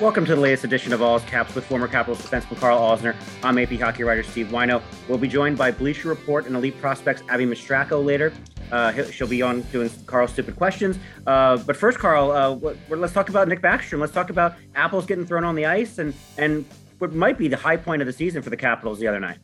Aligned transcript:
Welcome 0.00 0.24
to 0.26 0.36
the 0.36 0.40
latest 0.40 0.62
edition 0.62 0.92
of 0.92 1.02
All's 1.02 1.24
Caps 1.24 1.56
with 1.56 1.64
former 1.64 1.88
Capitals 1.88 2.24
defenseman 2.24 2.56
Carl 2.60 2.78
Alzner. 2.78 3.16
I'm 3.42 3.58
AP 3.58 3.80
hockey 3.80 4.04
writer 4.04 4.22
Steve 4.22 4.46
Whyno. 4.46 4.80
We'll 5.08 5.18
be 5.18 5.26
joined 5.26 5.58
by 5.58 5.72
Bleacher 5.72 6.08
Report 6.08 6.46
and 6.46 6.54
elite 6.54 6.80
prospects 6.80 7.24
Abby 7.28 7.46
Mastracco 7.46 8.04
later. 8.04 8.32
Uh, 8.70 8.92
she'll 9.10 9.26
be 9.26 9.42
on 9.42 9.62
doing 9.72 9.90
Carl's 10.06 10.30
stupid 10.30 10.54
questions. 10.54 11.00
Uh, 11.26 11.56
but 11.56 11.76
first, 11.76 11.98
Carl, 11.98 12.30
uh, 12.30 12.74
let's 12.90 13.12
talk 13.12 13.28
about 13.28 13.48
Nick 13.48 13.60
Backstrom. 13.60 13.98
Let's 13.98 14.12
talk 14.12 14.30
about 14.30 14.54
apples 14.76 15.04
getting 15.04 15.26
thrown 15.26 15.42
on 15.42 15.56
the 15.56 15.66
ice 15.66 15.98
and 15.98 16.14
and 16.36 16.64
what 16.98 17.12
might 17.12 17.36
be 17.36 17.48
the 17.48 17.56
high 17.56 17.76
point 17.76 18.00
of 18.00 18.06
the 18.06 18.12
season 18.12 18.40
for 18.40 18.50
the 18.50 18.56
Capitals 18.56 19.00
the 19.00 19.08
other 19.08 19.18
night. 19.18 19.38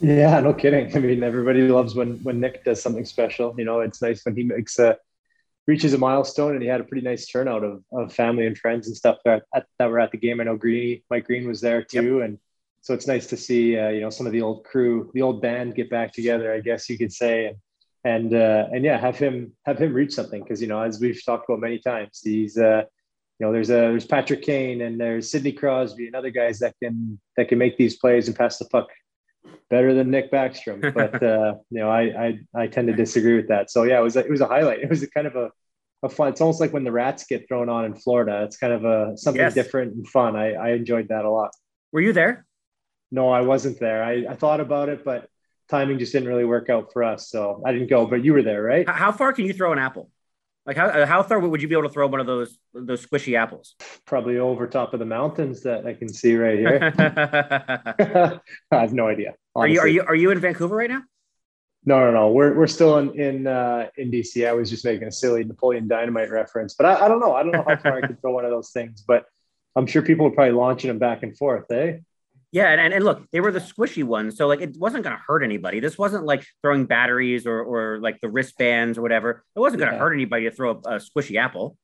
Yeah, 0.00 0.40
no 0.40 0.52
kidding. 0.52 0.90
I 0.96 0.98
mean, 0.98 1.22
everybody 1.22 1.68
loves 1.68 1.94
when 1.94 2.16
when 2.24 2.40
Nick 2.40 2.64
does 2.64 2.82
something 2.82 3.04
special. 3.04 3.54
You 3.56 3.64
know, 3.64 3.78
it's 3.78 4.02
nice 4.02 4.24
when 4.24 4.34
he 4.34 4.42
makes 4.42 4.76
a 4.80 4.98
reaches 5.66 5.94
a 5.94 5.98
milestone 5.98 6.52
and 6.52 6.62
he 6.62 6.68
had 6.68 6.80
a 6.80 6.84
pretty 6.84 7.04
nice 7.04 7.26
turnout 7.26 7.64
of, 7.64 7.82
of 7.92 8.12
family 8.12 8.46
and 8.46 8.58
friends 8.58 8.86
and 8.86 8.96
stuff 8.96 9.18
that, 9.24 9.44
at, 9.54 9.66
that 9.78 9.90
were 9.90 10.00
at 10.00 10.10
the 10.10 10.18
game. 10.18 10.40
I 10.40 10.44
know 10.44 10.56
Green, 10.56 11.00
Mike 11.10 11.24
Green 11.24 11.48
was 11.48 11.60
there 11.60 11.82
too. 11.82 12.18
Yep. 12.18 12.24
And 12.24 12.38
so 12.82 12.92
it's 12.92 13.06
nice 13.06 13.26
to 13.28 13.36
see, 13.36 13.78
uh, 13.78 13.88
you 13.88 14.00
know, 14.00 14.10
some 14.10 14.26
of 14.26 14.32
the 14.32 14.42
old 14.42 14.64
crew, 14.64 15.10
the 15.14 15.22
old 15.22 15.40
band 15.40 15.74
get 15.74 15.88
back 15.88 16.12
together, 16.12 16.52
I 16.52 16.60
guess 16.60 16.88
you 16.90 16.98
could 16.98 17.12
say. 17.12 17.46
And, 17.46 17.56
and, 18.04 18.34
uh, 18.34 18.66
and 18.72 18.84
yeah, 18.84 18.98
have 18.98 19.16
him, 19.16 19.52
have 19.64 19.78
him 19.78 19.94
reach 19.94 20.12
something. 20.12 20.44
Cause, 20.44 20.60
you 20.60 20.66
know, 20.66 20.82
as 20.82 21.00
we've 21.00 21.24
talked 21.24 21.48
about 21.48 21.60
many 21.60 21.78
times, 21.78 22.20
he's, 22.22 22.58
uh, 22.58 22.82
you 23.38 23.46
know, 23.46 23.52
there's 23.52 23.70
a, 23.70 23.72
there's 23.72 24.06
Patrick 24.06 24.42
Kane 24.42 24.82
and 24.82 25.00
there's 25.00 25.30
Sidney 25.30 25.52
Crosby 25.52 26.06
and 26.06 26.14
other 26.14 26.30
guys 26.30 26.58
that 26.58 26.74
can, 26.82 27.18
that 27.38 27.48
can 27.48 27.58
make 27.58 27.78
these 27.78 27.96
plays 27.96 28.28
and 28.28 28.36
pass 28.36 28.58
the 28.58 28.66
puck 28.66 28.88
better 29.70 29.94
than 29.94 30.10
Nick 30.10 30.30
Backstrom. 30.30 30.80
But 30.94 31.22
uh, 31.22 31.54
you 31.70 31.80
know, 31.80 31.90
I, 31.90 32.02
I 32.02 32.62
I 32.62 32.66
tend 32.66 32.88
to 32.88 32.94
disagree 32.94 33.36
with 33.36 33.48
that. 33.48 33.70
So 33.70 33.84
yeah, 33.84 33.98
it 33.98 34.02
was 34.02 34.16
a, 34.16 34.20
it 34.20 34.30
was 34.30 34.40
a 34.40 34.46
highlight. 34.46 34.80
It 34.80 34.90
was 34.90 35.02
a 35.02 35.10
kind 35.10 35.26
of 35.26 35.36
a, 35.36 35.50
a 36.02 36.08
fun. 36.08 36.28
It's 36.28 36.40
almost 36.40 36.60
like 36.60 36.72
when 36.72 36.84
the 36.84 36.92
rats 36.92 37.24
get 37.26 37.48
thrown 37.48 37.68
on 37.68 37.84
in 37.84 37.94
Florida. 37.94 38.42
It's 38.44 38.56
kind 38.56 38.72
of 38.72 38.84
a 38.84 39.16
something 39.16 39.40
yes. 39.40 39.54
different 39.54 39.94
and 39.94 40.08
fun. 40.08 40.36
I, 40.36 40.52
I 40.54 40.70
enjoyed 40.72 41.08
that 41.08 41.24
a 41.24 41.30
lot. 41.30 41.50
Were 41.92 42.00
you 42.00 42.12
there? 42.12 42.46
No, 43.10 43.28
I 43.30 43.42
wasn't 43.42 43.78
there. 43.78 44.02
I, 44.02 44.26
I 44.30 44.34
thought 44.34 44.60
about 44.60 44.88
it, 44.88 45.04
but 45.04 45.28
timing 45.68 45.98
just 45.98 46.12
didn't 46.12 46.28
really 46.28 46.44
work 46.44 46.68
out 46.68 46.92
for 46.92 47.04
us. 47.04 47.28
So 47.28 47.62
I 47.64 47.72
didn't 47.72 47.88
go. 47.88 48.06
But 48.06 48.24
you 48.24 48.32
were 48.32 48.42
there, 48.42 48.62
right? 48.62 48.88
How 48.88 49.12
far 49.12 49.32
can 49.32 49.44
you 49.46 49.52
throw 49.52 49.72
an 49.72 49.78
apple? 49.78 50.10
Like 50.66 50.76
how 50.76 51.04
how 51.04 51.22
far 51.22 51.40
would 51.40 51.60
you 51.60 51.68
be 51.68 51.74
able 51.74 51.88
to 51.88 51.90
throw 51.90 52.06
one 52.06 52.20
of 52.20 52.26
those 52.26 52.58
those 52.72 53.04
squishy 53.04 53.36
apples? 53.36 53.74
Probably 54.06 54.38
over 54.38 54.66
top 54.66 54.94
of 54.94 54.98
the 54.98 55.06
mountains 55.06 55.62
that 55.62 55.86
I 55.86 55.92
can 55.92 56.08
see 56.08 56.36
right 56.36 56.58
here. 56.58 56.92
I 58.70 58.80
have 58.80 58.94
no 58.94 59.08
idea. 59.08 59.34
Honestly. 59.54 59.78
Are 59.78 59.86
you 59.86 60.00
are 60.00 60.04
you 60.04 60.08
are 60.08 60.14
you 60.14 60.30
in 60.30 60.38
Vancouver 60.38 60.74
right 60.74 60.90
now? 60.90 61.02
No, 61.84 62.00
no, 62.00 62.12
no. 62.12 62.30
We're 62.30 62.54
we're 62.56 62.66
still 62.66 62.96
in 62.98 63.18
in 63.20 63.46
uh, 63.46 63.88
in 63.98 64.10
DC. 64.10 64.48
I 64.48 64.52
was 64.52 64.70
just 64.70 64.86
making 64.86 65.06
a 65.06 65.12
silly 65.12 65.44
Napoleon 65.44 65.86
Dynamite 65.86 66.30
reference, 66.30 66.74
but 66.74 66.86
I, 66.86 67.04
I 67.04 67.08
don't 67.08 67.20
know. 67.20 67.34
I 67.34 67.42
don't 67.42 67.52
know 67.52 67.64
how 67.66 67.76
far 67.76 67.98
I 67.98 68.06
could 68.06 68.20
throw 68.22 68.32
one 68.32 68.46
of 68.46 68.50
those 68.50 68.70
things, 68.70 69.04
but 69.06 69.26
I'm 69.76 69.86
sure 69.86 70.00
people 70.00 70.26
are 70.26 70.30
probably 70.30 70.54
launching 70.54 70.88
them 70.88 70.98
back 70.98 71.22
and 71.22 71.36
forth, 71.36 71.70
eh? 71.70 71.98
Yeah, 72.54 72.68
and, 72.68 72.94
and 72.94 73.04
look, 73.04 73.28
they 73.32 73.40
were 73.40 73.50
the 73.50 73.58
squishy 73.58 74.04
ones, 74.04 74.36
so 74.36 74.46
like 74.46 74.60
it 74.60 74.76
wasn't 74.78 75.02
going 75.02 75.16
to 75.16 75.20
hurt 75.26 75.42
anybody. 75.42 75.80
This 75.80 75.98
wasn't 75.98 76.24
like 76.24 76.46
throwing 76.62 76.86
batteries 76.86 77.48
or 77.48 77.60
or 77.60 77.98
like 77.98 78.20
the 78.20 78.28
wristbands 78.28 78.96
or 78.96 79.02
whatever. 79.02 79.42
It 79.56 79.58
wasn't 79.58 79.80
going 79.80 79.90
to 79.90 79.96
yeah. 79.96 80.00
hurt 80.00 80.12
anybody 80.12 80.44
to 80.44 80.52
throw 80.52 80.70
a, 80.70 80.94
a, 80.94 81.00
squishy 81.00 81.34
apple. 81.34 81.76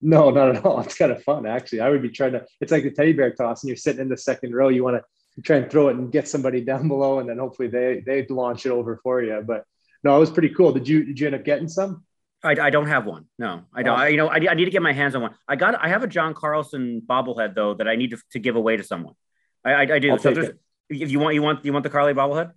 No, 0.00 0.30
not 0.30 0.56
at 0.56 0.64
all. 0.64 0.80
It's 0.84 0.96
kind 0.96 1.12
of 1.12 1.22
fun, 1.22 1.44
actually. 1.44 1.80
I 1.80 1.90
would 1.90 2.00
be 2.00 2.08
trying 2.08 2.32
to. 2.32 2.46
It's 2.62 2.72
like 2.72 2.84
the 2.84 2.90
teddy 2.90 3.12
bear 3.12 3.34
toss, 3.34 3.64
and 3.64 3.68
you're 3.68 3.76
sitting 3.76 4.00
in 4.00 4.08
the 4.08 4.16
second 4.16 4.54
row. 4.54 4.70
You 4.70 4.82
want 4.82 4.96
to 4.96 5.42
try 5.42 5.56
and 5.56 5.70
throw 5.70 5.88
it 5.88 5.96
and 5.96 6.10
get 6.10 6.26
somebody 6.26 6.60
down 6.70 6.88
below, 6.88 7.18
and 7.18 7.28
then 7.28 7.36
hopefully 7.36 7.68
they 7.68 8.02
they 8.06 8.24
launch 8.30 8.64
it 8.64 8.70
over 8.70 8.98
for 9.02 9.22
you. 9.22 9.44
But 9.46 9.64
no, 10.04 10.16
it 10.16 10.20
was 10.20 10.30
pretty 10.30 10.54
cool. 10.54 10.72
Did 10.72 10.88
you 10.88 11.04
did 11.04 11.20
you 11.20 11.26
end 11.26 11.36
up 11.36 11.44
getting 11.44 11.68
some? 11.68 12.02
I, 12.42 12.52
I 12.52 12.70
don't 12.70 12.88
have 12.88 13.04
one. 13.04 13.26
No, 13.38 13.64
I 13.74 13.82
don't. 13.82 13.98
Oh. 13.98 14.02
I, 14.02 14.08
you 14.08 14.16
know, 14.16 14.28
I, 14.28 14.36
I 14.36 14.54
need 14.54 14.64
to 14.64 14.70
get 14.70 14.80
my 14.80 14.94
hands 14.94 15.14
on 15.14 15.20
one. 15.20 15.34
I 15.46 15.56
got. 15.56 15.74
I 15.74 15.88
have 15.88 16.02
a 16.02 16.06
John 16.06 16.32
Carlson 16.32 17.02
bobblehead 17.06 17.54
though 17.54 17.74
that 17.74 17.86
I 17.86 17.96
need 17.96 18.12
to, 18.12 18.18
to 18.30 18.38
give 18.38 18.56
away 18.56 18.78
to 18.78 18.82
someone. 18.82 19.16
I, 19.64 19.72
I, 19.72 19.80
I 19.82 19.98
do. 19.98 20.10
I'll 20.12 20.18
so 20.18 20.32
there's, 20.32 20.50
if 20.90 21.10
you 21.10 21.18
want, 21.18 21.34
you 21.34 21.42
want, 21.42 21.64
you 21.64 21.72
want 21.72 21.82
the 21.82 21.90
Carly 21.90 22.12
bobblehead. 22.12 22.52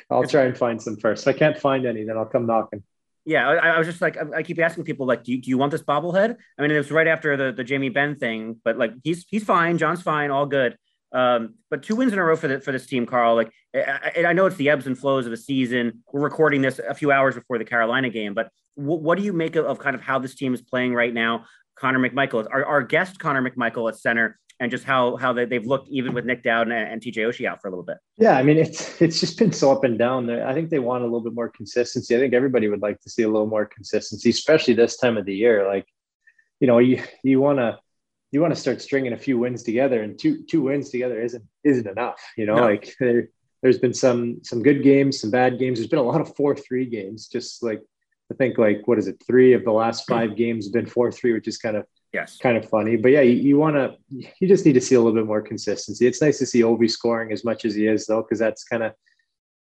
I'll 0.10 0.26
try 0.26 0.44
and 0.44 0.56
find 0.56 0.80
some 0.80 0.96
first. 0.96 1.26
If 1.26 1.34
I 1.34 1.38
can't 1.38 1.58
find 1.58 1.86
any, 1.86 2.04
then 2.04 2.16
I'll 2.16 2.26
come 2.26 2.46
knocking. 2.46 2.82
Yeah, 3.24 3.48
I, 3.48 3.68
I 3.70 3.78
was 3.78 3.86
just 3.86 4.02
like, 4.02 4.18
I, 4.18 4.38
I, 4.38 4.42
keep 4.42 4.58
asking 4.58 4.84
people, 4.84 5.06
like, 5.06 5.24
do 5.24 5.32
you, 5.32 5.40
do 5.40 5.48
you 5.48 5.56
want 5.56 5.72
this 5.72 5.82
bobblehead? 5.82 6.36
I 6.58 6.62
mean, 6.62 6.70
it 6.70 6.76
was 6.76 6.90
right 6.90 7.06
after 7.06 7.36
the 7.38 7.52
the 7.52 7.64
Jamie 7.64 7.88
Benn 7.88 8.16
thing, 8.16 8.60
but 8.62 8.76
like, 8.76 8.92
he's 9.02 9.24
he's 9.28 9.44
fine, 9.44 9.78
John's 9.78 10.02
fine, 10.02 10.30
all 10.30 10.44
good. 10.44 10.76
Um, 11.12 11.54
but 11.70 11.82
two 11.82 11.96
wins 11.96 12.12
in 12.12 12.18
a 12.18 12.24
row 12.24 12.36
for 12.36 12.48
the 12.48 12.60
for 12.60 12.70
this 12.70 12.86
team, 12.86 13.06
Carl. 13.06 13.34
Like, 13.34 13.50
I, 13.74 14.24
I 14.26 14.32
know 14.34 14.44
it's 14.44 14.56
the 14.56 14.68
ebbs 14.68 14.86
and 14.86 14.98
flows 14.98 15.24
of 15.24 15.30
the 15.30 15.38
season. 15.38 16.02
We're 16.12 16.20
recording 16.20 16.60
this 16.60 16.78
a 16.86 16.92
few 16.92 17.12
hours 17.12 17.34
before 17.34 17.56
the 17.56 17.64
Carolina 17.64 18.10
game, 18.10 18.34
but 18.34 18.50
w- 18.76 19.00
what 19.00 19.16
do 19.16 19.24
you 19.24 19.32
make 19.32 19.56
of, 19.56 19.64
of 19.64 19.78
kind 19.78 19.96
of 19.96 20.02
how 20.02 20.18
this 20.18 20.34
team 20.34 20.52
is 20.52 20.60
playing 20.60 20.92
right 20.92 21.14
now? 21.14 21.46
Connor 21.76 21.98
McMichael, 21.98 22.46
our, 22.52 22.64
our 22.64 22.82
guest 22.82 23.18
Connor 23.18 23.48
McMichael 23.48 23.88
at 23.88 23.96
center 23.96 24.38
and 24.60 24.70
just 24.70 24.84
how 24.84 25.16
how 25.16 25.32
they, 25.32 25.44
they've 25.44 25.66
looked 25.66 25.88
even 25.88 26.14
with 26.14 26.24
Nic 26.24 26.42
Dowd 26.42 26.68
and, 26.68 26.72
and 26.72 27.00
TJ 27.00 27.16
Oshie 27.16 27.46
out 27.46 27.60
for 27.60 27.68
a 27.68 27.70
little 27.70 27.84
bit. 27.84 27.98
Yeah, 28.16 28.36
I 28.36 28.42
mean 28.42 28.56
it's 28.56 29.00
it's 29.02 29.20
just 29.20 29.38
been 29.38 29.52
so 29.52 29.72
up 29.72 29.84
and 29.84 29.98
down. 29.98 30.30
I 30.30 30.54
think 30.54 30.70
they 30.70 30.78
want 30.78 31.02
a 31.02 31.06
little 31.06 31.22
bit 31.22 31.34
more 31.34 31.48
consistency. 31.48 32.14
I 32.16 32.18
think 32.18 32.34
everybody 32.34 32.68
would 32.68 32.82
like 32.82 33.00
to 33.00 33.10
see 33.10 33.22
a 33.22 33.28
little 33.28 33.46
more 33.46 33.66
consistency, 33.66 34.30
especially 34.30 34.74
this 34.74 34.96
time 34.96 35.16
of 35.16 35.26
the 35.26 35.34
year. 35.34 35.66
Like, 35.66 35.86
you 36.60 36.66
know, 36.66 36.78
you 36.78 37.02
you 37.22 37.40
want 37.40 37.58
to 37.58 37.78
you 38.30 38.40
want 38.40 38.54
to 38.54 38.60
start 38.60 38.82
stringing 38.82 39.12
a 39.12 39.18
few 39.18 39.38
wins 39.38 39.62
together, 39.62 40.02
and 40.02 40.18
two 40.18 40.44
two 40.44 40.62
wins 40.62 40.90
together 40.90 41.20
isn't 41.20 41.44
isn't 41.64 41.86
enough. 41.86 42.20
You 42.36 42.46
know, 42.46 42.56
no. 42.56 42.64
like 42.64 42.94
there, 43.00 43.28
there's 43.62 43.78
been 43.78 43.94
some 43.94 44.40
some 44.42 44.62
good 44.62 44.82
games, 44.82 45.20
some 45.20 45.30
bad 45.30 45.58
games. 45.58 45.78
There's 45.78 45.88
been 45.88 45.98
a 45.98 46.02
lot 46.02 46.20
of 46.20 46.34
four 46.36 46.54
three 46.54 46.86
games. 46.86 47.28
Just 47.28 47.62
like 47.62 47.80
I 48.30 48.34
think 48.34 48.58
like 48.58 48.86
what 48.86 48.98
is 48.98 49.08
it? 49.08 49.22
Three 49.26 49.52
of 49.52 49.64
the 49.64 49.72
last 49.72 50.04
hmm. 50.06 50.14
five 50.14 50.36
games 50.36 50.66
have 50.66 50.72
been 50.72 50.86
four 50.86 51.12
three, 51.12 51.32
which 51.32 51.48
is 51.48 51.58
kind 51.58 51.76
of 51.76 51.86
Yes. 52.14 52.38
Kind 52.38 52.56
of 52.56 52.68
funny. 52.68 52.96
But 52.96 53.10
yeah, 53.10 53.22
you, 53.22 53.34
you 53.34 53.58
want 53.58 53.74
to, 53.74 53.96
you 54.08 54.46
just 54.46 54.64
need 54.64 54.74
to 54.74 54.80
see 54.80 54.94
a 54.94 55.00
little 55.00 55.12
bit 55.12 55.26
more 55.26 55.42
consistency. 55.42 56.06
It's 56.06 56.22
nice 56.22 56.38
to 56.38 56.46
see 56.46 56.60
Ovi 56.60 56.88
scoring 56.88 57.32
as 57.32 57.44
much 57.44 57.64
as 57.64 57.74
he 57.74 57.88
is, 57.88 58.06
though, 58.06 58.22
because 58.22 58.38
that's 58.38 58.62
kind 58.62 58.84
of 58.84 58.92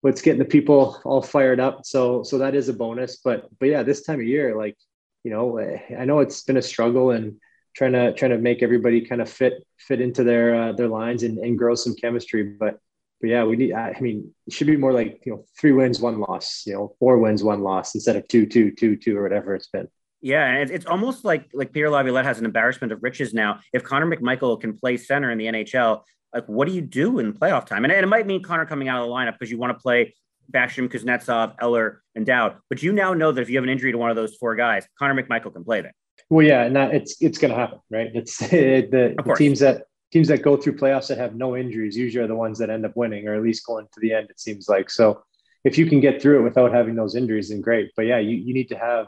what's 0.01 0.23
getting 0.23 0.39
the 0.39 0.45
people 0.45 0.99
all 1.05 1.21
fired 1.21 1.59
up. 1.59 1.85
So, 1.85 2.23
so 2.23 2.39
that 2.39 2.55
is 2.55 2.67
a 2.67 2.73
bonus. 2.73 3.17
But, 3.23 3.47
but 3.59 3.67
yeah, 3.67 3.83
this 3.83 4.01
time 4.01 4.19
of 4.19 4.25
year, 4.25 4.57
like, 4.57 4.75
you 5.23 5.29
know, 5.29 5.59
I 5.59 6.05
know 6.05 6.21
it's 6.21 6.41
been 6.41 6.57
a 6.57 6.61
struggle 6.63 7.11
and 7.11 7.35
trying 7.75 7.91
to, 7.91 8.13
trying 8.13 8.31
to 8.31 8.39
make 8.39 8.63
everybody 8.63 9.05
kind 9.05 9.21
of 9.21 9.29
fit, 9.29 9.53
fit 9.77 10.01
into 10.01 10.23
their, 10.23 10.55
uh, 10.55 10.71
their 10.71 10.87
lines 10.87 11.21
and, 11.21 11.37
and 11.37 11.55
grow 11.55 11.75
some 11.75 11.93
chemistry. 11.93 12.41
But, 12.41 12.79
but 13.21 13.29
yeah, 13.29 13.43
we 13.43 13.57
need, 13.57 13.73
I 13.73 13.95
mean, 14.01 14.33
it 14.47 14.53
should 14.53 14.65
be 14.65 14.75
more 14.75 14.91
like, 14.91 15.21
you 15.23 15.33
know, 15.33 15.45
three 15.59 15.73
wins, 15.73 15.99
one 15.99 16.19
loss, 16.19 16.63
you 16.65 16.73
know, 16.73 16.95
four 16.97 17.19
wins, 17.19 17.43
one 17.43 17.61
loss 17.61 17.93
instead 17.93 18.15
of 18.15 18.27
two, 18.27 18.47
two, 18.47 18.71
two, 18.71 18.95
two, 18.95 19.15
or 19.15 19.21
whatever 19.21 19.53
it's 19.53 19.67
been. 19.67 19.87
Yeah, 20.21 20.45
and 20.45 20.69
it's 20.69 20.85
almost 20.85 21.23
like 21.23 21.49
like 21.53 21.71
Peter 21.71 21.89
Laviolette 21.89 22.25
has 22.25 22.39
an 22.39 22.45
embarrassment 22.45 22.91
of 22.91 23.01
riches 23.01 23.33
now. 23.33 23.59
If 23.71 23.83
Connor 23.83 24.05
McMichael 24.05 24.59
can 24.59 24.77
play 24.77 24.97
center 24.97 25.31
in 25.31 25.37
the 25.37 25.45
NHL, 25.45 26.01
like 26.33 26.45
what 26.47 26.67
do 26.67 26.73
you 26.73 26.81
do 26.81 27.19
in 27.19 27.33
playoff 27.33 27.65
time? 27.65 27.85
And, 27.85 27.93
and 27.93 28.03
it 28.03 28.07
might 28.07 28.27
mean 28.27 28.43
Connor 28.43 28.65
coming 28.65 28.89
out 28.89 29.01
of 29.01 29.07
the 29.07 29.13
lineup 29.13 29.33
because 29.33 29.49
you 29.49 29.57
want 29.57 29.77
to 29.77 29.81
play 29.81 30.13
Backstrom, 30.51 30.89
Kuznetsov, 30.89 31.55
Eller, 31.61 32.01
and 32.15 32.25
Dowd. 32.25 32.57
But 32.69 32.83
you 32.83 32.91
now 32.91 33.13
know 33.13 33.31
that 33.31 33.41
if 33.41 33.49
you 33.49 33.57
have 33.57 33.63
an 33.63 33.69
injury 33.69 33.91
to 33.91 33.97
one 33.97 34.09
of 34.09 34.15
those 34.15 34.35
four 34.35 34.55
guys, 34.55 34.85
Connor 34.97 35.21
McMichael 35.21 35.53
can 35.53 35.63
play 35.63 35.81
there. 35.81 35.93
Well, 36.29 36.45
yeah, 36.45 36.63
and 36.63 36.75
that 36.75 36.93
it's 36.93 37.21
it's 37.21 37.37
going 37.37 37.51
to 37.51 37.57
happen, 37.57 37.79
right? 37.89 38.09
It's 38.13 38.41
it, 38.53 38.91
the, 38.91 39.15
the 39.25 39.33
teams 39.35 39.59
that 39.59 39.83
teams 40.11 40.27
that 40.27 40.41
go 40.41 40.57
through 40.57 40.75
playoffs 40.75 41.07
that 41.07 41.17
have 41.17 41.35
no 41.35 41.55
injuries 41.55 41.95
usually 41.95 42.23
are 42.23 42.27
the 42.27 42.35
ones 42.35 42.57
that 42.59 42.69
end 42.69 42.85
up 42.85 42.95
winning, 42.95 43.27
or 43.27 43.35
at 43.35 43.43
least 43.43 43.65
going 43.65 43.87
to 43.93 43.99
the 43.99 44.13
end. 44.13 44.29
It 44.29 44.39
seems 44.39 44.67
like 44.67 44.89
so. 44.89 45.23
If 45.63 45.77
you 45.77 45.87
can 45.87 45.99
get 45.99 46.21
through 46.21 46.39
it 46.39 46.43
without 46.43 46.73
having 46.73 46.95
those 46.95 47.15
injuries, 47.15 47.49
then 47.49 47.61
great. 47.61 47.91
But 47.95 48.05
yeah, 48.05 48.19
you, 48.19 48.37
you 48.37 48.53
need 48.53 48.69
to 48.69 48.77
have 48.77 49.07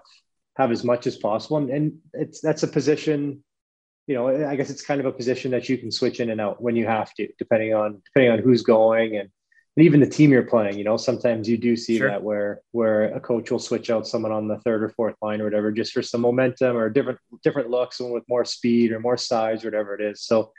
have 0.57 0.71
as 0.71 0.83
much 0.83 1.07
as 1.07 1.17
possible. 1.17 1.57
And, 1.57 1.69
and 1.69 1.97
it's 2.13 2.41
that's 2.41 2.63
a 2.63 2.67
position, 2.67 3.43
you 4.07 4.15
know, 4.15 4.47
I 4.47 4.55
guess 4.55 4.69
it's 4.69 4.81
kind 4.81 4.99
of 4.99 5.05
a 5.05 5.11
position 5.11 5.51
that 5.51 5.69
you 5.69 5.77
can 5.77 5.91
switch 5.91 6.19
in 6.19 6.29
and 6.29 6.41
out 6.41 6.61
when 6.61 6.75
you 6.75 6.85
have 6.87 7.13
to, 7.15 7.27
depending 7.37 7.73
on 7.73 8.01
depending 8.05 8.31
on 8.31 8.39
who's 8.39 8.61
going 8.61 9.17
and 9.17 9.29
and 9.77 9.85
even 9.85 10.01
the 10.01 10.07
team 10.07 10.31
you're 10.31 10.43
playing, 10.43 10.77
you 10.77 10.83
know, 10.83 10.97
sometimes 10.97 11.47
you 11.47 11.57
do 11.57 11.77
see 11.77 11.97
Sure. 11.97 12.09
that 12.09 12.21
where 12.21 12.61
where 12.71 13.03
a 13.15 13.21
coach 13.21 13.51
will 13.51 13.59
switch 13.59 13.89
out 13.89 14.05
someone 14.05 14.33
on 14.33 14.49
the 14.49 14.57
third 14.59 14.83
or 14.83 14.89
fourth 14.89 15.15
line 15.21 15.39
or 15.39 15.45
whatever, 15.45 15.71
just 15.71 15.93
for 15.93 16.01
some 16.01 16.21
momentum 16.21 16.75
or 16.75 16.89
different 16.89 17.19
different 17.41 17.69
looks, 17.69 17.97
someone 17.97 18.13
with 18.13 18.27
more 18.27 18.43
speed 18.43 18.91
or 18.91 18.99
more 18.99 19.15
size 19.15 19.63
or 19.63 19.67
whatever 19.67 19.95
it 19.95 20.01
is. 20.01 20.23
So, 20.23 20.51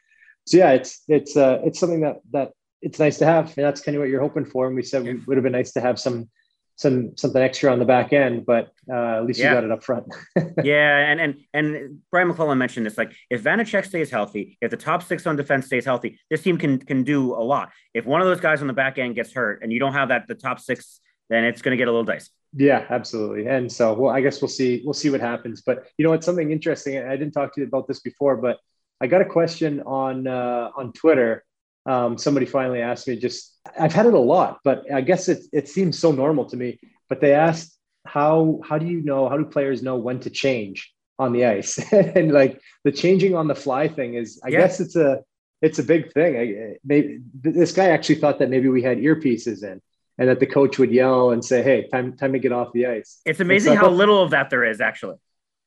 so 0.46 0.56
yeah, 0.56 0.70
it's 0.70 1.02
it's 1.08 1.36
uh, 1.36 1.60
it's 1.62 1.78
something 1.78 2.00
that 2.00 2.20
that 2.30 2.52
it's 2.80 2.98
nice 2.98 3.18
to 3.18 3.26
have, 3.26 3.46
and 3.58 3.66
that's 3.66 3.82
kind 3.82 3.96
of 3.96 4.00
what 4.00 4.08
you're 4.08 4.20
hoping 4.22 4.46
for. 4.46 4.66
And 4.66 4.74
we 4.74 4.82
said 4.82 5.06
it 5.06 5.26
would 5.26 5.36
have 5.36 5.44
been 5.44 5.52
nice 5.52 5.72
to 5.72 5.82
have 5.82 6.00
some 6.00 6.30
some 6.76 7.16
something 7.16 7.40
extra 7.42 7.70
on 7.70 7.78
the 7.78 7.84
back 7.84 8.12
end, 8.12 8.46
but 8.46 8.70
uh, 8.90 9.18
at 9.18 9.26
least 9.26 9.38
Yeah. 9.38 9.50
you 9.50 9.54
got 9.56 9.64
it 9.64 9.70
up 9.70 9.82
front. 9.84 10.06
yeah, 10.64 10.98
and 11.10 11.20
and 11.20 11.36
and 11.54 11.98
Brian 12.10 12.28
MacLellan 12.28 12.58
mentioned 12.58 12.86
this. 12.86 12.98
Like, 12.98 13.12
if 13.30 13.42
Vanecek 13.42 13.86
stays 13.86 14.10
healthy, 14.10 14.58
if 14.60 14.70
the 14.70 14.76
top 14.76 15.02
six 15.02 15.26
on 15.26 15.36
defense 15.36 15.66
stays 15.66 15.84
healthy, 15.84 16.18
this 16.30 16.42
team 16.42 16.58
can 16.58 16.78
can 16.78 17.04
do 17.04 17.34
a 17.34 17.44
lot. 17.44 17.70
If 17.94 18.06
one 18.06 18.20
of 18.20 18.26
those 18.26 18.40
guys 18.40 18.60
on 18.60 18.66
the 18.66 18.72
back 18.72 18.98
end 18.98 19.14
gets 19.14 19.32
hurt, 19.32 19.62
and 19.62 19.72
you 19.72 19.78
don't 19.78 19.92
have 19.92 20.08
that 20.08 20.26
the 20.28 20.34
top 20.34 20.60
six, 20.60 21.00
then 21.30 21.44
it's 21.44 21.62
going 21.62 21.72
to 21.72 21.76
get 21.76 21.88
a 21.88 21.90
little 21.90 22.04
dicey. 22.04 22.30
Yeah, 22.54 22.84
absolutely. 22.90 23.46
And 23.46 23.70
so, 23.72 23.94
well, 23.94 24.14
I 24.14 24.20
guess 24.20 24.42
we'll 24.42 24.48
see. 24.48 24.82
We'll 24.84 24.92
see 24.94 25.08
what 25.10 25.20
happens. 25.20 25.62
But 25.64 25.86
you 25.96 26.04
know, 26.04 26.10
what's 26.10 26.26
something 26.26 26.50
interesting. 26.50 26.98
I 26.98 27.16
didn't 27.16 27.32
talk 27.32 27.54
to 27.54 27.60
you 27.60 27.66
about 27.66 27.88
this 27.88 28.00
before, 28.00 28.36
but 28.36 28.58
I 29.00 29.06
got 29.06 29.20
a 29.20 29.24
question 29.26 29.82
on 29.86 30.26
uh, 30.26 30.70
on 30.76 30.92
Twitter. 30.92 31.44
Um, 31.86 32.18
somebody 32.18 32.46
finally 32.46 32.80
asked 32.80 33.08
me. 33.08 33.16
Just 33.16 33.51
I've 33.78 33.92
had 33.92 34.06
it 34.06 34.14
a 34.14 34.18
lot, 34.18 34.60
but 34.64 34.90
I 34.92 35.00
guess 35.00 35.28
it 35.28 35.44
it 35.52 35.68
seems 35.68 35.98
so 35.98 36.12
normal 36.12 36.46
to 36.46 36.56
me. 36.56 36.78
But 37.08 37.20
they 37.20 37.34
asked 37.34 37.78
how 38.06 38.60
how 38.64 38.78
do 38.78 38.86
you 38.86 39.02
know 39.02 39.28
how 39.28 39.36
do 39.36 39.44
players 39.44 39.82
know 39.82 39.96
when 39.96 40.20
to 40.20 40.30
change 40.30 40.92
on 41.18 41.32
the 41.32 41.44
ice 41.46 41.78
and 41.92 42.32
like 42.32 42.60
the 42.84 42.90
changing 42.90 43.36
on 43.36 43.46
the 43.46 43.54
fly 43.54 43.86
thing 43.86 44.14
is 44.14 44.40
I 44.44 44.48
Yeah. 44.48 44.60
guess 44.62 44.80
it's 44.80 44.96
a 44.96 45.20
it's 45.60 45.78
a 45.78 45.84
big 45.84 46.12
thing. 46.12 46.36
I, 46.36 46.76
maybe 46.84 47.20
this 47.34 47.72
guy 47.72 47.90
actually 47.90 48.16
thought 48.16 48.40
that 48.40 48.50
maybe 48.50 48.68
we 48.68 48.82
had 48.82 48.98
earpieces 48.98 49.62
in 49.62 49.80
and 50.18 50.28
that 50.28 50.40
the 50.40 50.46
coach 50.46 50.78
would 50.80 50.90
yell 50.90 51.30
and 51.30 51.44
say, 51.44 51.62
"Hey, 51.62 51.86
time 51.88 52.16
time 52.16 52.32
to 52.32 52.40
get 52.40 52.50
off 52.52 52.72
the 52.72 52.86
ice." 52.86 53.20
It's 53.24 53.40
amazing 53.40 53.74
so- 53.74 53.80
how 53.80 53.90
little 53.90 54.20
of 54.22 54.30
that 54.30 54.50
there 54.50 54.64
is 54.64 54.80
actually. 54.80 55.16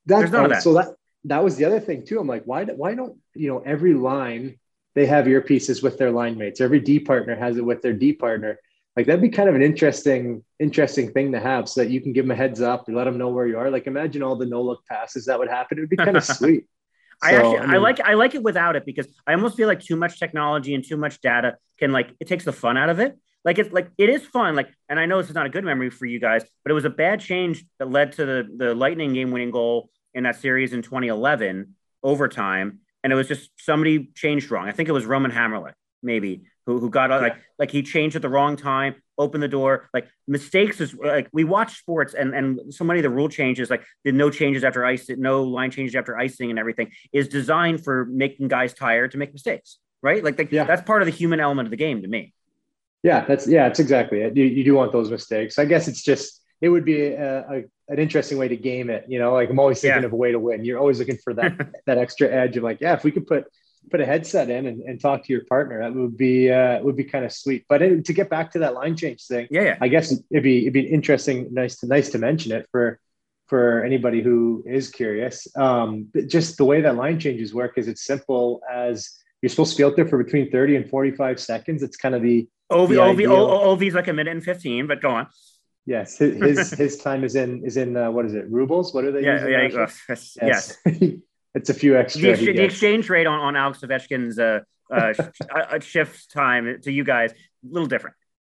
That, 0.07 0.19
There's 0.19 0.31
none 0.31 0.45
of 0.45 0.51
oh, 0.51 0.53
that. 0.55 0.63
So 0.63 0.73
that 0.73 0.87
that 1.25 1.43
was 1.43 1.55
the 1.57 1.65
other 1.65 1.79
thing 1.79 2.05
too. 2.05 2.19
I'm 2.19 2.27
like, 2.27 2.43
why 2.43 2.65
why 2.65 2.93
don't 2.93 3.17
you 3.33 3.47
know 3.47 3.59
every 3.59 3.93
line 3.93 4.59
they 4.95 5.05
have 5.05 5.25
earpieces 5.25 5.83
with 5.83 5.97
their 5.97 6.11
line 6.11 6.37
mates? 6.37 6.61
Every 6.61 6.79
D 6.79 6.99
partner 6.99 7.35
has 7.35 7.57
it 7.57 7.65
with 7.65 7.81
their 7.81 7.93
D 7.93 8.13
partner. 8.13 8.57
Like 8.95 9.05
that'd 9.07 9.21
be 9.21 9.29
kind 9.29 9.49
of 9.49 9.55
an 9.55 9.61
interesting 9.61 10.43
interesting 10.59 11.11
thing 11.11 11.33
to 11.33 11.39
have, 11.39 11.67
so 11.67 11.81
that 11.81 11.89
you 11.89 12.01
can 12.01 12.13
give 12.13 12.25
them 12.25 12.31
a 12.31 12.35
heads 12.35 12.61
up 12.61 12.87
and 12.87 12.95
let 12.95 13.03
them 13.03 13.17
know 13.17 13.29
where 13.29 13.45
you 13.45 13.57
are. 13.57 13.69
Like 13.69 13.87
imagine 13.87 14.23
all 14.23 14.35
the 14.35 14.45
no 14.45 14.61
look 14.61 14.85
passes 14.85 15.25
that 15.25 15.37
would 15.37 15.49
happen. 15.49 15.77
It 15.77 15.81
would 15.81 15.89
be 15.89 15.97
kind 15.97 16.17
of 16.17 16.23
sweet. 16.23 16.65
I 17.21 17.35
actually 17.35 17.57
I, 17.59 17.67
mean, 17.67 17.81
like 17.81 17.99
I 17.99 18.13
like 18.13 18.35
it 18.35 18.43
without 18.43 18.75
it 18.75 18.85
because 18.85 19.07
I 19.25 19.33
almost 19.33 19.55
feel 19.55 19.67
like 19.67 19.81
too 19.81 19.95
much 19.95 20.19
technology 20.19 20.75
and 20.75 20.85
too 20.85 20.97
much 20.97 21.21
data 21.21 21.57
can 21.79 21.91
like 21.91 22.09
it 22.19 22.27
takes 22.27 22.45
the 22.45 22.53
fun 22.53 22.77
out 22.77 22.89
of 22.89 22.99
it. 22.99 23.17
Like 23.43 23.59
it's 23.59 23.71
like 23.71 23.89
it 23.97 24.09
is 24.09 24.23
fun. 24.23 24.55
Like, 24.55 24.69
and 24.89 24.99
I 24.99 25.05
know 25.05 25.19
this 25.19 25.29
is 25.29 25.35
not 25.35 25.45
a 25.45 25.49
good 25.49 25.63
memory 25.63 25.91
for 25.91 26.05
you 26.05 26.19
guys, 26.19 26.43
but 26.63 26.71
it 26.71 26.73
was 26.73 26.85
a 26.85 26.89
bad 26.89 27.19
change 27.19 27.63
that 27.79 27.89
led 27.89 28.13
to 28.13 28.25
the 28.25 28.47
the 28.57 28.75
Lightning 28.75 29.13
game 29.13 29.31
winning 29.31 29.51
goal 29.51 29.89
in 30.13 30.23
that 30.23 30.39
series 30.39 30.73
in 30.73 30.81
2011 30.81 31.75
overtime, 32.01 32.79
and 33.05 33.13
it 33.13 33.15
was 33.15 33.27
just 33.27 33.51
somebody 33.57 34.09
changed 34.15 34.49
wrong. 34.49 34.67
I 34.67 34.71
think 34.71 34.89
it 34.89 34.91
was 34.91 35.05
Roman 35.05 35.29
Hamrlik 35.31 35.73
maybe 36.01 36.43
who 36.65 36.79
who 36.79 36.89
got 36.89 37.09
like 37.09 37.35
like 37.59 37.69
he 37.69 37.83
changed 37.83 38.15
at 38.15 38.23
the 38.23 38.29
wrong 38.29 38.57
time, 38.57 38.95
opened 39.19 39.43
the 39.43 39.47
door. 39.47 39.89
Like 39.93 40.07
mistakes 40.27 40.81
is 40.81 40.91
like 40.95 41.29
we 41.31 41.43
watch 41.43 41.77
sports 41.77 42.15
and 42.15 42.33
and 42.33 42.73
so 42.73 42.83
many 42.83 42.99
of 42.99 43.03
the 43.03 43.11
rule 43.11 43.29
changes 43.29 43.69
like 43.69 43.83
the 44.03 44.11
no 44.11 44.31
changes 44.31 44.63
after 44.63 44.83
ice, 44.83 45.05
no 45.09 45.43
line 45.43 45.69
changes 45.69 45.93
after 45.95 46.17
icing 46.17 46.49
and 46.49 46.57
everything 46.57 46.91
is 47.13 47.27
designed 47.27 47.83
for 47.83 48.05
making 48.05 48.47
guys 48.47 48.73
tired 48.73 49.11
to 49.11 49.19
make 49.19 49.31
mistakes, 49.33 49.77
right? 50.01 50.23
Like, 50.23 50.39
like 50.39 50.51
Yeah. 50.51 50.63
that's 50.63 50.81
part 50.81 51.03
of 51.03 51.05
the 51.05 51.11
human 51.11 51.39
element 51.39 51.67
of 51.67 51.71
the 51.71 51.77
game 51.77 52.01
to 52.01 52.07
me. 52.07 52.33
Yeah, 53.03 53.23
that's 53.23 53.47
yeah, 53.47 53.67
it's 53.67 53.79
exactly 53.79 54.21
it. 54.21 54.35
You, 54.35 54.45
you 54.45 54.63
do 54.63 54.73
want 54.73 54.91
those 54.91 55.11
mistakes. 55.11 55.59
I 55.59 55.65
guess 55.65 55.87
it's 55.87 56.01
just 56.01 56.41
it 56.65 56.69
would 56.73 56.85
be 56.85 56.99
a, 57.27 57.39
a, 57.55 57.55
an 57.93 57.99
interesting 58.05 58.37
way 58.41 58.47
to 58.47 58.57
game 58.57 58.89
it. 58.89 59.05
You 59.07 59.19
know, 59.19 59.33
like 59.39 59.49
I'm 59.51 59.59
always 59.59 59.79
thinking 59.81 60.01
Yeah. 60.01 60.07
of 60.07 60.13
a 60.13 60.21
way 60.23 60.31
to 60.31 60.39
win. 60.47 60.65
You're 60.65 60.79
always 60.79 60.97
looking 60.99 61.19
for 61.23 61.33
that 61.39 61.53
that 61.87 61.97
extra 62.05 62.27
edge 62.41 62.57
of 62.57 62.63
like, 62.69 62.79
yeah, 62.81 62.93
if 62.97 63.03
we 63.03 63.11
could 63.11 63.27
put 63.27 63.43
put 63.91 64.01
a 64.01 64.05
headset 64.13 64.49
in 64.49 64.65
and, 64.65 64.81
and 64.87 64.99
talk 64.99 65.23
to 65.25 65.31
your 65.31 65.43
partner, 65.45 65.77
that 65.83 65.93
would 65.93 66.17
be 66.17 66.49
uh, 66.59 66.81
would 66.85 66.97
be 66.97 67.03
kind 67.13 67.23
of 67.23 67.31
sweet. 67.31 67.61
But 67.69 67.81
it, 67.83 68.05
to 68.05 68.13
get 68.13 68.27
back 68.35 68.47
to 68.53 68.59
that 68.63 68.73
line 68.73 68.95
change 68.97 69.21
thing, 69.27 69.47
Yeah, 69.51 69.61
yeah. 69.69 69.77
I 69.79 69.87
guess 69.93 70.11
it'd 70.31 70.43
be 70.43 70.61
it'd 70.63 70.73
be 70.73 70.87
interesting, 70.97 71.37
nice 71.61 71.75
to 71.81 71.85
nice 71.87 72.09
to 72.13 72.17
mention 72.17 72.51
it 72.51 72.65
for 72.71 72.99
for 73.51 73.83
anybody 73.83 74.21
who 74.23 74.63
is 74.65 74.89
curious. 74.89 75.47
Um, 75.55 76.07
but 76.13 76.27
just 76.27 76.57
the 76.57 76.65
way 76.65 76.81
that 76.81 76.95
line 76.95 77.19
changes 77.19 77.53
work 77.53 77.73
is 77.77 77.87
it's 77.87 78.03
simple 78.03 78.61
as 78.73 78.95
you're 79.41 79.51
supposed 79.51 79.73
to 79.73 79.77
be 79.77 79.83
out 79.83 79.95
there 79.95 80.07
for 80.07 80.17
between 80.23 80.49
30 80.49 80.77
and 80.77 80.89
45 80.89 81.39
seconds. 81.39 81.83
It's 81.83 81.95
kind 81.97 82.15
of 82.15 82.23
the 82.23 82.47
OV, 82.71 82.89
the 82.89 82.99
OV, 83.03 83.15
ideal- 83.19 83.33
O- 83.33 83.61
OV's 83.73 83.93
like 83.93 84.07
a 84.07 84.13
minute 84.13 84.31
and 84.31 84.43
15, 84.43 84.87
but 84.87 84.99
go 84.99 85.11
on. 85.11 85.27
Yes, 85.85 86.17
his 86.17 86.41
his, 86.41 86.71
his 86.77 86.97
time 86.97 87.23
is 87.23 87.35
in 87.35 87.63
is 87.63 87.77
in 87.77 87.95
uh, 87.95 88.09
what 88.11 88.25
is 88.25 88.33
it 88.33 88.49
rubles? 88.49 88.93
What 88.93 89.05
are 89.05 89.11
they? 89.11 89.23
Yeah, 89.23 89.45
using 89.45 89.77
yeah. 89.77 89.83
uh, 89.83 89.89
yes. 90.09 90.37
yes. 90.41 90.77
it's 91.53 91.69
a 91.69 91.73
few 91.73 91.97
extra. 91.97 92.35
The, 92.35 92.53
the 92.53 92.63
exchange 92.63 93.09
rate 93.09 93.27
on, 93.27 93.39
on 93.39 93.55
Alex 93.55 93.79
Ovechkin's 93.79 94.39
uh, 94.39 94.61
uh, 94.91 95.13
uh, 95.53 95.79
shift 95.79 96.31
time 96.31 96.79
to 96.81 96.91
you 96.91 97.03
guys, 97.03 97.31
a 97.31 97.35
little 97.63 97.87
different. 97.87 98.15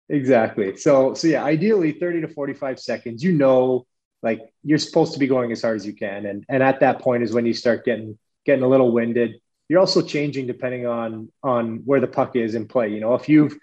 Exactly. 0.08 0.76
So 0.76 1.14
so 1.14 1.26
yeah, 1.26 1.42
ideally 1.42 1.92
thirty 1.92 2.20
to 2.20 2.28
forty 2.28 2.54
five 2.54 2.78
seconds. 2.78 3.24
You 3.24 3.32
know, 3.32 3.86
like 4.22 4.40
you're 4.62 4.78
supposed 4.78 5.12
to 5.14 5.18
be 5.18 5.26
going 5.26 5.50
as 5.50 5.62
hard 5.62 5.76
as 5.76 5.86
you 5.86 5.94
can, 5.94 6.26
and 6.26 6.44
and 6.48 6.62
at 6.62 6.80
that 6.80 7.00
point 7.00 7.24
is 7.24 7.32
when 7.32 7.44
you 7.44 7.54
start 7.54 7.84
getting 7.84 8.18
getting 8.44 8.64
a 8.64 8.68
little 8.68 8.92
winded. 8.92 9.40
You're 9.68 9.80
also 9.80 10.00
changing 10.00 10.46
depending 10.46 10.86
on 10.86 11.32
on 11.42 11.82
where 11.84 11.98
the 11.98 12.06
puck 12.06 12.36
is 12.36 12.54
in 12.54 12.68
play. 12.68 12.90
You 12.90 13.00
know, 13.00 13.14
if 13.14 13.28
you've 13.28 13.56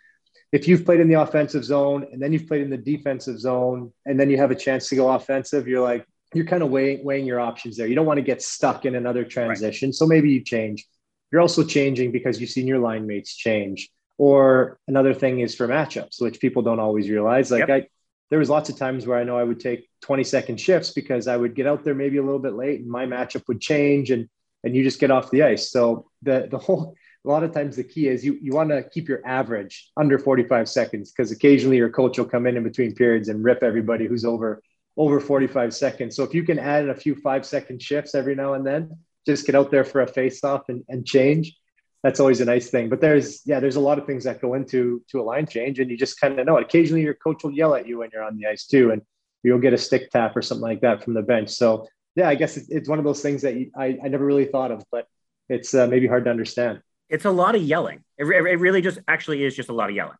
if 0.54 0.68
you've 0.68 0.86
played 0.86 1.00
in 1.00 1.08
the 1.08 1.20
offensive 1.20 1.66
zone 1.66 2.06
and 2.12 2.22
then 2.22 2.32
you've 2.32 2.48
played 2.48 2.62
in 2.62 2.70
the 2.70 2.78
defensive 2.78 3.40
zone 3.40 3.92
and 4.06 4.20
then 4.20 4.30
you 4.30 4.38
have 4.38 4.52
a 4.52 4.56
chance 4.56 4.88
to 4.90 4.96
go 4.96 5.10
offensive, 5.12 5.68
you're 5.68 5.82
like 5.82 6.06
you're 6.36 6.46
kind 6.46 6.62
of 6.62 6.70
weighing 6.70 7.04
weighing 7.04 7.26
your 7.26 7.40
options 7.40 7.76
there. 7.76 7.88
You 7.88 7.96
don't 7.96 8.06
want 8.06 8.20
to 8.20 8.24
get 8.24 8.42
stuck 8.42 8.86
in 8.86 8.96
another 8.96 9.26
transition, 9.26 9.92
so 9.92 10.06
maybe 10.06 10.32
you 10.32 10.44
change. 10.44 10.86
You're 11.32 11.42
also 11.42 11.64
changing 11.64 12.12
because 12.12 12.40
you've 12.40 12.52
seen 12.52 12.68
your 12.68 12.78
line 12.78 13.08
mates 13.08 13.36
change. 13.36 13.90
Or 14.20 14.78
another 14.88 15.16
thing 15.16 15.40
is 15.40 15.56
for 15.56 15.68
matchups, 15.68 16.22
which 16.22 16.40
people 16.40 16.62
don't 16.62 16.80
always 16.80 17.10
realize. 17.10 17.50
Like 17.50 17.68
Yep. 17.68 17.70
I, 17.70 17.88
there 18.30 18.38
was 18.38 18.50
lots 18.50 18.70
of 18.70 18.78
times 18.78 19.08
where 19.08 19.18
I 19.18 19.24
know 19.24 19.38
I 19.38 19.44
would 19.44 19.60
take 19.60 19.90
20 20.02 20.24
second 20.24 20.62
shifts 20.62 20.92
because 20.92 21.28
I 21.28 21.36
would 21.36 21.56
get 21.56 21.66
out 21.66 21.84
there 21.84 21.96
maybe 21.96 22.18
a 22.18 22.24
little 22.24 22.40
bit 22.40 22.54
late 22.54 22.80
and 22.80 22.90
my 22.90 23.08
matchup 23.08 23.48
would 23.48 23.60
change 23.60 24.12
and 24.12 24.30
and 24.64 24.76
you 24.76 24.84
just 24.84 25.00
get 25.00 25.10
off 25.10 25.32
the 25.32 25.42
ice. 25.42 25.72
So 25.72 26.10
the 26.22 26.48
the 26.50 26.60
whole 26.60 26.96
a 27.26 27.30
lot 27.30 27.44
of 27.44 27.54
times 27.54 27.76
the 27.76 27.84
key 27.84 28.08
is 28.08 28.24
you 28.26 28.38
you 28.42 28.52
want 28.52 28.70
to 28.70 28.84
keep 28.84 29.08
your 29.08 29.26
average 29.26 29.92
under 29.96 30.20
45 30.20 30.68
seconds 30.68 31.12
because 31.12 31.32
occasionally 31.32 31.78
your 31.78 31.90
coach 31.90 32.18
will 32.18 32.26
come 32.26 32.46
in 32.48 32.58
in 32.58 32.64
between 32.64 32.94
periods 32.94 33.30
and 33.30 33.44
rip 33.44 33.64
everybody 33.64 34.08
who's 34.08 34.26
over 34.26 34.62
over 34.96 35.20
45 35.20 35.74
seconds. 35.74 36.16
So 36.16 36.24
if 36.24 36.34
you 36.34 36.44
can 36.44 36.60
add 36.60 36.84
in 36.84 36.90
a 36.92 36.96
few 36.96 37.16
five 37.16 37.46
second 37.46 37.82
shifts 37.82 38.14
every 38.14 38.36
now 38.36 38.54
and 38.54 38.66
then, 38.66 38.98
just 39.26 39.46
get 39.46 39.56
out 39.56 39.72
there 39.72 39.84
for 39.84 40.02
a 40.02 40.08
face 40.08 40.44
off 40.44 40.70
and, 40.70 40.84
and 40.88 41.06
change. 41.06 41.58
That's 42.04 42.20
always 42.20 42.42
a 42.42 42.46
nice 42.46 42.70
thing. 42.70 42.90
But 42.90 43.00
there's 43.00 43.42
yeah, 43.46 43.60
there's 43.60 43.78
a 43.78 43.80
lot 43.80 43.98
of 43.98 44.06
things 44.06 44.26
that 44.26 44.42
go 44.42 44.54
into 44.54 45.02
to 45.10 45.22
a 45.22 45.24
line 45.24 45.48
change, 45.48 45.80
and 45.80 45.90
you 45.90 45.98
just 45.98 46.20
kind 46.20 46.38
of 46.38 46.46
know 46.46 46.58
it. 46.58 46.64
Occasionally 46.64 47.02
your 47.02 47.14
coach 47.14 47.44
will 47.44 47.54
yell 47.54 47.76
at 47.76 47.88
you 47.88 48.00
when 48.00 48.10
you're 48.12 48.24
on 48.24 48.38
the 48.38 48.48
ice 48.48 48.68
too, 48.68 48.92
and 48.92 49.02
you'll 49.42 49.60
get 49.60 49.74
a 49.74 49.78
stick 49.78 50.12
tap 50.12 50.36
or 50.36 50.42
something 50.42 50.64
like 50.64 50.82
that 50.82 51.04
from 51.04 51.14
the 51.14 51.22
bench. 51.22 51.50
So 51.52 51.88
yeah, 52.16 52.28
I 52.28 52.36
guess 52.36 52.58
it's, 52.58 52.70
it's 52.70 52.90
one 52.90 53.00
of 53.00 53.06
those 53.06 53.22
things 53.22 53.42
that 53.44 53.56
you, 53.56 53.72
I, 53.78 53.98
I 54.04 54.08
never 54.10 54.26
really 54.26 54.46
thought 54.46 54.72
of, 54.72 54.84
but 54.92 55.08
it's 55.50 55.74
uh, 55.74 55.88
maybe 55.88 56.08
hard 56.08 56.26
to 56.26 56.32
understand. 56.32 56.82
It's 57.14 57.26
a 57.26 57.32
lot 57.32 57.56
of 57.56 57.62
yelling. 57.62 58.04
It, 58.18 58.26
it 58.26 58.60
really 58.60 58.82
just 58.82 59.00
actually 59.08 59.44
is 59.44 59.56
just 59.56 59.70
a 59.70 59.74
lot 59.74 59.90
of 59.90 59.96
yelling 59.96 60.18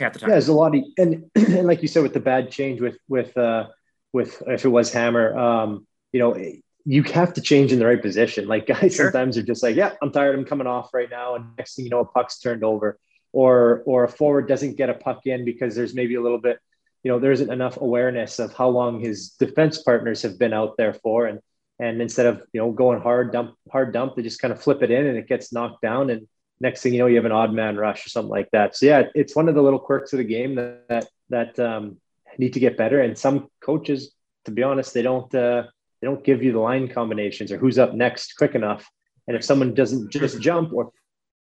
half 0.00 0.12
the 0.14 0.18
time. 0.18 0.30
Yeah, 0.30 0.34
there's 0.34 0.48
a 0.48 0.52
lot 0.52 0.74
of 0.74 0.82
and, 0.98 1.30
and 1.34 1.66
like 1.66 1.82
you 1.82 1.88
said 1.88 2.02
with 2.02 2.14
the 2.14 2.20
bad 2.20 2.50
change 2.50 2.80
with 2.80 2.98
with 3.08 3.36
uh 3.36 3.68
with 4.12 4.42
if 4.46 4.64
it 4.64 4.68
was 4.68 4.92
Hammer, 4.92 5.38
um, 5.38 5.86
you 6.12 6.18
know, 6.18 6.36
you 6.84 7.02
have 7.04 7.34
to 7.34 7.40
change 7.40 7.72
in 7.72 7.78
the 7.78 7.86
right 7.86 8.00
position. 8.02 8.48
Like 8.48 8.66
guys 8.72 8.94
Sure. 8.94 9.06
sometimes 9.06 9.36
are 9.38 9.42
just 9.42 9.62
like, 9.62 9.76
yeah, 9.76 9.92
I'm 10.02 10.10
tired, 10.10 10.36
I'm 10.36 10.44
coming 10.44 10.66
off 10.66 10.92
right 10.92 11.10
now, 11.10 11.36
and 11.36 11.44
next 11.58 11.76
thing 11.76 11.84
you 11.84 11.90
know, 11.90 12.00
a 12.00 12.04
puck's 12.04 12.40
turned 12.40 12.64
over, 12.64 12.98
or 13.32 13.82
or 13.86 14.04
a 14.04 14.08
forward 14.08 14.48
doesn't 14.48 14.76
get 14.76 14.90
a 14.90 14.94
puck 14.94 15.26
in 15.26 15.44
because 15.44 15.74
there's 15.76 15.94
maybe 15.94 16.16
a 16.16 16.22
little 16.22 16.40
bit, 16.40 16.58
you 17.04 17.10
know, 17.10 17.18
there 17.18 17.32
isn't 17.32 17.52
enough 17.52 17.76
awareness 17.80 18.38
of 18.38 18.52
how 18.54 18.68
long 18.68 19.00
his 19.00 19.30
defense 19.38 19.82
partners 19.82 20.22
have 20.22 20.38
been 20.38 20.52
out 20.52 20.76
there 20.76 20.94
for, 20.94 21.26
and 21.26 21.38
and 21.80 22.00
instead 22.00 22.26
of 22.26 22.42
you 22.52 22.60
know 22.60 22.70
going 22.70 23.00
hard 23.00 23.32
dump 23.32 23.56
hard 23.72 23.92
dump, 23.92 24.14
they 24.14 24.22
just 24.22 24.40
kind 24.40 24.52
of 24.52 24.62
flip 24.62 24.82
it 24.82 24.90
in 24.90 25.06
and 25.06 25.18
it 25.18 25.26
gets 25.26 25.52
knocked 25.52 25.82
down 25.82 26.10
and 26.10 26.28
next 26.60 26.82
thing 26.82 26.92
you 26.92 26.98
know, 26.98 27.06
you 27.06 27.16
have 27.16 27.24
an 27.24 27.32
odd 27.32 27.52
man 27.52 27.76
rush 27.76 28.06
or 28.06 28.10
something 28.10 28.30
like 28.30 28.50
that. 28.52 28.76
So 28.76 28.86
yeah, 28.86 29.04
it's 29.14 29.34
one 29.34 29.48
of 29.48 29.54
the 29.54 29.62
little 29.62 29.78
quirks 29.78 30.12
of 30.12 30.18
the 30.18 30.24
game 30.24 30.54
that 30.56 31.08
that, 31.30 31.58
um, 31.58 31.96
need 32.38 32.52
to 32.52 32.60
get 32.60 32.76
better. 32.76 33.00
And 33.00 33.18
some 33.18 33.48
coaches, 33.60 34.12
to 34.44 34.50
be 34.52 34.62
honest, 34.62 34.94
they 34.94 35.02
don't 35.02 35.34
uh, 35.34 35.64
they 36.00 36.06
don't 36.06 36.22
give 36.22 36.42
you 36.42 36.52
the 36.52 36.60
line 36.60 36.88
combinations 36.88 37.50
or 37.50 37.58
who's 37.58 37.78
up 37.78 37.94
next 37.94 38.34
quick 38.36 38.54
enough. 38.54 38.88
And 39.26 39.36
if 39.36 39.44
someone 39.44 39.74
doesn't 39.74 40.12
just 40.12 40.40
jump 40.40 40.72
or 40.72 40.92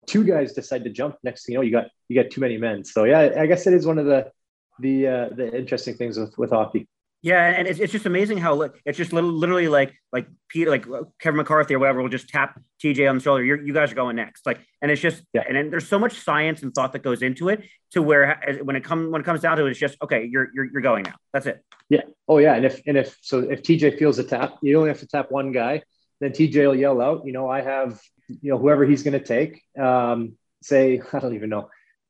two 0.07 0.23
guys 0.23 0.53
decide 0.53 0.83
to 0.85 0.89
jump, 0.89 1.15
next 1.23 1.45
thing 1.45 1.53
you 1.53 1.59
know, 1.59 1.63
you 1.63 1.71
got 1.71 1.87
you 2.07 2.21
got 2.21 2.31
too 2.31 2.41
many 2.41 2.57
men. 2.57 2.83
So 2.83 3.03
yeah, 3.03 3.35
I 3.37 3.45
guess 3.45 3.67
it 3.67 3.73
is 3.73 3.85
one 3.85 3.99
of 3.99 4.05
the 4.05 4.31
the 4.79 5.07
uh, 5.07 5.29
the 5.35 5.55
interesting 5.55 5.95
things 5.95 6.17
with 6.17 6.37
with 6.37 6.49
hockey. 6.49 6.87
Yeah, 7.21 7.45
and 7.45 7.67
it's, 7.67 7.79
it's 7.79 7.91
just 7.91 8.05
amazing 8.05 8.37
how 8.37 8.61
it's 8.85 8.97
just 8.97 9.11
literally 9.11 9.67
like 9.67 9.93
like 10.13 10.27
Peter, 10.47 10.71
like 10.71 10.85
Kevin 11.19 11.37
McCarthy 11.37 11.75
or 11.75 11.79
whatever 11.79 12.01
will 12.01 12.07
just 12.07 12.29
tap 12.29 12.61
TJ 12.81 13.09
on 13.09 13.17
the 13.17 13.21
shoulder. 13.21 13.43
You're, 13.43 13.61
you 13.61 13.73
guys 13.73 13.91
are 13.91 13.95
going 13.95 14.15
next, 14.15 14.45
like, 14.45 14.59
and 14.81 14.89
it's 14.89 15.01
just 15.01 15.21
yeah. 15.33 15.43
and 15.45 15.57
then 15.57 15.69
there's 15.69 15.87
so 15.87 15.99
much 15.99 16.13
science 16.13 16.63
and 16.63 16.73
thought 16.73 16.93
that 16.93 17.03
goes 17.03 17.21
into 17.21 17.49
it 17.49 17.65
to 17.91 18.01
where 18.01 18.39
when 18.63 18.77
it 18.77 18.85
comes 18.85 19.09
when 19.11 19.19
it 19.19 19.25
comes 19.25 19.41
down 19.41 19.57
to 19.57 19.65
it, 19.65 19.71
it's 19.71 19.79
just 19.79 19.97
okay. 20.01 20.29
You're 20.31 20.47
you're 20.53 20.71
you're 20.71 20.81
going 20.81 21.03
now. 21.03 21.15
That's 21.33 21.45
it. 21.45 21.61
Yeah. 21.89 22.03
Oh 22.29 22.37
yeah. 22.37 22.55
And 22.55 22.65
if 22.65 22.81
and 22.87 22.97
if 22.97 23.17
so, 23.21 23.39
if 23.39 23.63
TJ 23.63 23.99
feels 23.99 24.17
a 24.17 24.23
tap, 24.23 24.55
you 24.61 24.77
only 24.77 24.89
have 24.89 24.99
to 24.99 25.07
tap 25.07 25.29
one 25.29 25.51
guy. 25.51 25.83
Then 26.21 26.31
TJ 26.31 26.67
will 26.67 26.75
yell 26.75 27.01
out. 27.01 27.25
You 27.25 27.33
know, 27.33 27.49
I 27.49 27.61
have 27.61 27.99
you 28.29 28.51
know 28.51 28.57
whoever 28.57 28.85
he's 28.85 29.03
going 29.03 29.19
to 29.19 29.25
take. 29.25 29.61
Um, 29.77 30.37
say 30.63 31.01
I 31.13 31.19
don't 31.19 31.35
even 31.35 31.49
know. 31.49 31.69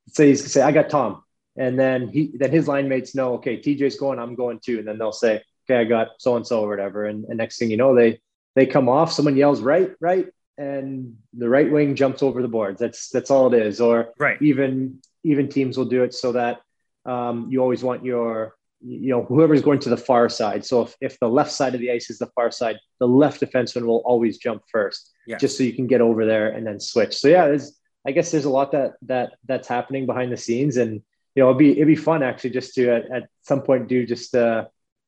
Say 0.10 0.28
he's 0.28 0.52
say 0.52 0.62
I 0.62 0.72
got 0.72 0.90
Tom 0.90 1.24
and 1.58 1.80
then 1.80 2.08
he 2.08 2.32
then 2.36 2.52
his 2.52 2.68
line 2.68 2.88
mates 2.88 3.16
know 3.16 3.34
okay 3.36 3.60
tj's 3.60 3.98
going 3.98 4.20
i'm 4.20 4.36
going 4.36 4.60
too. 4.60 4.80
And 4.80 4.88
then 4.88 4.98
they'll 4.98 5.12
say 5.12 5.42
okay 5.70 5.82
i 5.82 5.84
got 5.84 6.10
so 6.20 6.36
and 6.36 6.46
so 6.46 6.62
or 6.62 6.70
whatever. 6.70 7.06
And, 7.06 7.26
and 7.26 7.38
next 7.38 7.58
thing 7.58 7.72
you 7.72 7.78
know 7.78 7.96
they 7.96 8.20
they 8.56 8.66
come 8.66 8.90
off. 8.90 9.12
Someone 9.12 9.38
yells 9.38 9.62
right 9.62 9.92
right. 10.00 10.28
And 10.58 11.16
the 11.34 11.48
right 11.48 11.72
wing 11.72 11.96
jumps 11.96 12.22
over 12.22 12.42
the 12.42 12.48
boards. 12.48 12.80
That's 12.80 13.10
that's 13.10 13.32
all 13.32 13.54
it 13.54 13.62
is. 13.62 13.80
Or 13.80 14.14
right. 14.18 14.42
even 14.42 15.00
even 15.24 15.48
teams 15.48 15.78
will 15.78 15.86
do 15.86 16.04
it 16.04 16.14
so 16.14 16.34
that 16.34 16.62
um, 17.06 17.48
you 17.50 17.62
always 17.62 17.84
want 17.84 18.04
your 18.04 18.56
you 18.82 19.10
know 19.10 19.24
whoever's 19.24 19.62
going 19.62 19.80
to 19.80 19.90
the 19.90 19.98
far 19.98 20.30
side. 20.30 20.66
So 20.66 20.84
if, 20.84 20.96
if 21.02 21.20
the 21.20 21.30
left 21.30 21.52
side 21.52 21.76
of 21.76 21.82
the 21.82 21.92
ice 21.92 22.10
is 22.10 22.20
the 22.20 22.28
far 22.28 22.52
side 22.52 22.78
the 23.00 23.08
left 23.08 23.42
defenseman 23.42 23.86
will 23.86 24.04
always 24.06 24.38
jump 24.38 24.64
first 24.72 25.12
yeah. 25.28 25.38
just 25.38 25.58
so 25.58 25.64
you 25.64 25.74
can 25.74 25.88
get 25.88 26.02
over 26.02 26.26
there 26.26 26.50
and 26.50 26.66
then 26.66 26.80
switch. 26.80 27.18
So 27.18 27.28
yeah 27.28 27.48
there's 27.48 27.80
i 28.08 28.12
guess 28.12 28.32
there's 28.32 28.46
a 28.46 28.50
lot 28.50 28.72
that 28.72 28.94
that 29.04 29.34
that's 29.46 29.68
happening 29.68 30.06
behind 30.06 30.32
the 30.32 30.38
scenes. 30.38 30.78
And 30.78 31.02
you 31.36 31.44
know, 31.44 31.50
it'd 31.50 31.60
be 31.60 31.72
it'd 31.72 31.88
be 31.88 31.96
fun 31.96 32.24
actually 32.24 32.52
just 32.52 32.74
to 32.76 32.90
at, 32.90 33.12
at 33.12 33.24
some 33.42 33.62
point 33.62 33.88
do 33.88 34.06
just 34.06 34.36
uh, 34.36 34.66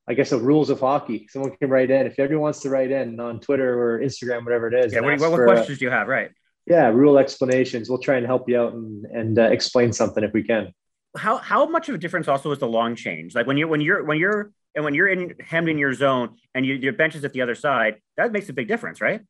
I 0.08 0.14
guess 0.14 0.32
the 0.32 0.38
rules 0.38 0.70
of 0.70 0.80
hockey. 0.80 1.28
Someone 1.30 1.56
can 1.58 1.70
write 1.70 1.92
in 1.92 2.08
if 2.08 2.20
everyone 2.20 2.44
wants 2.44 2.62
to 2.62 2.70
write 2.70 2.92
in 2.92 3.20
on 3.20 3.40
Twitter 3.40 3.80
or 3.80 4.00
Instagram, 4.00 4.44
whatever 4.44 4.68
it 4.68 4.86
is. 4.86 4.94
Yeah, 4.94 5.02
what, 5.02 5.20
what, 5.20 5.32
what 5.32 5.44
questions 5.44 5.80
do 5.80 5.86
you 5.86 5.92
have? 5.92 6.08
Right. 6.08 6.32
Yeah, 6.68 6.88
rule 6.90 7.18
explanations. 7.18 7.90
We'll 7.90 8.00
try 8.00 8.18
and 8.18 8.26
help 8.26 8.48
you 8.48 8.60
out 8.60 8.74
and 8.74 9.06
and 9.06 9.40
uh, 9.40 9.44
explain 9.44 9.94
something 9.94 10.24
if 10.24 10.34
we 10.34 10.44
can. 10.44 10.74
How 11.18 11.38
how 11.38 11.66
much 11.66 11.90
of 11.90 11.96
a 11.96 11.98
difference 11.98 12.28
also 12.28 12.52
is 12.52 12.60
the 12.60 12.68
long 12.68 12.96
change? 12.96 13.36
Like 13.36 13.48
when 13.48 13.58
you're 13.58 13.68
when 13.68 13.82
you're 13.82 14.04
when 14.04 14.18
you're 14.18 14.52
and 14.76 14.86
when 14.86 14.94
you're 14.94 15.08
in 15.08 15.36
hemmed 15.42 15.70
in 15.70 15.78
your 15.78 15.94
zone 15.94 16.38
and 16.56 16.66
you, 16.66 16.76
your 16.76 16.94
bench 16.94 17.16
is 17.16 17.26
at 17.26 17.34
the 17.34 17.42
other 17.42 17.56
side, 17.56 17.96
that 18.18 18.32
makes 18.32 18.48
a 18.50 18.54
big 18.54 18.68
difference, 18.68 19.02
right? 19.02 19.22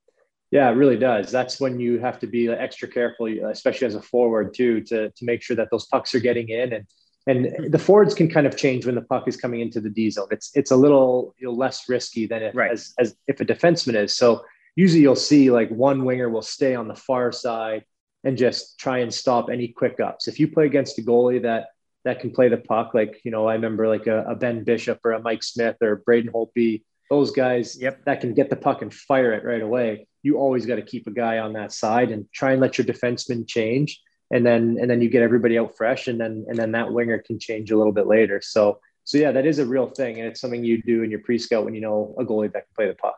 Yeah, 0.52 0.70
it 0.70 0.74
really 0.74 0.98
does. 0.98 1.32
That's 1.32 1.62
when 1.62 1.80
you 1.80 2.00
have 2.00 2.20
to 2.20 2.28
be 2.28 2.50
extra 2.50 2.88
careful, 2.88 3.28
especially 3.48 3.88
as 3.88 3.96
a 3.96 4.02
forward 4.02 4.54
too, 4.54 4.82
to 4.82 5.10
to 5.10 5.26
make 5.26 5.42
sure 5.42 5.56
that 5.56 5.70
those 5.72 5.86
pucks 5.86 6.14
are 6.14 6.20
getting 6.20 6.50
in 6.50 6.74
and 6.74 6.86
and 7.28 7.72
the 7.72 7.80
forwards 7.80 8.16
can 8.16 8.30
kind 8.30 8.48
of 8.48 8.58
change 8.58 8.86
when 8.86 8.96
the 8.96 9.02
puck 9.02 9.28
is 9.28 9.38
coming 9.38 9.62
into 9.62 9.80
the 9.80 9.90
D 9.90 10.10
zone. 10.10 10.28
It's 10.32 10.52
it's 10.56 10.72
a 10.72 10.76
little 10.76 11.36
you 11.38 11.48
know, 11.48 11.54
less 11.54 11.88
risky 11.88 12.26
than 12.26 12.44
if, 12.44 12.56
right. 12.56 12.72
as, 12.72 12.94
as 13.00 13.16
if 13.28 13.40
a 13.40 13.46
defenseman 13.46 13.96
is. 13.96 14.18
So 14.18 14.44
usually 14.76 15.02
you'll 15.02 15.16
see 15.16 15.52
like 15.52 15.70
one 15.70 16.04
winger 16.04 16.30
will 16.30 16.42
stay 16.42 16.76
on 16.76 16.88
the 16.88 16.96
far 16.96 17.32
side 17.32 17.86
and 18.24 18.38
just 18.38 18.80
try 18.80 19.00
and 19.00 19.14
stop 19.14 19.50
any 19.50 19.68
quick 19.68 20.00
ups. 20.00 20.28
If 20.28 20.40
you 20.40 20.48
play 20.48 20.66
against 20.66 21.00
a 21.00 21.02
goalie 21.02 21.44
that 21.44 21.68
that 22.04 22.20
can 22.20 22.32
play 22.32 22.50
the 22.50 22.58
puck, 22.58 22.94
like 22.94 23.22
you 23.24 23.32
know, 23.32 23.48
I 23.48 23.54
remember 23.54 23.88
like 23.88 24.08
a, 24.08 24.24
a 24.24 24.36
Ben 24.36 24.64
Bishop 24.64 25.00
or 25.06 25.12
a 25.12 25.22
Mike 25.22 25.44
Smith 25.44 25.78
or 25.82 25.98
Braden 25.98 26.32
Holtby, 26.34 26.82
those 27.10 27.32
guys 27.32 27.80
yep. 27.80 28.04
that 28.06 28.20
can 28.20 28.34
get 28.34 28.50
the 28.50 28.56
puck 28.56 28.82
and 28.82 28.92
fire 28.92 29.32
it 29.34 29.46
right 29.46 29.62
away 29.62 30.08
you 30.24 30.38
always 30.38 30.66
got 30.66 30.76
to 30.76 30.82
keep 30.82 31.08
a 31.08 31.12
guy 31.12 31.40
on 31.40 31.54
that 31.54 31.72
side 31.72 32.12
and 32.12 32.28
try 32.32 32.52
and 32.52 32.62
let 32.62 32.78
your 32.78 32.86
defenseman 32.86 33.48
change. 33.48 34.02
And 34.34 34.46
then 34.46 34.78
and 34.80 34.90
then 34.90 35.02
you 35.02 35.10
get 35.10 35.24
everybody 35.24 35.60
out 35.60 35.76
fresh 35.76 36.08
and 36.08 36.20
then 36.20 36.46
and 36.48 36.58
then 36.58 36.72
that 36.72 36.92
winger 36.94 37.20
can 37.20 37.38
change 37.38 37.72
a 37.72 37.78
little 37.78 37.92
bit 37.92 38.08
later. 38.08 38.40
So 38.42 38.80
so 39.04 39.18
yeah 39.18 39.32
that 39.32 39.46
is 39.46 39.60
a 39.60 39.66
real 39.66 39.88
thing 39.88 40.20
and 40.20 40.28
it's 40.28 40.40
something 40.40 40.64
you 40.64 40.82
do 40.82 41.04
in 41.04 41.12
your 41.12 41.20
pre-scout 41.20 41.66
when 41.66 41.74
you 41.74 41.82
know 41.82 42.16
a 42.18 42.24
goalie 42.24 42.52
that 42.54 42.66
can 42.66 42.74
play 42.76 42.88
the 42.88 42.96
puck. 42.96 43.18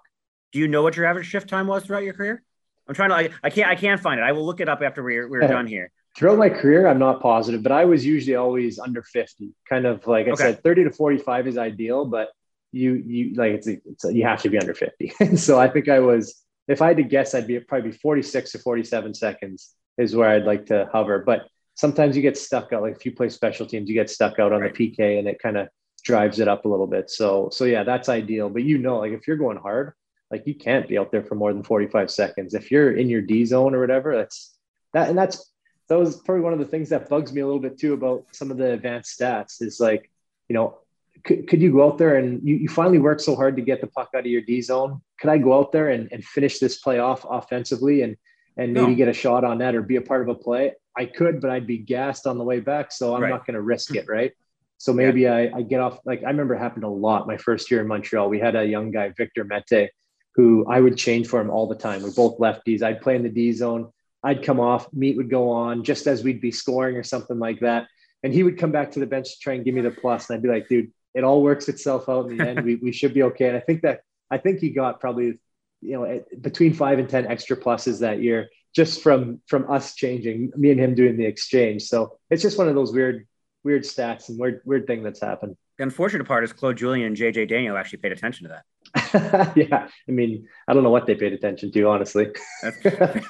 Do 0.52 0.60
you 0.60 0.68
know 0.68 0.82
what 0.82 0.96
your 0.96 1.06
average 1.06 1.28
shift 1.28 1.50
time 1.50 1.68
was 1.68 1.86
throughout 1.86 2.04
your 2.04 2.14
career? 2.14 2.42
I'm 2.88 2.96
trying 2.96 3.10
to 3.10 3.16
i, 3.16 3.30
I 3.44 3.50
can't 3.52 3.70
i 3.70 3.76
can't 3.76 4.02
find 4.02 4.20
it. 4.20 4.24
I 4.24 4.32
will 4.32 4.46
look 4.46 4.60
it 4.60 4.68
up 4.68 4.82
after 4.82 5.04
we're, 5.04 5.30
we're 5.30 5.48
done 5.48 5.68
here. 5.68 5.92
Throughout 6.18 6.38
my 6.38 6.50
career 6.50 6.88
i'm 6.88 7.00
not 7.00 7.22
positive 7.22 7.64
but 7.64 7.72
i 7.72 7.86
was 7.86 8.06
usually 8.06 8.36
always 8.36 8.78
under 8.78 9.02
50 9.02 9.52
kind 9.68 9.86
of 9.86 10.06
like 10.06 10.28
i 10.28 10.32
okay. 10.32 10.44
said 10.44 10.64
30 10.64 10.86
to 10.86 10.92
45 10.92 11.48
is 11.48 11.58
ideal 11.58 12.06
but 12.06 12.30
you 12.72 12.96
you 13.06 13.34
like 13.36 13.54
it's, 13.54 13.68
it's 13.68 14.04
you 14.06 14.24
have 14.24 14.42
to 14.42 14.50
be 14.50 14.60
under 14.60 14.74
50 14.74 15.14
so 15.36 15.60
i 15.60 15.68
think 15.68 15.90
i 15.90 16.00
was 16.00 16.43
if 16.68 16.82
I 16.82 16.90
had 16.90 16.98
to 16.98 17.04
guess, 17.04 17.36
I'd 17.36 17.48
be 17.48 17.60
probably 17.60 17.92
46 17.92 18.52
to 18.54 18.60
47 18.60 19.14
seconds 19.14 19.76
is 19.98 20.16
where 20.16 20.30
I'd 20.30 20.46
like 20.46 20.66
to 20.68 20.90
hover. 20.92 21.20
But 21.20 21.48
sometimes 21.76 22.16
you 22.16 22.22
get 22.22 22.38
stuck 22.38 22.74
out. 22.74 22.82
Like 22.82 22.96
if 22.96 23.06
you 23.06 23.12
play 23.12 23.30
special 23.30 23.66
teams, 23.66 23.90
you 23.90 23.96
get 23.96 24.10
stuck 24.10 24.40
out 24.40 24.52
on 24.52 24.62
right. 24.62 24.74
the 24.74 24.92
PK 24.92 25.20
and 25.20 25.28
it 25.28 25.40
kind 25.42 25.58
of 25.58 25.68
drives 26.04 26.40
it 26.40 26.48
up 26.48 26.66
a 26.66 26.68
little 26.68 26.88
bit. 26.88 27.10
So, 27.10 27.50
so 27.52 27.66
yeah, 27.66 27.84
that's 27.84 28.10
ideal. 28.10 28.50
But 28.50 28.64
you 28.64 28.78
know, 28.78 29.00
like 29.00 29.12
if 29.12 29.28
you're 29.28 29.38
going 29.38 29.58
hard, 29.58 29.94
like 30.32 30.44
you 30.46 30.56
can't 30.56 30.88
be 30.88 30.98
out 30.98 31.12
there 31.12 31.24
for 31.24 31.36
more 31.36 31.54
than 31.54 31.64
45 31.64 32.10
seconds. 32.10 32.54
If 32.54 32.72
you're 32.72 32.96
in 32.96 33.10
your 33.10 33.22
D 33.22 33.46
zone 33.46 33.76
or 33.76 33.80
whatever, 33.80 34.16
that's 34.16 34.58
that. 34.94 35.10
And 35.10 35.18
that's, 35.18 35.52
that 35.90 36.00
was 36.00 36.18
probably 36.22 36.44
one 36.44 36.54
of 36.54 36.60
the 36.60 36.66
things 36.66 36.90
that 36.90 37.10
bugs 37.10 37.34
me 37.34 37.42
a 37.42 37.46
little 37.46 37.62
bit 37.62 37.78
too 37.78 37.94
about 37.94 38.26
some 38.32 38.52
of 38.52 38.58
the 38.58 38.72
advanced 38.72 39.20
stats 39.20 39.62
is 39.62 39.80
like, 39.80 40.10
you 40.48 40.54
know, 40.54 40.80
could, 41.24 41.48
could 41.48 41.62
you 41.62 41.72
go 41.72 41.86
out 41.86 41.98
there 41.98 42.16
and 42.16 42.42
you, 42.48 42.56
you 42.56 42.70
finally 42.70 43.00
work 43.00 43.20
so 43.20 43.36
hard 43.36 43.56
to 43.56 43.62
get 43.62 43.82
the 43.82 43.88
puck 43.88 44.10
out 44.16 44.22
of 44.22 44.26
your 44.26 44.42
D 44.42 44.62
zone? 44.62 45.02
Could 45.24 45.32
I 45.32 45.38
go 45.38 45.58
out 45.58 45.72
there 45.72 45.88
and, 45.88 46.10
and 46.12 46.22
finish 46.22 46.60
this 46.60 46.80
play 46.80 47.00
off 47.00 47.26
offensively 47.28 48.02
and 48.02 48.18
and 48.58 48.74
maybe 48.74 48.88
no. 48.88 48.96
get 48.96 49.08
a 49.08 49.14
shot 49.14 49.46
on 49.46 49.60
that 49.60 49.74
or 49.74 49.82
be 49.82 49.96
a 49.96 50.02
part 50.02 50.22
of 50.22 50.28
a 50.28 50.36
play? 50.36 50.74
I 50.98 51.06
could, 51.06 51.40
but 51.40 51.50
I'd 51.50 51.66
be 51.66 51.78
gassed 51.78 52.28
on 52.28 52.38
the 52.38 52.44
way 52.44 52.60
back. 52.60 52.92
So 52.92 53.16
I'm 53.16 53.22
right. 53.22 53.30
not 53.30 53.48
going 53.48 53.54
to 53.54 53.62
risk 53.62 53.96
it. 53.96 54.06
Right. 54.08 54.34
So 54.80 54.92
maybe 54.92 55.22
yeah. 55.22 55.36
I, 55.36 55.52
I 55.60 55.62
get 55.62 55.80
off, 55.80 56.00
like 56.04 56.26
I 56.26 56.28
remember 56.28 56.56
happened 56.56 56.84
a 56.84 56.90
lot 56.90 57.26
my 57.26 57.38
first 57.38 57.72
year 57.72 57.80
in 57.80 57.88
Montreal. 57.88 58.28
We 58.28 58.38
had 58.38 58.58
a 58.58 58.66
young 58.66 58.92
guy, 58.92 59.14
Victor 59.16 59.46
Mete, 59.46 59.92
who 60.36 60.66
I 60.68 60.82
would 60.82 60.98
change 60.98 61.28
for 61.28 61.40
him 61.40 61.50
all 61.50 61.68
the 61.68 61.76
time. 61.76 62.04
We're 62.04 62.12
both 62.12 62.38
lefties. 62.38 62.84
I'd 62.84 63.00
play 63.00 63.16
in 63.16 63.24
the 63.24 63.30
D 63.30 63.54
zone. 63.54 63.94
I'd 64.24 64.44
come 64.44 64.60
off, 64.60 64.92
Mete 64.92 65.16
would 65.16 65.30
go 65.30 65.50
on 65.50 65.86
just 65.86 66.06
as 66.06 66.22
we'd 66.22 66.42
be 66.42 66.52
scoring 66.52 66.98
or 66.98 67.04
something 67.04 67.40
like 67.40 67.62
that. 67.62 67.88
And 68.24 68.34
he 68.34 68.44
would 68.44 68.58
come 68.58 68.74
back 68.74 68.92
to 68.92 69.00
the 69.00 69.06
bench 69.06 69.32
to 69.32 69.40
try 69.40 69.54
and 69.54 69.64
give 69.64 69.74
me 69.74 69.80
the 69.80 69.92
plus. 69.92 70.30
And 70.30 70.36
I'd 70.36 70.44
be 70.44 70.50
like, 70.50 70.68
dude, 70.68 70.92
it 71.14 71.24
all 71.24 71.42
works 71.42 71.70
itself 71.70 72.10
out 72.10 72.30
in 72.30 72.36
the 72.36 72.50
end. 72.50 72.62
we, 72.66 72.76
we 72.76 72.92
should 72.92 73.14
be 73.14 73.24
okay. 73.24 73.48
And 73.48 73.56
I 73.56 73.62
think 73.62 73.84
that 73.84 74.02
I 74.34 74.38
think 74.40 74.60
he 74.60 74.72
got 74.72 75.00
probably 75.00 75.40
you 75.82 75.94
know 75.94 76.24
between 76.42 76.74
five 76.74 76.98
and 76.98 77.08
ten 77.08 77.28
extra 77.28 77.56
pluses 77.56 78.00
that 78.00 78.22
year 78.22 78.50
just 78.76 79.04
from 79.04 79.42
from 79.48 79.70
us 79.70 79.94
changing 79.94 80.52
me 80.56 80.72
and 80.72 80.80
him 80.80 80.96
doing 80.96 81.18
the 81.18 81.26
exchange. 81.26 81.84
So 81.84 82.18
it's 82.32 82.42
just 82.42 82.58
one 82.58 82.68
of 82.68 82.76
those 82.76 82.92
weird 82.92 83.28
weird 83.64 83.84
stats 83.84 84.30
and 84.30 84.40
weird 84.40 84.62
weird 84.66 84.88
thing 84.88 85.04
that's 85.04 85.22
happened. 85.22 85.56
The 85.78 85.84
unfortunate 85.84 86.28
part 86.28 86.44
is 86.44 86.54
Claude 86.54 86.78
Julien 86.78 87.08
and 87.08 87.18
JJ 87.18 87.50
Daigneault 87.50 87.80
actually 87.80 88.00
paid 88.00 88.12
attention 88.12 88.48
to 88.48 88.56
that. 88.56 89.54
yeah, 89.56 89.88
I 90.08 90.12
mean, 90.12 90.48
I 90.68 90.74
don't 90.74 90.84
know 90.84 90.92
what 90.92 91.08
they 91.08 91.16
paid 91.16 91.34
attention 91.34 91.72
to, 91.72 91.88
honestly. 91.88 92.28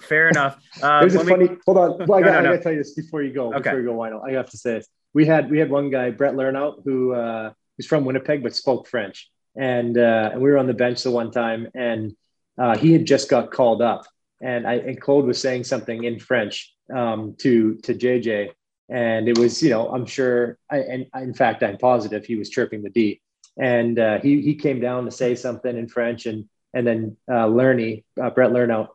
fair 0.01 0.29
enough. 0.29 0.57
Um, 0.81 1.01
There's 1.01 1.15
a 1.15 1.23
funny. 1.23 1.47
We... 1.47 1.57
Hold 1.65 1.77
on, 1.77 2.07
well, 2.07 2.19
I, 2.19 2.21
got, 2.21 2.25
no, 2.25 2.31
no, 2.31 2.39
I 2.39 2.43
got 2.43 2.51
to 2.51 2.63
tell 2.63 2.71
you 2.73 2.79
this 2.79 2.93
before 2.95 3.21
you 3.21 3.31
go. 3.31 3.53
Okay. 3.53 3.59
Before 3.59 3.79
you 3.79 3.85
go, 3.85 3.93
Whyno, 3.93 4.27
I 4.27 4.33
have 4.33 4.49
to 4.49 4.57
say 4.57 4.73
this. 4.73 4.87
We 5.13 5.25
had 5.25 5.49
we 5.49 5.59
had 5.59 5.69
one 5.69 5.89
guy, 5.89 6.09
Brett 6.09 6.33
Lernout, 6.33 6.83
who 6.83 7.13
uh, 7.13 7.53
He's 7.77 7.87
from 7.87 8.05
Winnipeg, 8.05 8.43
but 8.43 8.55
spoke 8.55 8.87
French. 8.87 9.31
And, 9.55 9.97
uh, 9.97 10.31
and 10.33 10.41
we 10.41 10.49
were 10.49 10.57
on 10.57 10.67
the 10.67 10.73
bench 10.73 11.03
the 11.03 11.11
one 11.11 11.31
time, 11.31 11.69
and 11.75 12.15
uh, 12.57 12.77
he 12.77 12.91
had 12.93 13.05
just 13.05 13.29
got 13.29 13.51
called 13.51 13.81
up. 13.81 14.05
And, 14.41 14.67
I, 14.67 14.75
and 14.75 14.99
Claude 14.99 15.25
was 15.25 15.39
saying 15.39 15.63
something 15.63 16.03
in 16.03 16.19
French 16.19 16.73
um, 16.93 17.35
to, 17.39 17.75
to 17.83 17.93
JJ. 17.93 18.49
And 18.89 19.29
it 19.29 19.37
was, 19.37 19.61
you 19.63 19.69
know, 19.69 19.89
I'm 19.89 20.05
sure, 20.05 20.57
I, 20.69 20.79
and 20.79 21.05
in 21.15 21.33
fact, 21.33 21.63
I'm 21.63 21.77
positive 21.77 22.25
he 22.25 22.35
was 22.35 22.49
chirping 22.49 22.83
the 22.83 22.89
D. 22.89 23.21
And 23.57 23.97
uh, 23.99 24.19
he, 24.19 24.41
he 24.41 24.55
came 24.55 24.79
down 24.79 25.05
to 25.05 25.11
say 25.11 25.35
something 25.35 25.75
in 25.75 25.87
French. 25.87 26.25
And, 26.25 26.49
and 26.73 26.85
then 26.85 27.17
uh, 27.31 27.47
Lerny, 27.47 28.03
uh, 28.21 28.31
Brett 28.31 28.51
Lernout, 28.51 28.89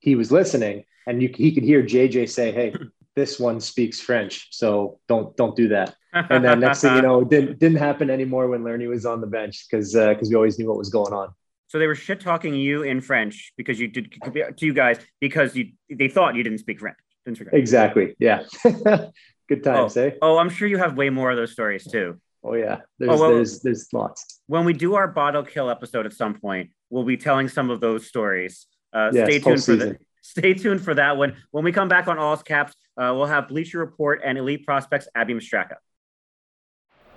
he 0.00 0.14
was 0.16 0.30
listening 0.30 0.84
and 1.06 1.22
you, 1.22 1.30
he 1.34 1.52
could 1.52 1.64
hear 1.64 1.82
JJ 1.82 2.28
say, 2.28 2.52
Hey, 2.52 2.74
this 3.16 3.38
one 3.38 3.60
speaks 3.60 4.00
French, 4.00 4.48
so 4.50 5.00
don't 5.08 5.36
don't 5.36 5.56
do 5.56 5.68
that. 5.68 5.94
And 6.12 6.44
then 6.44 6.60
next 6.60 6.80
thing 6.80 6.96
you 6.96 7.02
know, 7.02 7.20
it 7.20 7.28
didn't 7.28 7.58
didn't 7.58 7.78
happen 7.78 8.10
anymore 8.10 8.48
when 8.48 8.62
Lerny 8.62 8.88
was 8.88 9.06
on 9.06 9.20
the 9.20 9.26
bench 9.26 9.66
because 9.70 9.92
because 9.92 10.28
uh, 10.28 10.30
we 10.30 10.34
always 10.34 10.58
knew 10.58 10.68
what 10.68 10.78
was 10.78 10.90
going 10.90 11.12
on. 11.12 11.34
So 11.68 11.78
they 11.78 11.86
were 11.86 11.94
shit 11.94 12.20
talking 12.20 12.54
you 12.54 12.82
in 12.82 13.00
French 13.00 13.52
because 13.56 13.78
you 13.78 13.88
did 13.88 14.12
to 14.24 14.66
you 14.66 14.74
guys 14.74 14.98
because 15.20 15.54
you 15.54 15.72
they 15.88 16.08
thought 16.08 16.34
you 16.34 16.42
didn't 16.42 16.58
speak 16.58 16.80
French. 16.80 16.98
Didn't 17.24 17.36
speak 17.36 17.50
French. 17.50 17.60
Exactly. 17.60 18.16
Yeah. 18.18 18.42
Good 19.48 19.64
times, 19.64 19.96
oh. 19.96 20.06
eh? 20.06 20.10
Oh, 20.22 20.38
I'm 20.38 20.48
sure 20.48 20.68
you 20.68 20.78
have 20.78 20.96
way 20.96 21.10
more 21.10 21.30
of 21.30 21.36
those 21.36 21.52
stories 21.52 21.84
too. 21.84 22.20
Oh 22.42 22.54
yeah, 22.54 22.78
there's 22.98 23.10
oh, 23.10 23.18
well, 23.18 23.34
there's 23.34 23.60
there's 23.60 23.88
lots. 23.92 24.40
When 24.46 24.64
we 24.64 24.72
do 24.72 24.94
our 24.94 25.08
bottle 25.08 25.42
kill 25.42 25.68
episode 25.68 26.06
at 26.06 26.12
some 26.12 26.34
point, 26.34 26.70
we'll 26.88 27.04
be 27.04 27.16
telling 27.16 27.48
some 27.48 27.68
of 27.68 27.80
those 27.80 28.06
stories. 28.06 28.66
Uh, 28.92 29.10
yes, 29.12 29.26
stay 29.28 29.38
tuned 29.38 29.64
for 29.64 29.76
the 29.76 29.98
stay 30.20 30.54
tuned 30.54 30.82
for 30.82 30.94
that 30.94 31.16
one. 31.16 31.36
When 31.50 31.64
we 31.64 31.72
come 31.72 31.88
back 31.88 32.08
on 32.08 32.18
All's 32.18 32.42
Caps, 32.42 32.74
uh, 32.96 33.12
we'll 33.16 33.26
have 33.26 33.48
Bleacher 33.48 33.78
Report 33.78 34.20
and 34.24 34.38
Elite 34.38 34.64
Prospects 34.64 35.08
Abby 35.14 35.34
Mastracco. 35.34 35.76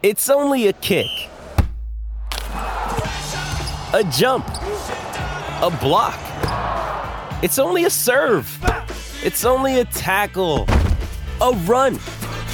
It's 0.01 0.29
only 0.29 0.67
a 0.67 0.73
kick, 0.73 1.07
a 3.93 4.03
jump, 4.11 4.47
a 4.47 5.77
block. 5.81 6.19
It's 7.43 7.59
only 7.59 7.85
a 7.85 7.89
serve. 7.89 8.47
It's 9.23 9.45
only 9.45 9.79
a 9.79 9.85
tackle, 9.85 10.65
a 11.41 11.51
run. 11.65 11.95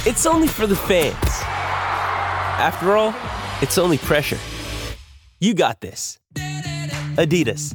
It's 0.06 0.26
only 0.26 0.48
for 0.48 0.66
the 0.66 0.76
fans. 0.76 1.16
After 2.60 2.96
all, 2.96 3.14
it's 3.62 3.78
only 3.78 3.98
pressure. 3.98 4.38
You 5.40 5.54
got 5.54 5.80
this. 5.80 6.18
Adidas. 7.16 7.74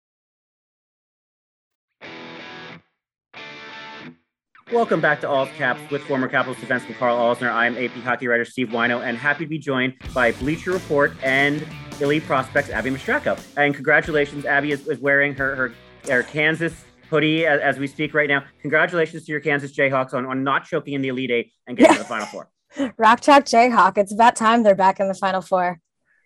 Welcome 4.71 5.01
back 5.01 5.19
to 5.19 5.27
All 5.27 5.47
Caps 5.47 5.81
with 5.91 6.01
former 6.03 6.29
Capitals 6.29 6.55
defenseman 6.55 6.97
Carl 6.97 7.17
Alzner. 7.17 7.51
I'm 7.51 7.77
AP 7.77 7.91
hockey 8.03 8.29
writer 8.29 8.45
Steve 8.45 8.69
Whyno, 8.69 9.05
and 9.05 9.17
happy 9.17 9.43
to 9.43 9.49
be 9.49 9.59
joined 9.59 9.95
by 10.13 10.31
Bleacher 10.31 10.71
Report 10.71 11.11
and 11.21 11.67
Elite 11.99 12.23
Prospects 12.23 12.69
Abby 12.69 12.89
Mastracco. 12.89 13.37
And 13.57 13.75
congratulations, 13.75 14.45
Abby 14.45 14.71
is, 14.71 14.87
is 14.87 14.99
wearing 14.99 15.35
her, 15.35 15.55
her, 15.57 15.73
her 16.07 16.23
Kansas 16.23 16.85
hoodie 17.09 17.45
as, 17.45 17.59
as, 17.59 17.79
we 17.79 17.87
speak 17.87 18.13
right 18.13 18.29
now. 18.29 18.45
Congratulations 18.61 19.25
to 19.25 19.33
your 19.33 19.41
Kansas 19.41 19.75
Jayhawks 19.75 20.13
on, 20.13 20.25
on 20.25 20.41
not 20.41 20.63
choking 20.63 20.93
in 20.93 21.01
the 21.01 21.09
Elite 21.09 21.31
Eight 21.31 21.51
and 21.67 21.75
getting 21.75 21.97
to 21.97 21.99
the 22.03 22.07
Final 22.07 22.27
Four. 22.27 22.49
Rock 22.97 23.19
Chalk 23.19 23.43
Jayhawk. 23.43 23.97
It's 23.97 24.13
about 24.13 24.37
time 24.37 24.63
they're 24.63 24.73
back 24.73 25.01
in 25.01 25.09
the 25.09 25.13
Final 25.13 25.41
Four 25.41 25.81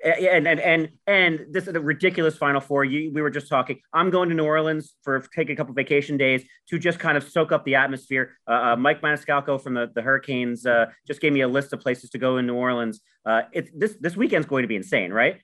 and 0.05 0.47
and 0.47 0.59
and 0.59 0.89
and 1.07 1.45
this 1.49 1.67
is 1.67 1.75
a 1.75 1.79
ridiculous 1.79 2.37
final 2.37 2.61
four. 2.61 2.85
You, 2.85 3.11
we 3.11 3.21
were 3.21 3.31
just 3.31 3.47
talking. 3.47 3.81
I'm 3.91 4.11
going 4.11 4.29
to 4.29 4.35
New 4.35 4.45
Orleans 4.45 4.95
for 5.03 5.19
take 5.33 5.49
a 5.49 5.55
couple 5.55 5.73
vacation 5.73 6.15
days 6.15 6.43
to 6.69 6.77
just 6.77 6.99
kind 6.99 7.17
of 7.17 7.27
soak 7.27 7.51
up 7.51 7.65
the 7.65 7.75
atmosphere. 7.75 8.37
Uh, 8.47 8.51
uh, 8.51 8.75
Mike 8.75 9.01
Maniscalco 9.01 9.61
from 9.61 9.73
the, 9.73 9.91
the 9.93 10.01
Hurricanes 10.01 10.65
uh, 10.65 10.87
just 11.07 11.21
gave 11.21 11.33
me 11.33 11.41
a 11.41 11.47
list 11.47 11.73
of 11.73 11.79
places 11.79 12.11
to 12.11 12.17
go 12.17 12.37
in 12.37 12.45
New 12.45 12.55
Orleans. 12.55 13.01
Uh, 13.25 13.43
it's 13.51 13.71
this 13.75 13.95
this 13.99 14.15
weekend's 14.15 14.47
going 14.47 14.61
to 14.61 14.67
be 14.67 14.75
insane, 14.75 15.11
right? 15.11 15.41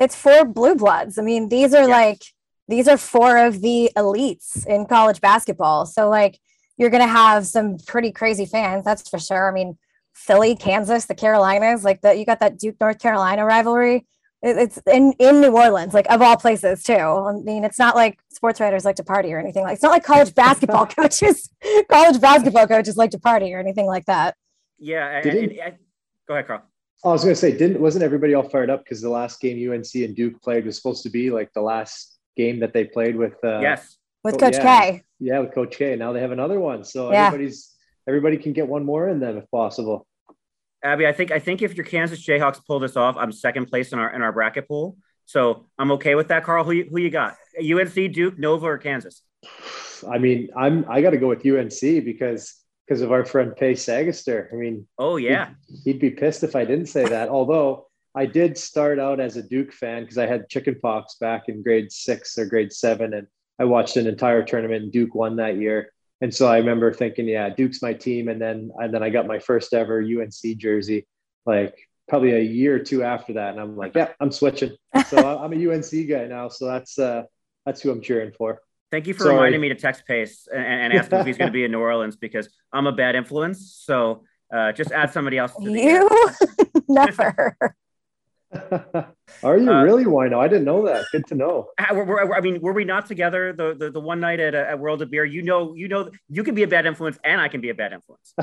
It's 0.00 0.16
four 0.16 0.44
blue 0.44 0.74
bloods. 0.74 1.18
I 1.18 1.22
mean, 1.22 1.48
these 1.48 1.72
are 1.72 1.86
like 1.86 2.22
these 2.66 2.88
are 2.88 2.96
four 2.96 3.38
of 3.38 3.60
the 3.60 3.90
elites 3.96 4.66
in 4.66 4.86
college 4.86 5.20
basketball. 5.20 5.86
So 5.86 6.08
like 6.08 6.38
you're 6.76 6.90
gonna 6.90 7.06
have 7.06 7.46
some 7.46 7.76
pretty 7.86 8.10
crazy 8.10 8.46
fans, 8.46 8.84
that's 8.84 9.08
for 9.08 9.20
sure. 9.20 9.48
I 9.48 9.54
mean, 9.54 9.78
Philly, 10.14 10.56
Kansas, 10.56 11.06
the 11.06 11.14
Carolinas, 11.14 11.84
like 11.84 12.00
that. 12.02 12.18
You 12.18 12.26
got 12.26 12.40
that 12.40 12.58
Duke 12.58 12.76
North 12.80 12.98
Carolina 12.98 13.44
rivalry. 13.44 14.06
It's 14.42 14.78
in 14.86 15.12
in 15.18 15.40
New 15.40 15.56
Orleans, 15.56 15.92
like 15.92 16.10
of 16.10 16.22
all 16.22 16.36
places, 16.36 16.82
too. 16.82 16.94
I 16.94 17.32
mean, 17.34 17.64
it's 17.64 17.78
not 17.78 17.94
like 17.94 18.18
sports 18.30 18.58
writers 18.58 18.84
like 18.84 18.96
to 18.96 19.04
party 19.04 19.32
or 19.32 19.38
anything 19.38 19.64
like. 19.64 19.74
It's 19.74 19.82
not 19.82 19.92
like 19.92 20.04
college 20.04 20.34
basketball 20.34 20.86
coaches, 20.98 21.50
college 21.90 22.20
basketball 22.20 22.66
coaches 22.66 22.96
like 22.96 23.10
to 23.10 23.18
party 23.18 23.52
or 23.52 23.58
anything 23.58 23.86
like 23.86 24.06
that. 24.06 24.36
Yeah. 24.78 25.18
And, 25.18 25.26
and, 25.26 25.52
and, 25.52 25.74
go 26.26 26.34
ahead, 26.34 26.46
Carl. 26.46 26.62
I 27.04 27.08
was 27.08 27.22
going 27.22 27.34
to 27.34 27.40
say, 27.40 27.56
didn't 27.56 27.80
wasn't 27.80 28.04
everybody 28.04 28.34
all 28.34 28.42
fired 28.42 28.70
up 28.70 28.84
because 28.84 29.00
the 29.00 29.08
last 29.08 29.40
game 29.40 29.70
UNC 29.70 29.94
and 29.94 30.14
Duke 30.14 30.40
played 30.42 30.66
was 30.66 30.76
supposed 30.76 31.02
to 31.04 31.10
be 31.10 31.30
like 31.30 31.52
the 31.54 31.62
last 31.62 32.18
game 32.36 32.60
that 32.60 32.72
they 32.72 32.84
played 32.84 33.16
with. 33.16 33.34
Uh, 33.44 33.60
yes. 33.60 33.96
With 34.22 34.38
Coach 34.38 34.54
yeah, 34.54 34.80
K. 34.80 35.02
Yeah, 35.18 35.38
with 35.38 35.54
Coach 35.54 35.76
K. 35.76 35.96
Now 35.96 36.12
they 36.12 36.20
have 36.20 36.30
another 36.30 36.60
one, 36.60 36.84
so 36.84 37.10
yeah. 37.10 37.26
everybody's 37.26 37.69
everybody 38.10 38.36
can 38.36 38.52
get 38.52 38.66
one 38.66 38.84
more 38.84 39.08
in 39.08 39.20
them 39.20 39.38
if 39.38 39.48
possible. 39.52 40.04
Abby, 40.82 41.06
I 41.06 41.12
think 41.12 41.30
I 41.30 41.38
think 41.38 41.62
if 41.62 41.76
your 41.76 41.86
Kansas 41.86 42.26
Jayhawks 42.26 42.60
pull 42.66 42.80
this 42.80 42.96
off, 42.96 43.16
I'm 43.16 43.30
second 43.30 43.66
place 43.66 43.92
in 43.92 43.98
our 43.98 44.12
in 44.12 44.22
our 44.22 44.32
bracket 44.32 44.66
pool. 44.66 44.96
So 45.26 45.66
I'm 45.78 45.92
okay 45.92 46.16
with 46.16 46.28
that, 46.28 46.42
Carl, 46.42 46.64
Who 46.64 46.72
you, 46.72 46.88
who 46.90 46.98
you 46.98 47.10
got? 47.10 47.36
UNC, 47.56 47.94
Duke, 48.12 48.36
Nova, 48.36 48.66
or 48.66 48.78
Kansas? 48.78 49.22
I 50.10 50.18
mean, 50.18 50.48
I'm 50.56 50.84
I 50.88 51.02
got 51.02 51.10
to 51.10 51.18
go 51.18 51.28
with 51.28 51.46
UNC 51.46 52.04
because 52.04 52.56
because 52.84 53.02
of 53.02 53.12
our 53.12 53.24
friend 53.24 53.54
Pace 53.54 53.86
Sagaster. 53.86 54.52
I 54.52 54.56
mean, 54.56 54.88
oh 54.98 55.16
yeah, 55.16 55.50
he'd, 55.68 55.80
he'd, 55.84 56.00
be 56.00 56.10
pissed 56.10 56.42
if 56.42 56.56
I 56.56 56.64
didn't 56.64 56.86
say 56.86 57.04
that. 57.04 57.28
Although 57.28 57.86
I 58.14 58.26
did 58.26 58.58
start 58.58 58.98
out 58.98 59.20
as 59.20 59.36
a 59.36 59.42
Duke 59.42 59.72
fan 59.72 60.02
because 60.02 60.18
I 60.18 60.26
had 60.26 60.48
chickenpox 60.48 61.16
back 61.20 61.48
in 61.48 61.62
grade 61.62 61.92
six 61.92 62.36
or 62.36 62.46
grade 62.46 62.72
seven, 62.72 63.14
and 63.14 63.28
I 63.60 63.64
watched 63.64 63.96
an 63.96 64.08
entire 64.08 64.42
tournament. 64.42 64.82
and 64.82 64.92
Duke 64.92 65.14
won 65.14 65.36
that 65.36 65.58
year. 65.58 65.92
And 66.20 66.34
so 66.34 66.46
I 66.46 66.58
remember 66.58 66.92
thinking, 66.92 67.26
yeah, 67.26 67.48
Duke's 67.48 67.82
my 67.82 67.94
team. 67.94 68.28
And 68.28 68.40
then 68.40 68.70
and 68.76 68.92
then 68.92 69.02
I 69.02 69.10
got 69.10 69.26
my 69.26 69.38
first 69.38 69.72
ever 69.72 70.00
UNC 70.00 70.58
jersey, 70.58 71.06
like 71.46 71.74
probably 72.08 72.32
a 72.32 72.40
year 72.40 72.76
or 72.76 72.78
two 72.78 73.02
after 73.02 73.34
that. 73.34 73.52
And 73.52 73.60
I'm 73.60 73.76
like, 73.76 73.94
yeah, 73.94 74.08
I'm 74.20 74.30
switching. 74.30 74.76
So 75.06 75.38
I'm 75.42 75.52
a 75.52 75.72
UNC 75.72 76.08
guy 76.08 76.26
now. 76.26 76.48
So 76.48 76.66
that's 76.66 76.98
uh 76.98 77.22
that's 77.64 77.80
who 77.80 77.90
I'm 77.90 78.02
cheering 78.02 78.32
for. 78.36 78.60
Thank 78.90 79.06
you 79.06 79.14
for 79.14 79.24
Sorry. 79.24 79.36
reminding 79.36 79.60
me 79.60 79.68
to 79.68 79.76
text 79.76 80.04
Pace 80.04 80.48
and, 80.52 80.64
and 80.64 80.92
ask 80.92 81.12
him 81.12 81.20
if 81.20 81.26
he's 81.26 81.38
going 81.38 81.48
to 81.48 81.52
be 81.52 81.64
in 81.64 81.70
New 81.72 81.78
Orleans 81.78 82.16
because 82.16 82.48
I'm 82.72 82.88
a 82.88 82.92
bad 82.92 83.14
influence. 83.14 83.80
So 83.84 84.24
uh, 84.52 84.72
just 84.72 84.90
add 84.90 85.12
somebody 85.12 85.38
else. 85.38 85.54
To 85.54 85.70
you 85.70 86.08
never. 86.88 87.56
Are 89.42 89.58
you 89.58 89.70
uh, 89.70 89.82
really? 89.82 90.06
Why 90.06 90.28
no? 90.28 90.40
I 90.40 90.48
didn't 90.48 90.64
know 90.64 90.84
that. 90.86 91.06
Good 91.12 91.26
to 91.28 91.34
know. 91.36 91.68
Uh, 91.78 91.86
we're, 91.92 92.04
we're, 92.04 92.34
I 92.34 92.40
mean, 92.40 92.60
were 92.60 92.72
we 92.72 92.84
not 92.84 93.06
together 93.06 93.52
the, 93.52 93.74
the, 93.78 93.90
the 93.90 94.00
one 94.00 94.18
night 94.18 94.40
at, 94.40 94.54
at 94.54 94.78
World 94.78 95.02
of 95.02 95.10
Beer? 95.10 95.24
You 95.24 95.42
know, 95.42 95.74
you 95.74 95.86
know, 95.86 96.10
you 96.28 96.42
can 96.42 96.54
be 96.54 96.64
a 96.64 96.68
bad 96.68 96.84
influence, 96.84 97.18
and 97.22 97.40
I 97.40 97.48
can 97.48 97.60
be 97.60 97.70
a 97.70 97.74
bad 97.74 97.92
influence. 97.92 98.34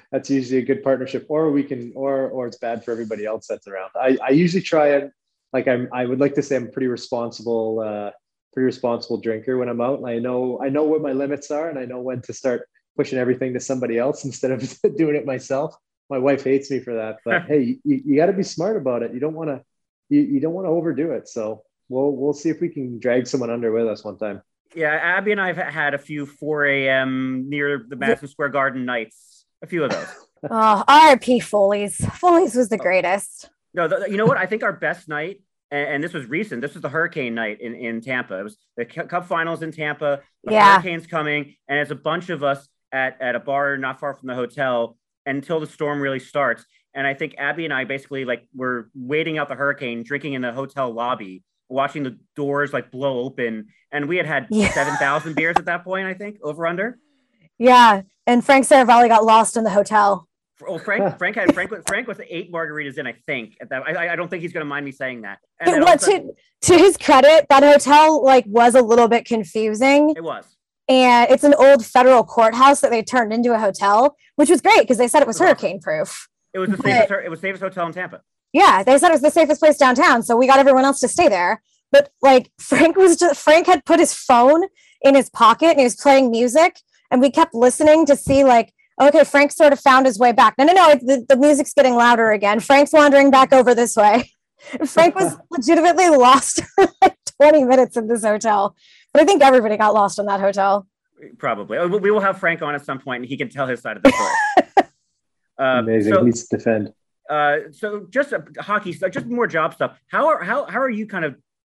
that's 0.10 0.30
usually 0.30 0.58
a 0.58 0.64
good 0.64 0.82
partnership, 0.82 1.26
or 1.28 1.50
we 1.50 1.62
can, 1.62 1.92
or 1.94 2.28
or 2.28 2.46
it's 2.46 2.56
bad 2.58 2.84
for 2.84 2.92
everybody 2.92 3.26
else 3.26 3.46
that's 3.48 3.66
around. 3.66 3.90
I, 3.94 4.16
I 4.22 4.30
usually 4.30 4.62
try 4.62 4.88
and 4.94 5.10
like 5.52 5.68
I'm. 5.68 5.88
I 5.92 6.06
would 6.06 6.20
like 6.20 6.34
to 6.36 6.42
say 6.42 6.56
I'm 6.56 6.70
pretty 6.70 6.88
responsible, 6.88 7.80
uh, 7.80 8.10
pretty 8.54 8.64
responsible 8.64 9.18
drinker 9.18 9.58
when 9.58 9.68
I'm 9.68 9.80
out, 9.82 9.98
and 9.98 10.08
I 10.08 10.18
know 10.20 10.58
I 10.62 10.70
know 10.70 10.84
what 10.84 11.02
my 11.02 11.12
limits 11.12 11.50
are, 11.50 11.68
and 11.68 11.78
I 11.78 11.84
know 11.84 12.00
when 12.00 12.22
to 12.22 12.32
start 12.32 12.66
pushing 12.96 13.18
everything 13.18 13.52
to 13.52 13.60
somebody 13.60 13.98
else 13.98 14.24
instead 14.24 14.52
of 14.52 14.80
doing 14.96 15.16
it 15.16 15.26
myself 15.26 15.76
my 16.10 16.18
wife 16.18 16.44
hates 16.44 16.70
me 16.70 16.80
for 16.80 16.94
that. 16.94 17.18
But 17.24 17.42
hey, 17.46 17.78
you, 17.84 18.02
you 18.04 18.16
got 18.16 18.26
to 18.26 18.32
be 18.32 18.42
smart 18.42 18.76
about 18.76 19.02
it. 19.02 19.12
You 19.12 19.20
don't 19.20 19.34
want 19.34 19.50
to 19.50 19.62
you, 20.08 20.20
you 20.20 20.40
don't 20.40 20.52
want 20.52 20.66
to 20.66 20.70
overdo 20.70 21.12
it. 21.12 21.28
So 21.28 21.62
we'll 21.88 22.12
we'll 22.12 22.32
see 22.32 22.50
if 22.50 22.60
we 22.60 22.68
can 22.68 22.98
drag 22.98 23.26
someone 23.26 23.50
under 23.50 23.72
with 23.72 23.86
us 23.86 24.04
one 24.04 24.18
time. 24.18 24.42
Yeah, 24.74 24.92
Abby 24.92 25.32
and 25.32 25.40
I 25.40 25.52
have 25.52 25.56
had 25.56 25.94
a 25.94 25.98
few 25.98 26.26
4 26.26 26.66
a.m. 26.66 27.48
near 27.48 27.84
the 27.88 27.94
Madison 27.94 28.26
Square 28.26 28.48
Garden 28.48 28.84
nights. 28.84 29.44
A 29.62 29.66
few 29.66 29.84
of 29.84 29.92
those. 29.92 30.08
oh, 30.50 30.84
RP 30.88 31.42
Foley's. 31.42 32.04
Foley's 32.16 32.56
was 32.56 32.68
the 32.68 32.78
oh. 32.78 32.82
greatest. 32.82 33.48
No, 33.72 33.86
the, 33.86 34.06
you 34.10 34.16
know 34.16 34.26
what? 34.26 34.36
I 34.36 34.46
think 34.46 34.64
our 34.64 34.72
best 34.72 35.08
night, 35.08 35.42
and, 35.70 35.88
and, 35.88 36.04
this 36.04 36.12
was 36.12 36.26
recent. 36.26 36.60
This 36.60 36.74
was 36.74 36.82
the 36.82 36.88
Hurricane 36.88 37.34
night 37.34 37.60
in, 37.60 37.74
in 37.74 38.00
Tampa. 38.00 38.40
It 38.40 38.42
was 38.42 38.56
the 38.76 38.84
Cup 38.84 39.26
Finals 39.26 39.62
in 39.62 39.70
Tampa. 39.70 40.22
The 40.42 40.52
yeah. 40.52 40.74
Hurricanes 40.74 41.06
coming, 41.06 41.54
and 41.68 41.78
it's 41.78 41.90
a 41.90 41.96
bunch 41.96 42.30
of 42.30 42.42
us 42.42 42.68
at, 42.92 43.20
at 43.20 43.36
a 43.36 43.40
bar 43.40 43.76
not 43.76 44.00
far 44.00 44.14
from 44.14 44.28
the 44.28 44.34
hotel 44.34 44.96
until 45.26 45.60
the 45.60 45.66
storm 45.66 46.00
really 46.00 46.20
starts. 46.20 46.64
And 46.94 47.06
I 47.06 47.14
think 47.14 47.34
Abby 47.38 47.64
and 47.64 47.74
I 47.74 47.84
basically 47.84 48.24
like 48.24 48.46
were 48.54 48.90
waiting 48.94 49.38
out 49.38 49.48
the 49.48 49.54
hurricane, 49.54 50.02
drinking 50.02 50.34
in 50.34 50.42
the 50.42 50.52
hotel 50.52 50.92
lobby, 50.92 51.42
watching 51.68 52.04
the 52.04 52.18
doors 52.36 52.72
like 52.72 52.90
blow 52.90 53.20
open. 53.20 53.66
And 53.90 54.08
we 54.08 54.16
had 54.16 54.26
had 54.26 54.46
yeah. 54.50 54.70
7,000 54.72 55.34
beers 55.34 55.56
at 55.56 55.64
that 55.66 55.84
point, 55.84 56.06
I 56.06 56.14
think, 56.14 56.38
over 56.42 56.66
under. 56.66 56.98
Yeah. 57.58 58.02
And 58.26 58.44
Frank 58.44 58.66
Seravalli 58.66 59.08
got 59.08 59.24
lost 59.24 59.56
in 59.56 59.64
the 59.64 59.70
hotel. 59.70 60.28
Oh, 60.66 60.78
Frank! 60.78 61.18
Frank 61.18 61.36
had 61.36 61.52
Frank. 61.52 61.72
Frank 61.86 62.06
was 62.06 62.20
eight 62.28 62.52
margaritas 62.52 62.96
in, 62.96 63.06
I 63.06 63.12
think. 63.26 63.56
At 63.60 63.70
that, 63.70 63.82
I, 63.82 64.12
I 64.12 64.16
don't 64.16 64.28
think 64.28 64.40
he's 64.42 64.52
going 64.52 64.64
to 64.64 64.68
mind 64.68 64.86
me 64.86 64.92
saying 64.92 65.22
that. 65.22 65.40
And 65.60 65.82
what, 65.82 66.00
to 66.02 66.32
to 66.62 66.78
his 66.78 66.96
credit, 66.96 67.46
that 67.50 67.62
hotel 67.64 68.24
like 68.24 68.44
was 68.46 68.76
a 68.76 68.80
little 68.80 69.08
bit 69.08 69.24
confusing. 69.24 70.14
It 70.16 70.22
was 70.22 70.56
and 70.88 71.30
it's 71.30 71.44
an 71.44 71.54
old 71.54 71.84
federal 71.84 72.24
courthouse 72.24 72.80
that 72.80 72.90
they 72.90 73.02
turned 73.02 73.32
into 73.32 73.54
a 73.54 73.58
hotel, 73.58 74.16
which 74.36 74.50
was 74.50 74.60
great 74.60 74.80
because 74.80 74.98
they 74.98 75.08
said 75.08 75.22
it 75.22 75.26
was 75.26 75.38
hurricane 75.38 75.80
proof. 75.80 76.28
It 76.52 76.58
was 76.58 76.70
the 76.70 76.76
safest. 76.76 77.08
But, 77.08 77.24
it 77.24 77.30
was 77.30 77.40
safest 77.40 77.62
hotel 77.62 77.86
in 77.86 77.92
Tampa. 77.92 78.20
Yeah, 78.52 78.82
they 78.82 78.96
said 78.98 79.08
it 79.08 79.12
was 79.12 79.22
the 79.22 79.30
safest 79.30 79.60
place 79.60 79.76
downtown, 79.78 80.22
so 80.22 80.36
we 80.36 80.46
got 80.46 80.58
everyone 80.58 80.84
else 80.84 81.00
to 81.00 81.08
stay 81.08 81.28
there. 81.28 81.62
But 81.90 82.10
like 82.22 82.50
Frank 82.58 82.96
was 82.96 83.16
just 83.16 83.40
Frank 83.40 83.66
had 83.66 83.84
put 83.84 83.98
his 83.98 84.14
phone 84.14 84.64
in 85.02 85.14
his 85.14 85.30
pocket 85.30 85.70
and 85.70 85.78
he 85.78 85.84
was 85.84 85.96
playing 85.96 86.30
music, 86.30 86.78
and 87.10 87.20
we 87.20 87.30
kept 87.30 87.54
listening 87.54 88.06
to 88.06 88.16
see 88.16 88.44
like, 88.44 88.72
okay, 89.00 89.24
Frank 89.24 89.52
sort 89.52 89.72
of 89.72 89.80
found 89.80 90.06
his 90.06 90.18
way 90.18 90.32
back. 90.32 90.54
No, 90.58 90.64
no, 90.64 90.72
no, 90.72 90.94
the, 90.94 91.24
the 91.28 91.36
music's 91.36 91.72
getting 91.72 91.94
louder 91.94 92.30
again. 92.30 92.60
Frank's 92.60 92.92
wandering 92.92 93.30
back 93.30 93.52
over 93.52 93.74
this 93.74 93.96
way. 93.96 94.30
Frank 94.86 95.14
was 95.14 95.36
legitimately 95.50 96.08
lost 96.08 96.62
for 96.74 96.88
like 97.02 97.16
20 97.40 97.64
minutes 97.64 97.96
in 97.96 98.06
this 98.06 98.24
hotel. 98.24 98.74
But 99.14 99.22
I 99.22 99.26
think 99.26 99.42
everybody 99.42 99.76
got 99.76 99.94
lost 99.94 100.18
in 100.18 100.26
that 100.26 100.40
hotel. 100.40 100.88
Probably. 101.38 101.78
Oh, 101.78 101.86
we 101.86 102.10
will 102.10 102.20
have 102.20 102.38
Frank 102.38 102.60
on 102.62 102.74
at 102.74 102.84
some 102.84 102.98
point, 102.98 103.22
and 103.22 103.28
he 103.28 103.36
can 103.36 103.48
tell 103.48 103.66
his 103.66 103.80
side 103.80 103.96
of 103.96 104.02
the 104.02 104.10
story. 104.10 104.66
uh, 105.58 105.78
Amazing. 105.78 106.12
So, 106.12 106.24
He's 106.24 106.48
defend. 106.48 106.92
Uh, 107.30 107.58
so 107.70 108.06
just 108.10 108.32
uh, 108.32 108.40
hockey 108.58 108.92
stuff, 108.92 109.12
just 109.12 109.26
more 109.26 109.46
job 109.46 109.72
stuff. 109.72 109.96
How 110.08 110.26
are 110.26 110.42
how 110.42 110.66
how 110.66 110.80
are 110.80 110.90
you 110.90 111.06
kind 111.06 111.24
of 111.24 111.36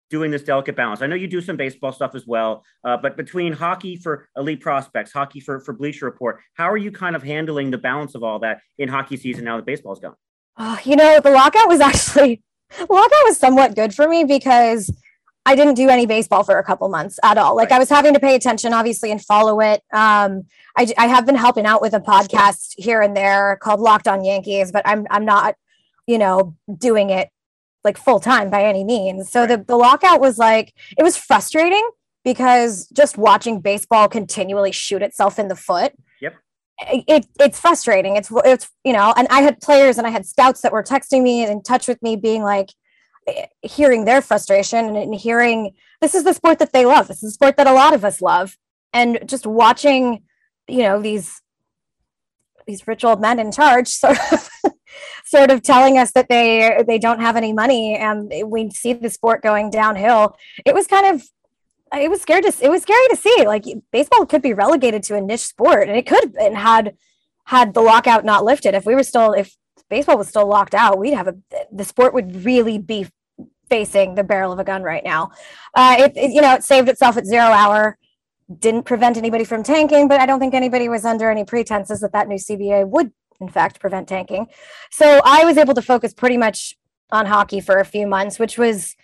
doing 0.10 0.32
this 0.32 0.42
delicate 0.42 0.76
balance? 0.76 1.04
I 1.04 1.08
know 1.08 1.16
you 1.16 1.28
do 1.28 1.40
some 1.40 1.56
baseball 1.56 1.94
stuff 1.94 2.16
as 2.16 2.26
well, 2.26 2.66
uh, 2.84 2.98
but 2.98 3.16
between 3.16 3.54
hockey 3.54 3.96
for 3.96 4.28
elite 4.36 4.60
prospects, 4.60 5.14
hockey 5.14 5.40
for 5.40 5.60
for 5.60 5.74
Bleacher 5.74 6.06
Report, 6.06 6.42
how 6.56 6.70
are 6.70 6.76
you 6.76 6.92
kind 6.92 7.16
of 7.16 7.22
handling 7.22 7.70
the 7.70 7.78
balance 7.78 8.16
of 8.16 8.24
all 8.24 8.40
that 8.40 8.62
in 8.80 8.90
hockey 8.90 9.16
season 9.16 9.46
now 9.46 9.58
that 9.58 9.66
baseball's 9.66 10.00
gone? 10.00 10.16
Uh, 10.58 10.78
you 10.84 10.96
know, 10.96 11.20
the 11.22 11.32
lockout 11.32 11.70
was 11.70 11.80
actually 11.92 12.42
lockout 12.90 13.24
was 13.26 13.38
somewhat 13.38 13.76
good 13.76 13.94
for 13.94 14.08
me 14.08 14.24
because 14.24 14.92
I 15.48 15.56
didn't 15.56 15.76
do 15.76 15.88
any 15.88 16.06
baseball 16.06 16.44
for 16.44 16.60
a 16.60 16.64
couple 16.64 16.90
months 16.90 17.22
at 17.24 17.38
all. 17.38 17.56
Like 17.56 17.70
right. 17.70 17.78
I 17.78 17.80
was 17.80 17.90
having 17.90 18.14
to 18.14 18.20
pay 18.20 18.36
attention, 18.36 18.74
obviously, 18.74 19.12
and 19.12 19.24
follow 19.24 19.62
it. 19.62 19.82
Um, 19.94 20.44
I, 20.78 20.94
I 20.98 21.08
have 21.08 21.26
been 21.26 21.36
helping 21.36 21.66
out 21.66 21.82
with 21.82 21.94
a 21.94 22.02
podcast 22.02 22.74
here 22.78 23.02
and 23.02 23.16
there 23.16 23.58
called 23.62 23.80
Locked 23.80 24.10
On 24.10 24.26
Yankees, 24.26 24.74
but 24.74 24.82
I'm 24.86 25.08
I'm 25.10 25.24
not, 25.24 25.56
you 26.06 26.18
know, 26.18 26.58
doing 26.78 27.12
it 27.12 27.30
like 27.86 27.98
full 27.98 28.20
time 28.20 28.50
by 28.50 28.66
any 28.66 28.84
means. 28.84 29.32
So 29.32 29.40
right. 29.40 29.50
the 29.50 29.64
the 29.66 29.78
lockout 29.78 30.20
was 30.20 30.38
like 30.38 30.74
it 30.98 31.04
was 31.04 31.16
frustrating 31.16 31.90
because 32.26 32.90
just 32.90 33.18
watching 33.18 33.62
baseball 33.62 34.10
continually 34.10 34.74
shoot 34.74 35.02
itself 35.02 35.40
in 35.40 35.48
the 35.48 35.56
foot. 35.56 35.94
Yep. 36.20 36.36
It, 36.90 37.26
it's 37.40 37.58
frustrating. 37.58 38.18
It's 38.18 38.30
it's 38.44 38.70
you 38.84 38.92
know, 38.92 39.14
and 39.16 39.30
I 39.30 39.44
had 39.44 39.62
players 39.62 39.98
and 39.98 40.06
I 40.06 40.10
had 40.10 40.26
scouts 40.26 40.60
that 40.60 40.74
were 40.74 40.84
texting 40.84 41.24
me 41.24 41.42
and 41.44 41.50
in 41.50 41.64
touch 41.64 41.88
with 41.88 42.04
me, 42.04 42.18
being 42.18 42.44
like, 42.44 42.72
hearing 43.62 44.06
their 44.06 44.22
frustration 44.22 44.96
and 44.96 45.14
hearing 45.16 45.74
this 46.02 46.16
is 46.16 46.24
the 46.24 46.34
sport 46.34 46.60
that 46.60 46.74
they 46.74 46.86
love. 46.86 47.08
This 47.08 47.24
is 47.24 47.32
a 47.32 47.34
sport 47.34 47.58
that 47.58 47.68
a 47.68 47.74
lot 47.74 47.94
of 47.94 48.06
us 48.06 48.22
love. 48.22 48.58
And 48.94 49.20
just 49.26 49.46
watching, 49.46 50.24
you 50.68 50.84
know, 50.84 51.02
these 51.02 51.42
these 52.66 52.86
rich 52.86 53.04
old 53.04 53.22
men 53.22 53.40
in 53.40 53.52
charge 53.52 53.88
sort 53.88 54.18
of 54.32 54.50
sort 55.26 55.52
of 55.52 55.62
telling 55.62 55.98
us 55.98 56.12
that 56.12 56.30
they 56.30 56.84
they 56.88 57.00
don't 57.00 57.22
have 57.22 57.36
any 57.36 57.54
money 57.54 57.96
and 57.96 58.32
we 58.46 58.70
see 58.70 58.94
the 58.94 59.10
sport 59.10 59.42
going 59.42 59.70
downhill. 59.70 60.36
It 60.66 60.74
was 60.74 60.88
kind 60.88 61.16
of 61.16 61.24
it 61.96 62.10
was 62.10 62.22
scared 62.22 62.44
to 62.44 62.54
it 62.62 62.70
was 62.70 62.82
scary 62.82 63.08
to 63.10 63.16
see 63.16 63.46
like 63.46 63.64
baseball 63.92 64.26
could 64.26 64.42
be 64.42 64.54
relegated 64.54 65.04
to 65.04 65.16
a 65.16 65.22
niche 65.22 65.42
sport 65.42 65.88
and 65.88 65.98
it 65.98 66.06
could 66.06 66.36
and 66.36 66.58
had 66.58 66.96
had 67.46 67.74
the 67.74 67.82
lockout 67.82 68.26
not 68.26 68.44
lifted 68.44 68.74
if 68.74 68.86
we 68.86 68.96
were 68.96 69.04
still 69.04 69.34
if 69.34 69.56
baseball 69.90 70.18
was 70.18 70.28
still 70.28 70.46
locked 70.46 70.76
out 70.76 71.00
we'd 71.00 71.14
have 71.14 71.28
a 71.28 71.36
the 71.72 71.86
sport 71.86 72.14
would 72.14 72.44
really 72.44 72.78
be 72.78 73.08
facing 73.70 74.16
the 74.16 74.24
barrel 74.24 74.52
of 74.52 74.60
a 74.60 74.64
gun 74.64 74.84
right 74.84 75.04
now. 75.04 75.32
Uh, 75.76 75.96
it, 76.00 76.18
it, 76.18 76.32
you 76.32 76.42
know, 76.42 76.54
it 76.54 76.64
saved 76.64 76.90
itself 76.90 77.18
at 77.18 77.26
zero 77.26 77.46
hour, 77.46 77.98
didn't 78.60 78.84
prevent 78.84 79.18
anybody 79.18 79.44
from 79.44 79.64
tanking, 79.64 80.08
but 80.08 80.20
I 80.20 80.26
don't 80.26 80.40
think 80.40 80.54
anybody 80.54 80.90
was 80.90 81.06
under 81.06 81.30
any 81.30 81.44
pretenses 81.44 82.00
that 82.02 82.14
that 82.14 82.28
new 82.28 82.38
CBA 82.38 82.88
would, 82.88 83.12
in 83.40 83.50
fact, 83.50 83.80
prevent 83.80 84.08
tanking. 84.08 84.48
So 84.92 85.22
I 85.24 85.44
was 85.44 85.58
able 85.58 85.74
to 85.74 85.82
focus 85.82 86.14
pretty 86.14 86.38
much 86.38 86.78
on 87.12 87.26
hockey 87.26 87.60
for 87.60 87.78
a 87.78 87.86
few 87.86 88.08
months, 88.08 88.40
which 88.40 88.58
was 88.58 88.96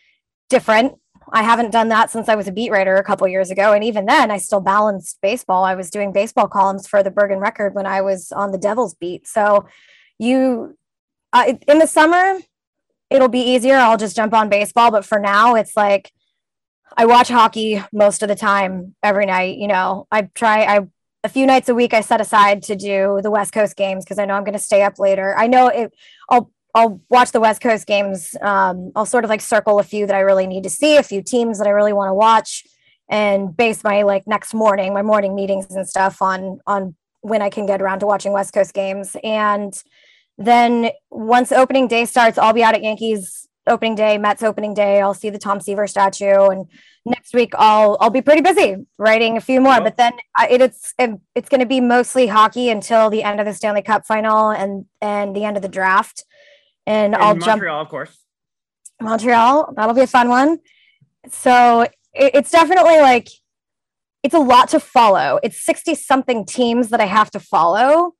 different. 0.49 0.93
I 1.31 1.43
haven't 1.43 1.71
done 1.71 1.89
that 1.89 2.11
since 2.11 2.27
I 2.27 2.35
was 2.35 2.47
a 2.47 2.51
beat 2.51 2.71
writer 2.71 2.95
a 2.95 3.03
couple 3.03 3.27
years 3.27 3.49
ago, 3.49 3.71
and 3.71 3.83
even 3.83 4.05
then, 4.05 4.29
I 4.29 4.37
still 4.37 4.59
balanced 4.59 5.19
baseball. 5.21 5.63
I 5.63 5.75
was 5.75 5.89
doing 5.89 6.11
baseball 6.11 6.47
columns 6.47 6.85
for 6.85 7.01
the 7.01 7.11
Bergen 7.11 7.39
Record 7.39 7.73
when 7.75 7.85
I 7.85 8.01
was 8.01 8.31
on 8.31 8.51
the 8.51 8.57
Devils 8.57 8.93
beat. 8.93 9.27
So, 9.27 9.65
you 10.19 10.77
uh, 11.31 11.53
in 11.67 11.79
the 11.79 11.87
summer, 11.87 12.39
it'll 13.13 13.29
be 13.29 13.39
easier. 13.39 13.77
I'll 13.77 13.95
just 13.95 14.15
jump 14.15 14.33
on 14.33 14.49
baseball. 14.49 14.91
But 14.91 15.05
for 15.05 15.19
now, 15.19 15.55
it's 15.55 15.77
like 15.77 16.11
I 16.97 17.05
watch 17.05 17.29
hockey 17.29 17.81
most 17.93 18.23
of 18.23 18.27
the 18.27 18.35
time 18.35 18.95
every 19.03 19.27
night. 19.27 19.57
You 19.57 19.67
know, 19.67 20.07
I 20.11 20.23
try, 20.33 20.63
I, 20.63 20.79
a 21.23 21.29
few 21.29 21.45
nights 21.45 21.69
a 21.69 21.75
week 21.75 21.93
I 21.93 22.01
set 22.01 22.19
aside 22.19 22.63
to 22.63 22.75
do 22.75 23.19
the 23.21 23.31
West 23.31 23.53
Coast 23.53 23.75
games 23.75 24.03
because 24.03 24.17
I 24.17 24.25
know 24.25 24.33
I'm 24.33 24.43
going 24.43 24.53
to 24.53 24.59
stay 24.59 24.81
up 24.81 24.99
later. 24.99 25.35
I 25.37 25.47
know 25.47 25.67
it, 25.67 25.93
I'll, 26.27 26.51
I'll 26.75 27.01
watch 27.09 27.31
the 27.31 27.39
West 27.39 27.61
Coast 27.61 27.85
games. 27.85 28.35
Um, 28.41 28.91
I'll 28.95 29.05
sort 29.05 29.23
of 29.23 29.29
like 29.29 29.41
circle 29.41 29.77
a 29.77 29.83
few 29.83 30.07
that 30.07 30.15
I 30.15 30.21
really 30.21 30.47
need 30.47 30.63
to 30.63 30.71
see, 30.71 30.97
a 30.97 31.03
few 31.03 31.21
teams 31.21 31.59
that 31.59 31.67
I 31.67 31.71
really 31.71 31.93
want 31.93 32.09
to 32.09 32.15
watch, 32.15 32.65
and 33.09 33.55
base 33.55 33.83
my 33.83 34.01
like 34.01 34.25
next 34.25 34.55
morning, 34.55 34.91
my 34.91 35.03
morning 35.03 35.35
meetings 35.35 35.67
and 35.75 35.87
stuff 35.87 36.19
on 36.19 36.59
on 36.65 36.95
when 37.21 37.43
I 37.43 37.49
can 37.51 37.67
get 37.67 37.79
around 37.79 37.99
to 37.99 38.07
watching 38.07 38.33
West 38.33 38.53
Coast 38.53 38.73
games. 38.73 39.15
And 39.23 39.71
then 40.37 40.91
once 41.09 41.51
opening 41.51 41.87
day 41.87 42.05
starts, 42.05 42.37
I'll 42.37 42.53
be 42.53 42.63
out 42.63 42.75
at 42.75 42.83
Yankees 42.83 43.47
opening 43.67 43.95
day, 43.95 44.17
Mets 44.17 44.43
opening 44.43 44.73
day. 44.73 45.01
I'll 45.01 45.13
see 45.13 45.29
the 45.29 45.37
Tom 45.37 45.59
Seaver 45.59 45.87
statue, 45.87 46.49
and 46.49 46.65
next 47.05 47.33
week 47.33 47.53
I'll 47.55 47.97
I'll 47.99 48.09
be 48.09 48.21
pretty 48.21 48.41
busy 48.41 48.75
writing 48.97 49.37
a 49.37 49.41
few 49.41 49.61
more. 49.61 49.79
But 49.81 49.97
then 49.97 50.13
it, 50.49 50.61
it's 50.61 50.93
it, 50.97 51.11
it's 51.35 51.49
going 51.49 51.59
to 51.59 51.65
be 51.65 51.81
mostly 51.81 52.27
hockey 52.27 52.69
until 52.69 53.09
the 53.09 53.23
end 53.23 53.39
of 53.39 53.45
the 53.45 53.53
Stanley 53.53 53.81
Cup 53.81 54.05
final 54.05 54.49
and 54.49 54.85
and 55.01 55.35
the 55.35 55.45
end 55.45 55.55
of 55.55 55.61
the 55.63 55.69
draft. 55.69 56.25
And, 56.85 57.13
and 57.13 57.23
I'll 57.23 57.35
Montreal, 57.35 57.45
jump 57.45 57.61
Montreal, 57.61 57.81
of 57.81 57.89
course. 57.89 58.19
Montreal, 59.01 59.73
that'll 59.75 59.95
be 59.95 60.01
a 60.01 60.07
fun 60.07 60.29
one. 60.29 60.59
So 61.29 61.81
it, 61.81 61.91
it's 62.13 62.51
definitely 62.51 62.99
like 62.99 63.29
it's 64.23 64.33
a 64.33 64.39
lot 64.39 64.69
to 64.69 64.79
follow. 64.79 65.39
It's 65.43 65.63
60 65.63 65.95
something 65.95 66.45
teams 66.45 66.89
that 66.89 67.01
I 67.01 67.05
have 67.05 67.29
to 67.31 67.39
follow 67.39 68.15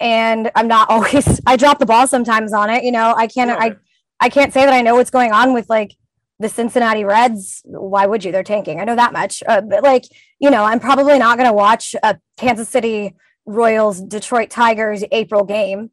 and 0.00 0.50
I'm 0.54 0.68
not 0.68 0.90
always 0.90 1.40
I 1.46 1.56
drop 1.56 1.78
the 1.78 1.86
ball 1.86 2.06
sometimes 2.06 2.52
on 2.52 2.70
it. 2.70 2.84
You 2.84 2.92
know, 2.92 3.14
I 3.16 3.26
can't 3.26 3.50
I 3.50 3.76
I 4.20 4.28
can't 4.28 4.52
say 4.52 4.64
that 4.64 4.72
I 4.72 4.82
know 4.82 4.94
what's 4.94 5.10
going 5.10 5.32
on 5.32 5.54
with 5.54 5.68
like 5.68 5.94
the 6.38 6.48
Cincinnati 6.48 7.04
Reds. 7.04 7.62
Why 7.64 8.06
would 8.06 8.24
you? 8.24 8.32
They're 8.32 8.42
tanking. 8.44 8.80
I 8.80 8.84
know 8.84 8.96
that 8.96 9.12
much. 9.12 9.42
Uh, 9.46 9.60
but 9.60 9.82
like, 9.82 10.04
you 10.38 10.50
know, 10.50 10.64
I'm 10.64 10.78
probably 10.80 11.18
not 11.18 11.36
going 11.36 11.48
to 11.48 11.54
watch 11.54 11.96
a 12.02 12.18
Kansas 12.36 12.68
City 12.68 13.14
Royals 13.44 14.00
Detroit 14.00 14.50
Tigers 14.50 15.02
April 15.10 15.44
game. 15.44 15.90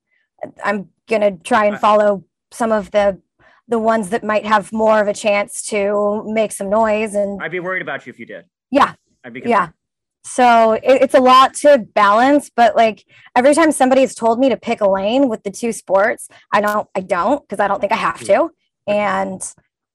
I'm 0.63 0.89
going 1.07 1.21
to 1.21 1.43
try 1.43 1.65
and 1.65 1.79
follow 1.79 2.25
some 2.51 2.71
of 2.71 2.91
the 2.91 3.21
the 3.67 3.79
ones 3.79 4.09
that 4.11 4.23
might 4.23 4.45
have 4.45 4.71
more 4.71 5.01
of 5.01 5.07
a 5.07 5.13
chance 5.13 5.63
to 5.63 6.23
make 6.27 6.51
some 6.51 6.69
noise 6.69 7.15
and 7.15 7.41
I'd 7.41 7.49
be 7.49 7.59
worried 7.59 7.81
about 7.81 8.05
you 8.05 8.11
if 8.11 8.19
you 8.19 8.25
did. 8.27 8.45
Yeah. 8.69 8.93
I'd 9.23 9.33
be 9.33 9.41
concerned. 9.41 9.73
yeah. 9.73 9.84
So 10.25 10.73
it, 10.73 10.81
it's 11.03 11.13
a 11.13 11.19
lot 11.19 11.53
to 11.57 11.77
balance, 11.77 12.49
but 12.53 12.75
like 12.75 13.05
every 13.35 13.53
time 13.53 13.71
somebody 13.71 14.01
has 14.01 14.15
told 14.15 14.39
me 14.39 14.49
to 14.49 14.57
pick 14.57 14.81
a 14.81 14.89
lane 14.89 15.29
with 15.29 15.43
the 15.43 15.51
two 15.51 15.71
sports, 15.71 16.27
I 16.51 16.61
don't, 16.61 16.87
I 16.95 17.01
don't, 17.01 17.47
because 17.47 17.63
I 17.63 17.67
don't 17.67 17.79
think 17.79 17.91
I 17.91 17.97
have 17.97 18.19
to. 18.21 18.49
And 18.87 19.41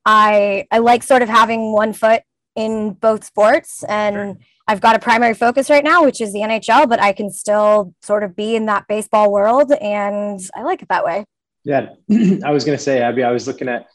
I, 0.06 0.66
I 0.70 0.78
like 0.78 1.02
sort 1.02 1.22
of 1.22 1.28
having 1.28 1.72
one 1.72 1.92
foot 1.92 2.22
in 2.54 2.92
both 2.92 3.24
sports 3.24 3.82
and 3.84 4.14
sure. 4.14 4.38
I've 4.68 4.80
got 4.80 4.94
a 4.94 5.00
primary 5.00 5.34
focus 5.34 5.68
right 5.68 5.82
now, 5.82 6.04
which 6.04 6.20
is 6.20 6.32
the 6.32 6.40
NHL, 6.40 6.88
but 6.88 7.02
I 7.02 7.12
can 7.12 7.32
still 7.32 7.92
sort 8.00 8.22
of 8.22 8.36
be 8.36 8.54
in 8.54 8.66
that 8.66 8.86
baseball 8.86 9.32
world 9.32 9.72
and 9.72 10.40
I 10.54 10.62
like 10.62 10.80
it 10.82 10.88
that 10.90 11.04
way. 11.04 11.24
Yeah. 11.64 11.94
I 12.44 12.52
was 12.52 12.64
going 12.64 12.78
to 12.78 12.82
say, 12.82 13.00
Abby, 13.00 13.24
I 13.24 13.32
was 13.32 13.48
looking 13.48 13.68
at 13.68 13.88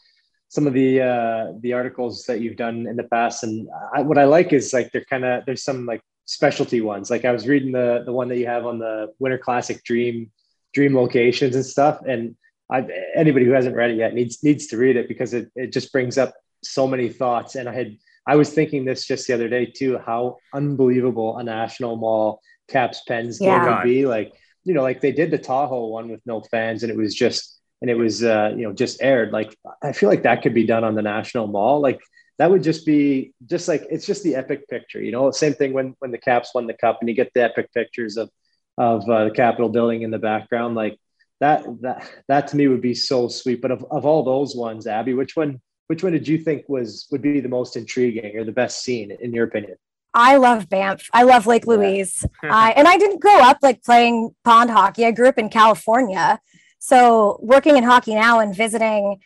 some 0.48 0.66
of 0.66 0.74
the 0.74 1.00
uh, 1.00 1.52
the 1.60 1.72
articles 1.72 2.24
that 2.24 2.40
you've 2.40 2.56
done 2.56 2.86
in 2.86 2.94
the 2.94 3.04
past, 3.04 3.42
and 3.42 3.68
I, 3.92 4.02
what 4.02 4.16
I 4.16 4.24
like 4.24 4.52
is 4.52 4.72
like 4.72 4.92
they're 4.92 5.04
kind 5.04 5.24
of 5.24 5.44
there's 5.44 5.64
some 5.64 5.86
like 5.86 6.00
specialty 6.26 6.80
ones. 6.80 7.10
Like 7.10 7.24
I 7.24 7.32
was 7.32 7.48
reading 7.48 7.72
the 7.72 8.02
the 8.04 8.12
one 8.12 8.28
that 8.28 8.38
you 8.38 8.46
have 8.46 8.66
on 8.66 8.78
the 8.78 9.12
Winter 9.18 9.38
Classic 9.38 9.82
Dream 9.84 10.30
Dream 10.74 10.94
locations 10.94 11.56
and 11.56 11.64
stuff, 11.64 12.00
and 12.06 12.36
I, 12.70 12.86
anybody 13.14 13.46
who 13.46 13.52
hasn't 13.52 13.76
read 13.76 13.92
it 13.92 13.96
yet 13.96 14.12
needs 14.14 14.42
needs 14.42 14.66
to 14.68 14.76
read 14.76 14.96
it 14.96 15.08
because 15.08 15.32
it 15.32 15.50
it 15.56 15.72
just 15.72 15.92
brings 15.92 16.18
up 16.18 16.34
so 16.62 16.86
many 16.86 17.08
thoughts. 17.08 17.54
And 17.54 17.68
I 17.68 17.74
had 17.74 17.96
I 18.26 18.36
was 18.36 18.50
thinking 18.50 18.84
this 18.84 19.06
just 19.06 19.26
the 19.26 19.34
other 19.34 19.48
day 19.48 19.66
too, 19.66 19.98
how 20.04 20.38
unbelievable 20.52 21.38
a 21.38 21.44
national 21.44 21.96
mall 21.96 22.40
Caps 22.68 23.02
Pens 23.06 23.38
game 23.38 23.48
yeah. 23.48 23.76
would 23.76 23.84
be. 23.84 24.04
Like 24.06 24.34
you 24.64 24.74
know, 24.74 24.82
like 24.82 25.00
they 25.00 25.12
did 25.12 25.30
the 25.30 25.38
Tahoe 25.38 25.86
one 25.86 26.08
with 26.08 26.20
no 26.26 26.40
fans, 26.40 26.82
and 26.82 26.90
it 26.90 26.98
was 26.98 27.14
just 27.14 27.58
and 27.80 27.90
it 27.90 27.94
was 27.94 28.24
uh, 28.24 28.52
you 28.56 28.64
know 28.64 28.72
just 28.72 29.00
aired. 29.00 29.32
Like 29.32 29.56
I 29.82 29.92
feel 29.92 30.08
like 30.08 30.24
that 30.24 30.42
could 30.42 30.54
be 30.54 30.66
done 30.66 30.84
on 30.84 30.94
the 30.94 31.02
national 31.02 31.46
mall. 31.46 31.80
Like 31.80 32.00
that 32.38 32.50
would 32.50 32.62
just 32.62 32.84
be 32.84 33.32
just 33.46 33.68
like 33.68 33.86
it's 33.90 34.06
just 34.06 34.22
the 34.22 34.34
epic 34.34 34.68
picture, 34.68 35.02
you 35.02 35.12
know. 35.12 35.30
Same 35.30 35.54
thing 35.54 35.72
when 35.72 35.94
when 35.98 36.10
the 36.10 36.18
Caps 36.18 36.50
won 36.54 36.66
the 36.66 36.74
cup 36.74 36.98
and 37.00 37.08
you 37.08 37.14
get 37.14 37.32
the 37.34 37.42
epic 37.42 37.72
pictures 37.72 38.16
of 38.16 38.30
of 38.78 39.08
uh, 39.08 39.24
the 39.24 39.30
Capitol 39.30 39.68
building 39.68 40.02
in 40.02 40.10
the 40.10 40.18
background, 40.18 40.74
like 40.74 40.98
that 41.40 41.64
that 41.80 42.08
that 42.28 42.48
to 42.48 42.56
me 42.56 42.68
would 42.68 42.82
be 42.82 42.94
so 42.94 43.28
sweet. 43.28 43.62
But 43.62 43.70
of, 43.70 43.84
of 43.90 44.04
all 44.04 44.22
those 44.22 44.54
ones, 44.54 44.86
Abby, 44.86 45.14
which 45.14 45.36
one 45.36 45.60
which 45.86 46.02
one 46.02 46.12
did 46.12 46.28
you 46.28 46.38
think 46.38 46.64
was 46.68 47.06
would 47.10 47.22
be 47.22 47.40
the 47.40 47.48
most 47.48 47.76
intriguing 47.76 48.36
or 48.36 48.44
the 48.44 48.52
best 48.52 48.82
scene 48.82 49.16
in 49.20 49.32
your 49.32 49.44
opinion? 49.44 49.76
I 50.12 50.36
love 50.36 50.68
Banff. 50.70 51.08
I 51.12 51.24
love 51.24 51.46
Lake 51.46 51.66
Louise. 51.66 52.24
I, 52.42 52.72
and 52.74 52.88
I 52.88 52.96
didn't 52.96 53.20
grow 53.20 53.38
up 53.38 53.58
like 53.60 53.84
playing 53.84 54.34
pond 54.44 54.70
hockey. 54.70 55.04
I 55.04 55.10
grew 55.10 55.28
up 55.28 55.36
in 55.36 55.50
California. 55.50 56.40
So 56.78 57.38
working 57.42 57.76
in 57.76 57.84
hockey 57.84 58.14
now 58.14 58.40
and 58.40 58.56
visiting, 58.56 59.20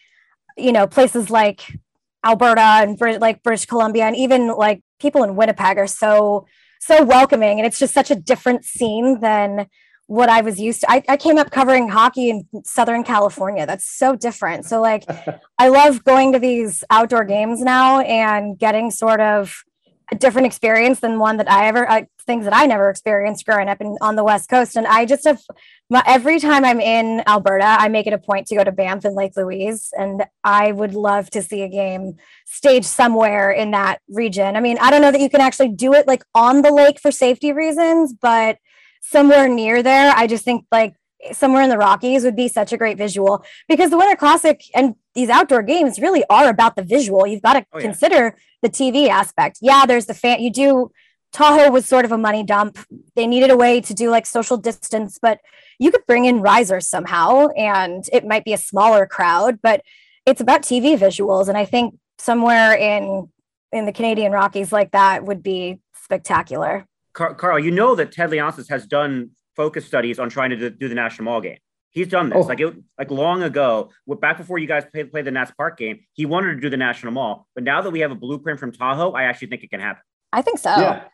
you 0.56 0.72
know, 0.72 0.88
places 0.88 1.30
like 1.30 1.78
Alberta 2.24 2.60
and 2.60 3.00
like 3.20 3.42
British 3.42 3.66
Columbia 3.66 4.04
and 4.04 4.16
even 4.16 4.48
like 4.48 4.82
people 4.98 5.22
in 5.22 5.36
Winnipeg 5.36 5.78
are 5.78 5.86
so 5.86 6.46
so 6.80 7.04
welcoming 7.04 7.58
and 7.58 7.66
it's 7.66 7.78
just 7.78 7.92
such 7.92 8.10
a 8.10 8.14
different 8.14 8.64
scene 8.64 9.20
than 9.20 9.66
what 10.06 10.28
I 10.28 10.40
was 10.40 10.58
used 10.58 10.80
to. 10.80 10.90
I, 10.90 11.04
I 11.08 11.16
came 11.16 11.38
up 11.38 11.52
covering 11.52 11.88
hockey 11.88 12.30
in 12.30 12.48
Southern 12.64 13.04
California. 13.04 13.64
That's 13.64 13.86
so 13.86 14.16
different. 14.16 14.64
So 14.64 14.80
like 14.80 15.04
I 15.58 15.68
love 15.68 16.02
going 16.02 16.32
to 16.32 16.40
these 16.40 16.82
outdoor 16.90 17.24
games 17.24 17.60
now 17.60 18.00
and 18.00 18.58
getting 18.58 18.90
sort 18.90 19.20
of 19.20 19.62
a 20.12 20.16
different 20.16 20.46
experience 20.46 21.00
than 21.00 21.18
one 21.18 21.36
that 21.36 21.50
I 21.50 21.66
ever 21.68 21.88
uh, 21.88 22.02
things 22.26 22.44
that 22.44 22.54
I 22.54 22.66
never 22.66 22.90
experienced 22.90 23.44
growing 23.44 23.68
up 23.68 23.80
in, 23.80 23.96
on 24.00 24.16
the 24.16 24.24
West 24.24 24.48
Coast. 24.48 24.76
And 24.76 24.86
I 24.86 25.04
just 25.04 25.24
have 25.24 25.40
my, 25.88 26.02
every 26.06 26.38
time 26.38 26.64
I'm 26.64 26.80
in 26.80 27.22
Alberta, 27.26 27.64
I 27.64 27.88
make 27.88 28.06
it 28.06 28.12
a 28.12 28.18
point 28.18 28.46
to 28.48 28.56
go 28.56 28.64
to 28.64 28.72
Banff 28.72 29.04
and 29.04 29.16
Lake 29.16 29.32
Louise, 29.36 29.92
and 29.98 30.24
I 30.44 30.72
would 30.72 30.94
love 30.94 31.30
to 31.30 31.42
see 31.42 31.62
a 31.62 31.68
game 31.68 32.14
staged 32.46 32.86
somewhere 32.86 33.50
in 33.50 33.72
that 33.72 34.00
region. 34.08 34.56
I 34.56 34.60
mean, 34.60 34.78
I 34.80 34.90
don't 34.90 35.02
know 35.02 35.10
that 35.10 35.20
you 35.20 35.30
can 35.30 35.40
actually 35.40 35.70
do 35.70 35.92
it 35.94 36.06
like 36.06 36.22
on 36.34 36.62
the 36.62 36.72
lake 36.72 37.00
for 37.00 37.10
safety 37.10 37.52
reasons, 37.52 38.12
but 38.12 38.58
somewhere 39.00 39.48
near 39.48 39.82
there, 39.82 40.12
I 40.14 40.26
just 40.26 40.44
think 40.44 40.64
like 40.70 40.94
somewhere 41.32 41.62
in 41.62 41.70
the 41.70 41.78
Rockies 41.78 42.24
would 42.24 42.36
be 42.36 42.48
such 42.48 42.72
a 42.72 42.76
great 42.76 42.96
visual 42.96 43.44
because 43.68 43.90
the 43.90 43.98
Winter 43.98 44.16
Classic 44.16 44.62
and 44.74 44.94
these 45.14 45.28
outdoor 45.28 45.62
games 45.62 46.00
really 46.00 46.24
are 46.30 46.48
about 46.48 46.76
the 46.76 46.82
visual. 46.82 47.26
You've 47.26 47.42
got 47.42 47.54
to 47.54 47.66
oh, 47.72 47.78
yeah. 47.78 47.84
consider 47.84 48.36
the 48.62 48.68
TV 48.68 49.08
aspect. 49.08 49.58
Yeah, 49.60 49.86
there's 49.86 50.06
the 50.06 50.14
fan. 50.14 50.40
You 50.40 50.50
do. 50.50 50.90
Tahoe 51.32 51.70
was 51.70 51.86
sort 51.86 52.04
of 52.04 52.10
a 52.10 52.18
money 52.18 52.42
dump. 52.42 52.78
They 53.14 53.26
needed 53.26 53.50
a 53.50 53.56
way 53.56 53.80
to 53.82 53.94
do 53.94 54.10
like 54.10 54.26
social 54.26 54.56
distance, 54.56 55.18
but 55.20 55.38
you 55.78 55.92
could 55.92 56.04
bring 56.06 56.24
in 56.24 56.40
risers 56.40 56.88
somehow, 56.88 57.48
and 57.56 58.04
it 58.12 58.26
might 58.26 58.44
be 58.44 58.52
a 58.52 58.58
smaller 58.58 59.06
crowd, 59.06 59.60
but 59.62 59.82
it's 60.26 60.40
about 60.40 60.62
TV 60.62 60.98
visuals. 60.98 61.48
And 61.48 61.56
I 61.56 61.64
think 61.64 61.94
somewhere 62.18 62.74
in 62.74 63.28
in 63.72 63.86
the 63.86 63.92
Canadian 63.92 64.32
Rockies 64.32 64.72
like 64.72 64.90
that 64.90 65.24
would 65.24 65.42
be 65.42 65.78
spectacular. 65.94 66.86
Carl, 67.12 67.58
you 67.58 67.70
know 67.70 67.94
that 67.94 68.12
Ted 68.12 68.30
Leonsis 68.30 68.68
has 68.68 68.86
done 68.86 69.30
focus 69.56 69.86
studies 69.86 70.18
on 70.18 70.28
trying 70.28 70.50
to 70.50 70.56
do, 70.56 70.70
do 70.70 70.88
the 70.88 70.94
National 70.94 71.24
Mall 71.26 71.40
game. 71.40 71.58
He's 71.90 72.08
done 72.08 72.30
this 72.30 72.44
oh. 72.44 72.48
like 72.48 72.60
it, 72.60 72.74
like 72.98 73.10
long 73.10 73.42
ago, 73.42 73.90
back 74.20 74.38
before 74.38 74.58
you 74.58 74.68
guys 74.68 74.84
played, 74.92 75.10
played 75.10 75.24
the 75.24 75.32
Nats 75.32 75.52
Park 75.56 75.76
game. 75.76 76.00
He 76.12 76.24
wanted 76.24 76.54
to 76.54 76.60
do 76.60 76.70
the 76.70 76.76
National 76.76 77.12
Mall, 77.12 77.48
but 77.54 77.64
now 77.64 77.82
that 77.82 77.90
we 77.90 78.00
have 78.00 78.12
a 78.12 78.14
blueprint 78.14 78.60
from 78.60 78.70
Tahoe, 78.72 79.12
I 79.12 79.24
actually 79.24 79.48
think 79.48 79.64
it 79.64 79.70
can 79.70 79.80
happen. 79.80 80.02
I 80.32 80.42
think 80.42 80.58
so. 80.58 80.70
Yeah, 80.70 81.04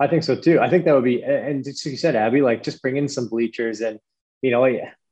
I 0.00 0.06
think 0.06 0.22
so 0.22 0.34
too. 0.34 0.58
I 0.58 0.70
think 0.70 0.86
that 0.86 0.94
would 0.94 1.04
be, 1.04 1.22
and 1.22 1.62
just 1.62 1.84
you 1.84 1.98
said, 1.98 2.16
Abby, 2.16 2.40
like 2.40 2.62
just 2.62 2.80
bring 2.80 2.96
in 2.96 3.08
some 3.08 3.28
bleachers, 3.28 3.82
and 3.82 3.98
you 4.40 4.50
know, 4.50 4.66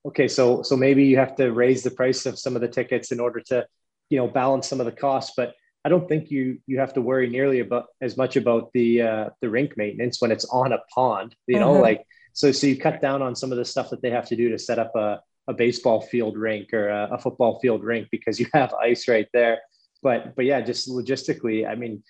okay, 0.06 0.26
so 0.26 0.62
so 0.62 0.74
maybe 0.76 1.04
you 1.04 1.18
have 1.18 1.36
to 1.36 1.52
raise 1.52 1.82
the 1.82 1.90
price 1.90 2.24
of 2.24 2.38
some 2.38 2.54
of 2.54 2.62
the 2.62 2.68
tickets 2.68 3.12
in 3.12 3.20
order 3.20 3.40
to, 3.48 3.66
you 4.08 4.16
know, 4.16 4.26
balance 4.26 4.68
some 4.68 4.80
of 4.80 4.86
the 4.86 4.92
costs, 4.92 5.34
but 5.36 5.52
I 5.84 5.88
don't 5.88 6.08
think 6.08 6.30
you 6.30 6.58
you 6.66 6.78
have 6.78 6.94
to 6.94 7.00
worry 7.00 7.28
nearly 7.28 7.60
about 7.60 7.86
as 8.00 8.16
much 8.16 8.36
about 8.36 8.70
the 8.72 9.02
uh, 9.02 9.28
the 9.40 9.48
rink 9.48 9.76
maintenance 9.76 10.20
when 10.20 10.30
it's 10.30 10.44
on 10.46 10.72
a 10.72 10.78
pond. 10.94 11.34
You 11.46 11.58
know, 11.58 11.72
mm-hmm. 11.72 11.82
like 11.82 12.06
so 12.32 12.52
so 12.52 12.66
you 12.66 12.76
cut 12.76 13.00
down 13.00 13.22
on 13.22 13.34
some 13.34 13.52
of 13.52 13.58
the 13.58 13.64
stuff 13.64 13.90
that 13.90 14.02
they 14.02 14.10
have 14.10 14.26
to 14.28 14.36
do 14.36 14.48
to 14.50 14.58
set 14.58 14.78
up 14.78 14.94
a, 14.94 15.20
a 15.48 15.54
baseball 15.54 16.00
field 16.00 16.36
rink 16.36 16.72
or 16.72 16.88
a, 16.88 17.10
a 17.12 17.18
football 17.18 17.58
field 17.60 17.84
rink 17.84 18.08
because 18.10 18.38
you 18.38 18.46
have 18.52 18.72
ice 18.82 19.08
right 19.08 19.28
there. 19.32 19.58
But 20.02 20.34
but 20.36 20.44
yeah, 20.44 20.60
just 20.60 20.88
logistically, 20.88 21.68
I 21.68 21.74
mean, 21.74 22.02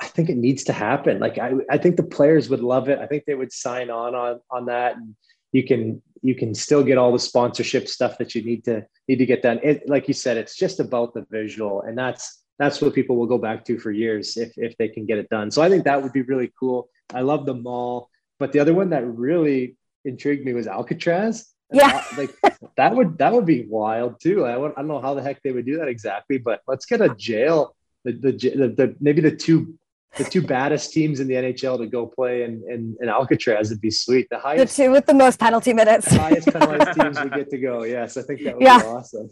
I 0.00 0.06
think 0.06 0.28
it 0.28 0.36
needs 0.36 0.64
to 0.64 0.72
happen. 0.72 1.20
Like 1.20 1.38
I, 1.38 1.52
I 1.70 1.78
think 1.78 1.96
the 1.96 2.02
players 2.02 2.48
would 2.48 2.60
love 2.60 2.88
it. 2.88 2.98
I 2.98 3.06
think 3.06 3.24
they 3.24 3.34
would 3.34 3.52
sign 3.52 3.90
on 3.90 4.14
on 4.14 4.40
on 4.50 4.66
that. 4.66 4.96
And 4.96 5.14
you 5.52 5.64
can 5.64 6.02
you 6.22 6.34
can 6.34 6.54
still 6.54 6.82
get 6.82 6.98
all 6.98 7.12
the 7.12 7.18
sponsorship 7.18 7.88
stuff 7.88 8.18
that 8.18 8.34
you 8.34 8.42
need 8.42 8.64
to 8.64 8.84
need 9.08 9.16
to 9.16 9.26
get 9.26 9.42
done. 9.42 9.60
It 9.62 9.88
like 9.88 10.08
you 10.08 10.14
said, 10.14 10.36
it's 10.36 10.56
just 10.56 10.80
about 10.80 11.14
the 11.14 11.24
visual, 11.30 11.82
and 11.82 11.96
that's 11.96 12.42
that's 12.58 12.80
what 12.80 12.94
people 12.94 13.16
will 13.16 13.26
go 13.26 13.38
back 13.38 13.64
to 13.66 13.78
for 13.78 13.92
years 13.92 14.36
if 14.36 14.52
if 14.56 14.76
they 14.76 14.88
can 14.88 15.06
get 15.06 15.18
it 15.18 15.28
done. 15.28 15.50
So 15.50 15.62
I 15.62 15.68
think 15.68 15.84
that 15.84 16.02
would 16.02 16.12
be 16.12 16.22
really 16.22 16.52
cool. 16.58 16.88
I 17.14 17.20
love 17.20 17.46
the 17.46 17.54
mall, 17.54 18.10
but 18.38 18.52
the 18.52 18.60
other 18.60 18.74
one 18.74 18.90
that 18.90 19.06
really 19.06 19.76
intrigued 20.04 20.44
me 20.44 20.52
was 20.52 20.66
Alcatraz. 20.66 21.52
Yeah, 21.72 22.02
like 22.16 22.34
that 22.76 22.94
would 22.94 23.18
that 23.18 23.32
would 23.32 23.46
be 23.46 23.66
wild 23.68 24.20
too. 24.20 24.44
I, 24.44 24.56
would, 24.56 24.72
I 24.76 24.80
don't 24.80 24.88
know 24.88 25.00
how 25.00 25.14
the 25.14 25.22
heck 25.22 25.42
they 25.42 25.52
would 25.52 25.66
do 25.66 25.78
that 25.78 25.88
exactly, 25.88 26.38
but 26.38 26.60
let's 26.66 26.86
get 26.86 27.00
a 27.00 27.14
jail. 27.14 27.74
The, 28.04 28.12
the, 28.12 28.32
the, 28.32 28.68
the 28.68 28.96
maybe 29.00 29.20
the 29.20 29.34
two 29.34 29.76
the 30.16 30.24
two 30.24 30.42
baddest 30.42 30.92
teams 30.92 31.20
in 31.20 31.28
the 31.28 31.34
NHL 31.34 31.78
to 31.78 31.86
go 31.86 32.06
play 32.06 32.42
in, 32.42 32.62
in, 32.68 32.96
in 33.00 33.08
Alcatraz 33.08 33.70
would 33.70 33.80
be 33.80 33.90
sweet. 33.90 34.28
The 34.30 34.38
highest 34.38 34.76
the 34.76 34.84
two 34.84 34.90
with 34.90 35.06
the 35.06 35.14
most 35.14 35.38
penalty 35.38 35.72
minutes. 35.72 36.10
the 36.10 36.18
highest 36.18 36.48
penalized 36.48 36.92
teams 37.00 37.20
would 37.20 37.32
get 37.32 37.50
to 37.50 37.58
go. 37.58 37.84
Yes, 37.84 38.16
I 38.16 38.22
think 38.22 38.42
that 38.42 38.56
would 38.56 38.64
yeah. 38.64 38.82
be 38.82 38.86
awesome. 38.86 39.30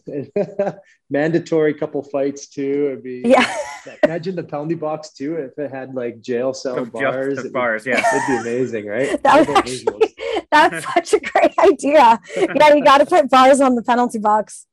Mandatory 1.11 1.75
couple 1.75 2.03
fights 2.03 2.49
too. 2.49 2.89
It'd 2.89 3.03
be 3.03 3.23
yeah. 3.25 3.57
Imagine 4.05 4.37
the 4.37 4.45
penalty 4.45 4.75
box 4.75 5.13
too 5.13 5.37
if 5.37 5.59
it 5.59 5.71
had 5.71 5.95
like 5.95 6.21
jail 6.21 6.55
cell 6.55 6.85
bars. 6.85 7.37
Just 7.37 7.53
bars, 7.53 7.87
yeah. 7.87 8.03
It'd 8.15 8.45
be 8.45 8.51
amazing, 8.51 8.87
right? 8.87 9.23
That 9.23 9.47
would 9.47 9.57
actually, 9.57 10.15
that's 10.51 10.85
such 10.95 11.15
a 11.15 11.21
great 11.21 11.59
idea. 11.59 12.21
Yeah, 12.37 12.75
you 12.75 12.85
got 12.85 12.99
to 12.99 13.07
put 13.07 13.31
bars 13.31 13.61
on 13.61 13.75
the 13.75 13.83
penalty 13.83 14.19
box. 14.19 14.67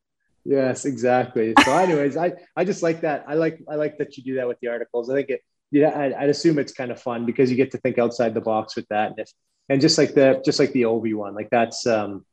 Yes, 0.44 0.86
exactly. 0.86 1.54
So, 1.64 1.78
anyways, 1.78 2.18
I 2.18 2.34
I 2.56 2.66
just 2.66 2.82
like 2.82 3.02
that. 3.02 3.26
I 3.28 3.36
like 3.36 3.60
I 3.70 3.76
like 3.76 3.98
that 4.00 4.18
you 4.18 4.24
do 4.24 4.36
that 4.36 4.48
with 4.48 4.60
the 4.60 4.70
articles. 4.70 5.10
I 5.10 5.16
think 5.16 5.30
it 5.30 5.44
yeah, 5.72 5.98
I'd, 5.98 6.14
I'd, 6.14 6.30
assume 6.30 6.60
it's 6.60 6.74
kind 6.74 6.92
of 6.92 7.02
fun 7.02 7.26
because 7.26 7.50
you 7.50 7.58
get 7.58 7.72
to 7.72 7.78
think 7.78 7.98
outside 7.98 8.34
the 8.34 8.42
box 8.42 8.76
with 8.76 8.88
that. 8.90 9.12
And, 9.12 9.20
if, 9.20 9.32
and 9.70 9.82
just 9.82 9.98
like 9.98 10.14
the, 10.14 10.42
just 10.44 10.60
like 10.60 10.74
the 10.74 10.84
Ovi 10.84 11.16
one, 11.16 11.34
like 11.34 11.50
that's, 11.50 11.88
um, 11.88 12.26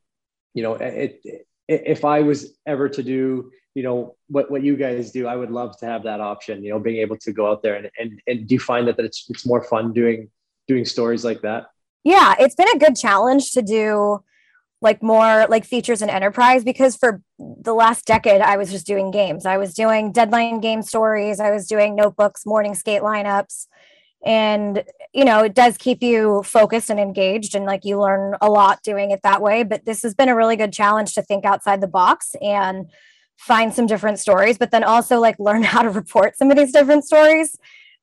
you 0.53 0.63
know, 0.63 0.73
it, 0.75 1.21
it, 1.23 1.45
if 1.67 2.03
I 2.03 2.21
was 2.21 2.57
ever 2.65 2.89
to 2.89 3.01
do, 3.03 3.51
you 3.75 3.83
know, 3.83 4.15
what, 4.27 4.51
what 4.51 4.63
you 4.63 4.75
guys 4.75 5.11
do, 5.11 5.25
I 5.27 5.35
would 5.35 5.51
love 5.51 5.77
to 5.79 5.85
have 5.85 6.03
that 6.03 6.19
option, 6.19 6.63
you 6.63 6.71
know, 6.71 6.79
being 6.79 6.97
able 6.97 7.17
to 7.17 7.31
go 7.31 7.49
out 7.49 7.63
there 7.63 7.75
and, 7.75 7.89
and, 7.97 8.21
and 8.27 8.47
do 8.47 8.55
you 8.55 8.59
find 8.59 8.87
that, 8.87 8.97
that 8.97 9.05
it's, 9.05 9.25
it's 9.29 9.45
more 9.45 9.63
fun 9.63 9.93
doing, 9.93 10.29
doing 10.67 10.83
stories 10.83 11.23
like 11.23 11.41
that? 11.41 11.67
Yeah, 12.03 12.35
it's 12.39 12.55
been 12.55 12.69
a 12.75 12.79
good 12.79 12.95
challenge 12.95 13.51
to 13.51 13.61
do 13.61 14.23
like 14.81 15.03
more 15.03 15.45
like 15.49 15.65
features 15.65 16.01
and 16.01 16.09
enterprise 16.09 16.63
because 16.63 16.95
for 16.95 17.21
the 17.37 17.73
last 17.73 18.05
decade 18.05 18.41
I 18.41 18.57
was 18.57 18.71
just 18.71 18.87
doing 18.87 19.11
games. 19.11 19.45
I 19.45 19.57
was 19.57 19.73
doing 19.73 20.11
deadline 20.11 20.61
game 20.61 20.81
stories, 20.81 21.39
I 21.39 21.51
was 21.51 21.67
doing 21.67 21.95
notebooks, 21.95 22.45
morning 22.45 22.75
skate 22.75 23.01
lineups. 23.01 23.67
And 24.25 24.83
you 25.13 25.25
know, 25.25 25.43
it 25.43 25.55
does 25.55 25.77
keep 25.77 26.03
you 26.03 26.43
focused 26.43 26.89
and 26.89 26.99
engaged 26.99 27.55
and 27.55 27.65
like 27.65 27.83
you 27.83 27.99
learn 27.99 28.35
a 28.41 28.49
lot 28.49 28.83
doing 28.83 29.11
it 29.11 29.21
that 29.23 29.41
way, 29.41 29.63
but 29.63 29.85
this 29.85 30.01
has 30.03 30.13
been 30.13 30.29
a 30.29 30.35
really 30.35 30.55
good 30.55 30.73
challenge 30.73 31.13
to 31.15 31.21
think 31.21 31.45
outside 31.45 31.81
the 31.81 31.87
box 31.87 32.35
and 32.41 32.89
find 33.37 33.73
some 33.73 33.85
different 33.85 34.19
stories, 34.19 34.57
but 34.57 34.71
then 34.71 34.83
also 34.83 35.19
like 35.19 35.39
learn 35.39 35.63
how 35.73 35.81
to 35.81 35.89
report 35.89 36.37
some 36.37 36.51
of 36.51 36.57
these 36.57 36.71
different 36.71 37.05
stories. 37.05 37.57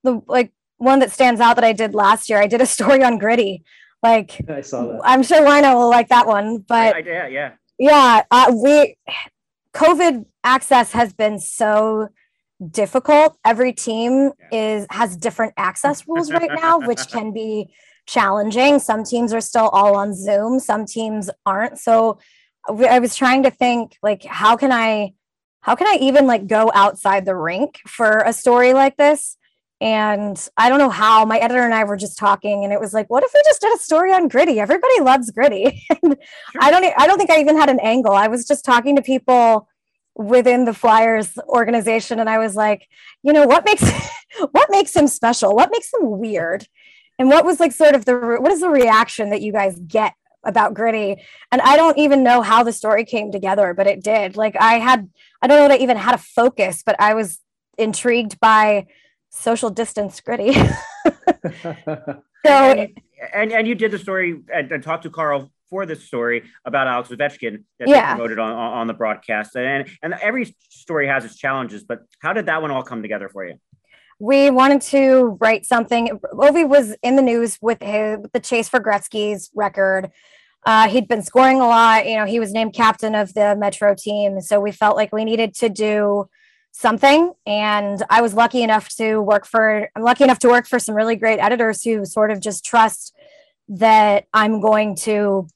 The 0.04 0.20
like 0.26 0.52
one 0.78 0.98
that 0.98 1.10
stands 1.10 1.40
out 1.40 1.56
that 1.56 1.64
I 1.64 1.72
did 1.72 1.94
last 1.94 2.28
year, 2.28 2.38
I 2.38 2.46
did 2.46 2.60
a 2.60 2.66
story 2.66 3.02
on 3.02 3.18
gritty 3.18 3.64
like 4.06 4.40
I 4.48 4.60
saw 4.60 4.86
that. 4.86 5.00
I'm 5.04 5.22
sure 5.22 5.40
Lino 5.40 5.76
will 5.76 5.90
like 5.90 6.08
that 6.08 6.26
one, 6.26 6.58
but 6.58 7.04
yeah, 7.04 7.26
yeah, 7.26 7.52
yeah. 7.78 8.22
Uh, 8.30 8.54
we 8.54 8.96
COVID 9.74 10.24
access 10.44 10.92
has 10.92 11.12
been 11.12 11.38
so 11.38 12.08
difficult. 12.70 13.36
Every 13.44 13.72
team 13.72 14.32
is 14.52 14.86
has 14.90 15.16
different 15.16 15.54
access 15.56 16.06
rules 16.06 16.30
right 16.30 16.50
now, 16.54 16.78
which 16.78 17.08
can 17.14 17.32
be 17.32 17.74
challenging. 18.06 18.78
Some 18.78 19.04
teams 19.04 19.32
are 19.32 19.40
still 19.40 19.68
all 19.68 19.96
on 19.96 20.14
Zoom. 20.14 20.60
Some 20.60 20.86
teams 20.86 21.28
aren't. 21.44 21.78
So 21.78 22.18
I 22.68 22.98
was 22.98 23.14
trying 23.14 23.42
to 23.42 23.50
think 23.50 23.96
like 24.02 24.24
how 24.24 24.56
can 24.56 24.72
I 24.72 25.12
how 25.60 25.74
can 25.74 25.88
I 25.88 25.98
even 26.00 26.26
like 26.26 26.46
go 26.46 26.70
outside 26.74 27.26
the 27.26 27.36
rink 27.36 27.80
for 27.86 28.22
a 28.24 28.32
story 28.32 28.72
like 28.72 28.96
this? 28.96 29.36
And 29.80 30.48
I 30.56 30.70
don't 30.70 30.78
know 30.78 30.88
how 30.88 31.26
my 31.26 31.38
editor 31.38 31.62
and 31.62 31.74
I 31.74 31.84
were 31.84 31.96
just 31.96 32.18
talking, 32.18 32.64
and 32.64 32.72
it 32.72 32.80
was 32.80 32.94
like, 32.94 33.10
what 33.10 33.22
if 33.24 33.30
we 33.34 33.42
just 33.44 33.60
did 33.60 33.74
a 33.74 33.78
story 33.78 34.12
on 34.12 34.28
gritty? 34.28 34.58
Everybody 34.58 35.00
loves 35.00 35.30
gritty. 35.30 35.84
I 36.60 36.70
don't, 36.70 36.84
I 36.96 37.06
don't 37.06 37.18
think 37.18 37.30
I 37.30 37.40
even 37.40 37.58
had 37.58 37.68
an 37.68 37.80
angle. 37.80 38.12
I 38.12 38.28
was 38.28 38.46
just 38.46 38.64
talking 38.64 38.96
to 38.96 39.02
people 39.02 39.68
within 40.14 40.64
the 40.64 40.72
Flyers 40.72 41.36
organization, 41.46 42.18
and 42.18 42.30
I 42.30 42.38
was 42.38 42.56
like, 42.56 42.88
you 43.22 43.34
know, 43.34 43.46
what 43.46 43.66
makes 43.66 43.84
what 44.52 44.70
makes 44.70 44.96
him 44.96 45.06
special? 45.08 45.54
What 45.54 45.70
makes 45.70 45.92
him 45.92 46.18
weird? 46.18 46.66
And 47.18 47.28
what 47.28 47.44
was 47.44 47.60
like 47.60 47.72
sort 47.72 47.94
of 47.94 48.06
the 48.06 48.38
what 48.40 48.52
is 48.52 48.60
the 48.60 48.70
reaction 48.70 49.30
that 49.30 49.42
you 49.42 49.52
guys 49.52 49.78
get 49.80 50.14
about 50.44 50.74
gritty 50.74 51.16
and 51.50 51.60
i 51.62 51.76
don't 51.76 51.98
even 51.98 52.22
know 52.22 52.40
how 52.40 52.62
the 52.62 52.72
story 52.72 53.04
came 53.04 53.32
together 53.32 53.74
but 53.74 53.88
it 53.88 54.02
did 54.02 54.36
like 54.36 54.54
i 54.60 54.74
had 54.74 55.10
i 55.42 55.46
don't 55.48 55.58
know 55.58 55.68
that 55.68 55.80
i 55.80 55.82
even 55.82 55.96
had 55.96 56.14
a 56.14 56.18
focus 56.18 56.84
but 56.86 56.94
i 57.00 57.14
was 57.14 57.40
intrigued 57.78 58.38
by 58.38 58.86
social 59.36 59.70
distance 59.70 60.20
gritty. 60.20 60.52
so 61.52 62.20
and, 62.44 63.00
and, 63.34 63.52
and 63.52 63.68
you 63.68 63.74
did 63.74 63.90
the 63.90 63.98
story 63.98 64.40
and, 64.52 64.72
and 64.72 64.82
talked 64.82 65.04
to 65.04 65.10
Carl 65.10 65.50
for 65.68 65.84
this 65.86 66.04
story 66.04 66.44
about 66.64 66.86
Alex 66.86 67.08
Ovechkin 67.10 67.64
that 67.78 67.88
yeah. 67.88 68.12
they 68.12 68.16
promoted 68.16 68.38
on, 68.38 68.52
on 68.52 68.86
the 68.86 68.94
broadcast. 68.94 69.56
And 69.56 69.88
and 70.02 70.14
every 70.14 70.54
story 70.68 71.08
has 71.08 71.24
its 71.24 71.36
challenges, 71.36 71.84
but 71.84 72.00
how 72.20 72.32
did 72.32 72.46
that 72.46 72.62
one 72.62 72.70
all 72.70 72.82
come 72.82 73.02
together 73.02 73.28
for 73.28 73.46
you? 73.46 73.56
We 74.18 74.50
wanted 74.50 74.80
to 74.82 75.36
write 75.40 75.66
something. 75.66 76.18
Ovi 76.32 76.66
was 76.66 76.96
in 77.02 77.16
the 77.16 77.22
news 77.22 77.58
with 77.60 77.82
his, 77.82 78.18
the 78.32 78.40
chase 78.40 78.68
for 78.68 78.80
Gretzky's 78.80 79.50
record. 79.54 80.10
Uh, 80.64 80.88
he'd 80.88 81.06
been 81.06 81.22
scoring 81.22 81.60
a 81.60 81.66
lot. 81.66 82.08
You 82.08 82.16
know, 82.16 82.24
he 82.24 82.40
was 82.40 82.52
named 82.52 82.72
captain 82.72 83.14
of 83.14 83.34
the 83.34 83.54
Metro 83.56 83.94
team. 83.94 84.40
So 84.40 84.58
we 84.58 84.72
felt 84.72 84.96
like 84.96 85.12
we 85.12 85.24
needed 85.24 85.54
to 85.56 85.68
do 85.68 86.28
something. 86.76 87.32
And 87.46 88.02
i 88.10 88.20
was 88.20 88.34
lucky 88.34 88.62
enough 88.62 88.88
to 88.96 89.20
work 89.20 89.46
for 89.46 89.88
i'm 89.96 90.02
lucky 90.02 90.24
enough 90.24 90.38
to 90.40 90.48
work 90.48 90.66
for 90.66 90.78
some 90.78 90.94
really 90.94 91.16
great 91.16 91.38
editors 91.38 91.82
who 91.82 92.04
sort 92.04 92.30
of 92.30 92.40
just 92.40 92.64
trust 92.64 93.14
that 93.68 94.26
i'm 94.34 94.60
going 94.60 94.94
to 94.94 95.48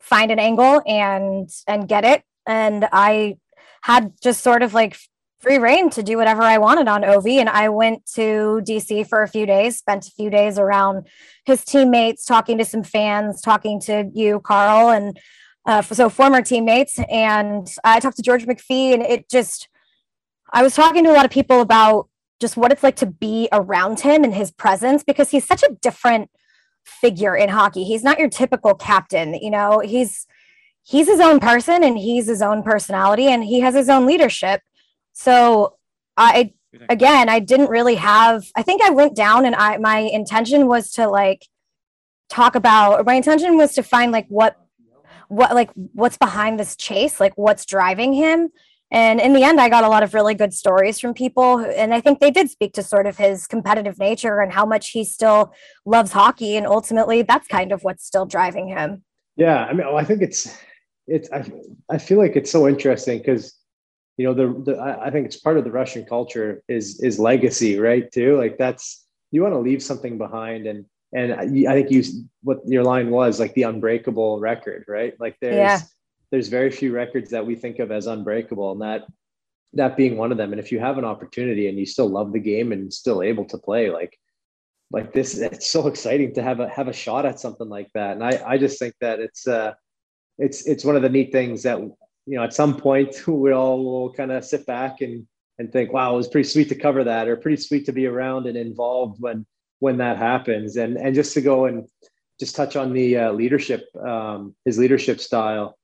find 0.00 0.30
an 0.30 0.38
angle 0.38 0.82
and 0.86 1.50
and 1.68 1.86
get 1.86 2.04
it. 2.04 2.22
And 2.46 2.88
i 2.92 3.36
had 3.82 4.12
just 4.22 4.42
sort 4.42 4.62
of 4.62 4.72
like 4.72 4.96
free 5.40 5.58
reign 5.58 5.90
to 5.90 6.02
do 6.02 6.16
whatever 6.16 6.42
i 6.42 6.56
wanted 6.56 6.88
on 6.88 7.04
ov 7.04 7.26
and 7.26 7.48
i 7.48 7.68
went 7.68 8.06
to 8.06 8.62
dc 8.68 9.06
for 9.08 9.22
a 9.22 9.28
few 9.28 9.44
days 9.44 9.78
spent 9.78 10.06
a 10.06 10.10
few 10.12 10.30
days 10.30 10.58
around 10.58 11.06
his 11.44 11.64
teammates 11.64 12.24
talking 12.24 12.56
to 12.58 12.64
some 12.64 12.84
fans 12.84 13.42
talking 13.42 13.80
to 13.80 14.10
you 14.14 14.40
carl 14.40 14.88
and 14.88 15.18
uh, 15.64 15.80
so 15.80 16.08
former 16.08 16.42
teammates. 16.42 16.98
And 17.10 17.68
i 17.84 18.00
talked 18.00 18.16
to 18.16 18.22
george 18.22 18.46
mcphee 18.46 18.94
and 18.94 19.02
it 19.02 19.28
just 19.28 19.68
I 20.52 20.62
was 20.62 20.74
talking 20.74 21.04
to 21.04 21.10
a 21.10 21.14
lot 21.14 21.24
of 21.24 21.30
people 21.30 21.60
about 21.60 22.08
just 22.40 22.56
what 22.56 22.72
it's 22.72 22.82
like 22.82 22.96
to 22.96 23.06
be 23.06 23.48
around 23.52 24.00
him 24.00 24.24
and 24.24 24.34
his 24.34 24.50
presence 24.50 25.02
because 25.02 25.30
he's 25.30 25.46
such 25.46 25.62
a 25.62 25.76
different 25.80 26.30
figure 26.84 27.36
in 27.36 27.48
hockey. 27.48 27.84
He's 27.84 28.02
not 28.02 28.18
your 28.18 28.28
typical 28.28 28.74
captain, 28.74 29.34
you 29.34 29.50
know. 29.50 29.80
He's 29.80 30.26
he's 30.82 31.06
his 31.06 31.20
own 31.20 31.40
person 31.40 31.84
and 31.84 31.96
he's 31.96 32.26
his 32.26 32.42
own 32.42 32.62
personality 32.62 33.28
and 33.28 33.44
he 33.44 33.60
has 33.60 33.74
his 33.74 33.88
own 33.88 34.06
leadership. 34.06 34.60
So 35.12 35.76
I 36.16 36.52
again, 36.88 37.28
I 37.28 37.38
didn't 37.38 37.70
really 37.70 37.94
have 37.94 38.44
I 38.56 38.62
think 38.62 38.82
I 38.82 38.90
went 38.90 39.14
down 39.16 39.46
and 39.46 39.54
I 39.54 39.78
my 39.78 39.98
intention 39.98 40.66
was 40.66 40.90
to 40.92 41.08
like 41.08 41.46
talk 42.28 42.54
about 42.54 43.04
my 43.06 43.14
intention 43.14 43.56
was 43.56 43.74
to 43.74 43.82
find 43.82 44.10
like 44.10 44.26
what 44.28 44.56
what 45.28 45.54
like 45.54 45.70
what's 45.92 46.18
behind 46.18 46.58
this 46.58 46.76
chase, 46.76 47.20
like 47.20 47.32
what's 47.36 47.64
driving 47.64 48.12
him. 48.12 48.50
And 48.92 49.20
in 49.20 49.32
the 49.32 49.42
end, 49.42 49.58
I 49.58 49.70
got 49.70 49.84
a 49.84 49.88
lot 49.88 50.02
of 50.02 50.12
really 50.12 50.34
good 50.34 50.52
stories 50.52 51.00
from 51.00 51.14
people. 51.14 51.58
And 51.60 51.94
I 51.94 52.00
think 52.02 52.20
they 52.20 52.30
did 52.30 52.50
speak 52.50 52.74
to 52.74 52.82
sort 52.82 53.06
of 53.06 53.16
his 53.16 53.46
competitive 53.46 53.98
nature 53.98 54.40
and 54.40 54.52
how 54.52 54.66
much 54.66 54.90
he 54.90 55.02
still 55.02 55.54
loves 55.86 56.12
hockey. 56.12 56.58
And 56.58 56.66
ultimately, 56.66 57.22
that's 57.22 57.48
kind 57.48 57.72
of 57.72 57.82
what's 57.84 58.04
still 58.04 58.26
driving 58.26 58.68
him. 58.68 59.02
Yeah. 59.36 59.64
I 59.64 59.72
mean, 59.72 59.86
oh, 59.88 59.96
I 59.96 60.04
think 60.04 60.20
it's, 60.20 60.54
it's, 61.06 61.32
I, 61.32 61.50
I 61.90 61.96
feel 61.96 62.18
like 62.18 62.36
it's 62.36 62.50
so 62.50 62.68
interesting 62.68 63.18
because, 63.18 63.54
you 64.18 64.26
know, 64.26 64.34
the, 64.34 64.72
the, 64.72 64.78
I 64.78 65.10
think 65.10 65.24
it's 65.24 65.36
part 65.36 65.56
of 65.56 65.64
the 65.64 65.72
Russian 65.72 66.04
culture 66.04 66.62
is, 66.68 67.00
is 67.02 67.18
legacy, 67.18 67.78
right? 67.78 68.12
Too. 68.12 68.36
Like 68.36 68.58
that's, 68.58 69.06
you 69.30 69.40
want 69.40 69.54
to 69.54 69.58
leave 69.58 69.82
something 69.82 70.18
behind. 70.18 70.66
And, 70.66 70.84
and 71.14 71.32
I 71.32 71.46
think 71.72 71.90
you, 71.90 72.04
what 72.42 72.58
your 72.66 72.84
line 72.84 73.08
was 73.08 73.40
like 73.40 73.54
the 73.54 73.62
unbreakable 73.62 74.38
record, 74.38 74.84
right? 74.86 75.14
Like 75.18 75.38
there's, 75.40 75.56
yeah 75.56 75.80
there's 76.32 76.48
very 76.48 76.70
few 76.70 76.92
records 76.92 77.30
that 77.30 77.46
we 77.46 77.54
think 77.54 77.78
of 77.78 77.92
as 77.92 78.06
unbreakable, 78.06 78.72
and 78.72 78.80
that 78.80 79.06
that 79.74 79.96
being 79.96 80.16
one 80.16 80.32
of 80.32 80.38
them. 80.38 80.52
And 80.52 80.58
if 80.58 80.72
you 80.72 80.80
have 80.80 80.98
an 80.98 81.04
opportunity 81.04 81.68
and 81.68 81.78
you 81.78 81.86
still 81.86 82.08
love 82.08 82.32
the 82.32 82.40
game 82.40 82.72
and 82.72 82.92
still 82.92 83.22
able 83.22 83.44
to 83.44 83.58
play, 83.58 83.90
like 83.90 84.18
like 84.90 85.12
this, 85.12 85.38
it's 85.38 85.70
so 85.70 85.86
exciting 85.86 86.34
to 86.34 86.42
have 86.42 86.58
a 86.58 86.68
have 86.68 86.88
a 86.88 86.92
shot 86.92 87.26
at 87.26 87.38
something 87.38 87.68
like 87.68 87.90
that. 87.94 88.12
And 88.12 88.24
I 88.24 88.42
I 88.44 88.58
just 88.58 88.78
think 88.78 88.94
that 89.00 89.20
it's 89.20 89.46
uh 89.46 89.74
it's 90.38 90.66
it's 90.66 90.84
one 90.84 90.96
of 90.96 91.02
the 91.02 91.10
neat 91.10 91.30
things 91.32 91.62
that 91.64 91.78
you 91.78 91.94
know 92.26 92.42
at 92.42 92.54
some 92.54 92.76
point 92.76 93.26
we 93.28 93.52
all 93.52 93.84
will 93.84 94.12
kind 94.12 94.32
of 94.32 94.44
sit 94.44 94.66
back 94.66 95.02
and 95.02 95.26
and 95.58 95.70
think, 95.70 95.92
wow, 95.92 96.14
it 96.14 96.16
was 96.16 96.28
pretty 96.28 96.48
sweet 96.48 96.70
to 96.70 96.74
cover 96.74 97.04
that, 97.04 97.28
or 97.28 97.36
pretty 97.36 97.62
sweet 97.62 97.84
to 97.86 97.92
be 97.92 98.06
around 98.06 98.46
and 98.46 98.56
involved 98.56 99.20
when 99.20 99.44
when 99.80 99.98
that 99.98 100.16
happens, 100.16 100.76
and 100.76 100.96
and 100.96 101.14
just 101.14 101.34
to 101.34 101.42
go 101.42 101.66
and 101.66 101.86
just 102.40 102.56
touch 102.56 102.74
on 102.74 102.94
the 102.94 103.18
uh, 103.18 103.32
leadership, 103.32 103.84
um, 103.96 104.54
his 104.64 104.78
leadership 104.78 105.20
style. 105.20 105.76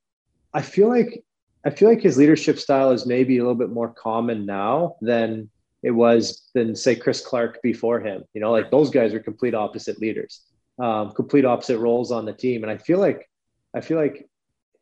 I 0.58 0.62
feel 0.62 0.88
like 0.88 1.22
I 1.64 1.70
feel 1.70 1.88
like 1.88 2.02
his 2.02 2.18
leadership 2.18 2.58
style 2.58 2.90
is 2.90 3.06
maybe 3.06 3.38
a 3.38 3.42
little 3.42 3.54
bit 3.54 3.70
more 3.70 3.90
common 3.90 4.44
now 4.44 4.96
than 5.00 5.48
it 5.84 5.92
was 5.92 6.50
than 6.52 6.74
say 6.74 6.96
Chris 6.96 7.20
Clark 7.24 7.62
before 7.62 8.00
him. 8.00 8.24
You 8.34 8.40
know, 8.40 8.50
like 8.50 8.68
those 8.72 8.90
guys 8.90 9.14
are 9.14 9.20
complete 9.20 9.54
opposite 9.54 10.00
leaders, 10.00 10.42
um, 10.80 11.12
complete 11.12 11.44
opposite 11.44 11.78
roles 11.78 12.10
on 12.10 12.24
the 12.24 12.32
team. 12.32 12.64
And 12.64 12.72
I 12.72 12.76
feel 12.76 12.98
like 12.98 13.30
I 13.72 13.80
feel 13.80 13.98
like 13.98 14.28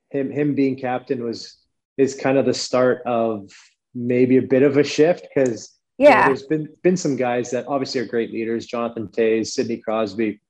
him 0.09 0.31
him 0.31 0.55
being 0.55 0.77
captain 0.77 1.23
was 1.23 1.59
is 1.99 2.15
kind 2.15 2.39
of 2.39 2.47
the 2.47 2.55
start 2.55 3.03
of 3.05 3.51
maybe 3.95 4.39
a 4.39 4.43
bit 4.55 4.63
of 4.63 4.79
a 4.79 4.85
shift 4.85 5.27
because 5.29 5.77
yeah, 5.99 6.09
you 6.09 6.15
know, 6.15 6.27
there's 6.29 6.47
been 6.47 6.69
been 6.83 6.97
some 6.97 7.17
guys 7.17 7.51
that 7.51 7.67
obviously 7.69 8.01
are 8.01 8.07
great 8.07 8.33
leaders, 8.33 8.65
Jonathan 8.65 9.09
Toews, 9.09 9.49
Sidney 9.49 9.77
Crosby, 9.77 10.41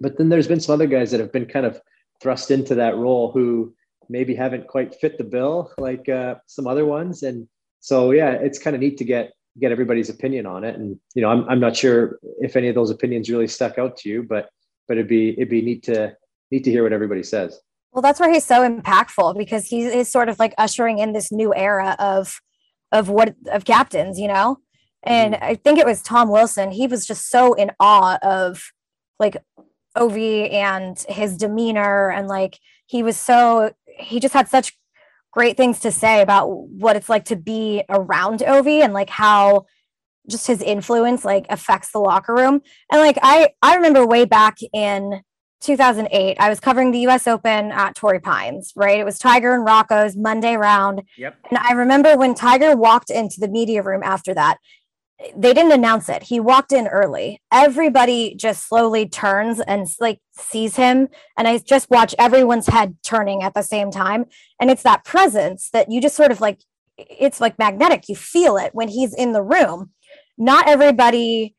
but 0.00 0.16
then 0.16 0.30
there's 0.30 0.48
been 0.48 0.60
some 0.60 0.72
other 0.72 0.86
guys 0.86 1.10
that 1.10 1.20
have 1.20 1.32
been 1.32 1.46
kind 1.46 1.66
of 1.66 1.78
thrust 2.22 2.50
into 2.50 2.76
that 2.76 2.96
role 2.96 3.32
who 3.32 3.74
maybe 4.12 4.34
haven't 4.34 4.68
quite 4.68 4.94
fit 4.94 5.18
the 5.18 5.24
bill 5.24 5.72
like 5.78 6.08
uh, 6.08 6.36
some 6.46 6.66
other 6.66 6.84
ones. 6.84 7.22
And 7.22 7.48
so, 7.80 8.12
yeah, 8.12 8.30
it's 8.30 8.58
kind 8.58 8.76
of 8.76 8.80
neat 8.80 8.98
to 8.98 9.04
get 9.04 9.32
get 9.58 9.72
everybody's 9.72 10.08
opinion 10.08 10.46
on 10.46 10.64
it. 10.64 10.76
And 10.76 10.98
you 11.14 11.22
know, 11.22 11.30
I'm 11.30 11.48
I'm 11.48 11.60
not 11.60 11.76
sure 11.76 12.18
if 12.40 12.54
any 12.54 12.68
of 12.68 12.74
those 12.74 12.90
opinions 12.90 13.28
really 13.28 13.48
stuck 13.48 13.78
out 13.78 13.96
to 13.98 14.08
you, 14.08 14.22
but 14.22 14.48
but 14.86 14.98
it'd 14.98 15.08
be 15.08 15.30
it'd 15.30 15.48
be 15.48 15.62
neat 15.62 15.82
to 15.84 16.14
neat 16.50 16.64
to 16.64 16.70
hear 16.70 16.82
what 16.82 16.92
everybody 16.92 17.22
says. 17.22 17.58
Well, 17.92 18.02
that's 18.02 18.20
where 18.20 18.32
he's 18.32 18.44
so 18.44 18.68
impactful 18.68 19.36
because 19.36 19.66
he 19.66 19.82
is 19.82 20.10
sort 20.10 20.28
of 20.28 20.38
like 20.38 20.54
ushering 20.56 20.98
in 20.98 21.12
this 21.12 21.32
new 21.32 21.54
era 21.54 21.96
of 21.98 22.40
of 22.92 23.08
what 23.08 23.34
of 23.50 23.64
captains, 23.64 24.18
you 24.18 24.28
know. 24.28 24.58
And 25.02 25.34
mm-hmm. 25.34 25.44
I 25.44 25.54
think 25.56 25.78
it 25.78 25.86
was 25.86 26.02
Tom 26.02 26.28
Wilson. 26.28 26.70
He 26.70 26.86
was 26.86 27.06
just 27.06 27.30
so 27.30 27.54
in 27.54 27.72
awe 27.80 28.18
of 28.22 28.62
like 29.18 29.36
Ovi 29.96 30.52
and 30.52 30.98
his 31.08 31.36
demeanor 31.36 32.10
and 32.10 32.28
like 32.28 32.58
he 32.86 33.02
was 33.02 33.16
so 33.16 33.72
he 33.98 34.20
just 34.20 34.34
had 34.34 34.48
such 34.48 34.76
great 35.32 35.56
things 35.56 35.80
to 35.80 35.90
say 35.90 36.20
about 36.20 36.48
what 36.50 36.96
it's 36.96 37.08
like 37.08 37.24
to 37.24 37.36
be 37.36 37.82
around 37.88 38.40
Ovi 38.40 38.82
and 38.82 38.92
like 38.92 39.10
how 39.10 39.66
just 40.28 40.46
his 40.46 40.62
influence 40.62 41.24
like 41.24 41.46
affects 41.48 41.90
the 41.90 41.98
locker 41.98 42.34
room. 42.34 42.60
And 42.90 43.00
like 43.00 43.18
I 43.22 43.50
I 43.62 43.76
remember 43.76 44.06
way 44.06 44.24
back 44.24 44.58
in 44.72 45.22
2008, 45.62 46.36
I 46.38 46.48
was 46.48 46.60
covering 46.60 46.90
the 46.90 47.06
US 47.08 47.26
Open 47.26 47.72
at 47.72 47.94
Torrey 47.94 48.20
Pines, 48.20 48.72
right? 48.76 48.98
It 48.98 49.04
was 49.04 49.18
Tiger 49.18 49.54
and 49.54 49.64
Rocco's 49.64 50.16
Monday 50.16 50.56
round. 50.56 51.02
Yep. 51.16 51.36
And 51.50 51.58
I 51.58 51.72
remember 51.72 52.16
when 52.16 52.34
Tiger 52.34 52.76
walked 52.76 53.10
into 53.10 53.40
the 53.40 53.48
media 53.48 53.82
room 53.82 54.02
after 54.04 54.34
that, 54.34 54.58
they 55.36 55.54
didn't 55.54 55.72
announce 55.72 56.08
it. 56.08 56.24
He 56.24 56.40
walked 56.40 56.72
in 56.72 56.86
early. 56.86 57.40
Everybody 57.52 58.34
just 58.34 58.66
slowly 58.68 59.08
turns 59.08 59.60
and 59.60 59.86
like 60.00 60.20
sees 60.32 60.76
him. 60.76 61.08
And 61.36 61.46
I 61.46 61.58
just 61.58 61.90
watch 61.90 62.14
everyone's 62.18 62.66
head 62.66 62.96
turning 63.02 63.42
at 63.42 63.54
the 63.54 63.62
same 63.62 63.90
time. 63.90 64.26
And 64.60 64.70
it's 64.70 64.82
that 64.82 65.04
presence 65.04 65.70
that 65.70 65.90
you 65.90 66.00
just 66.00 66.16
sort 66.16 66.32
of 66.32 66.40
like, 66.40 66.60
it's 66.96 67.40
like 67.40 67.58
magnetic. 67.58 68.08
You 68.08 68.16
feel 68.16 68.56
it 68.56 68.74
when 68.74 68.88
he's 68.88 69.14
in 69.14 69.32
the 69.32 69.42
room. 69.42 69.90
Not 70.38 70.68
everybody 70.68 71.54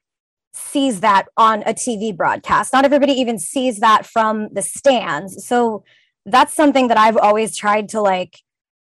sees 0.53 0.99
that 0.99 1.25
on 1.37 1.63
a 1.63 1.73
TV 1.73 2.15
broadcast. 2.15 2.73
Not 2.73 2.85
everybody 2.85 3.13
even 3.13 3.39
sees 3.39 3.79
that 3.79 4.05
from 4.05 4.49
the 4.53 4.61
stands. 4.61 5.45
So 5.45 5.83
that's 6.25 6.53
something 6.53 6.87
that 6.87 6.97
I've 6.97 7.17
always 7.17 7.55
tried 7.55 7.89
to 7.89 8.01
like 8.01 8.39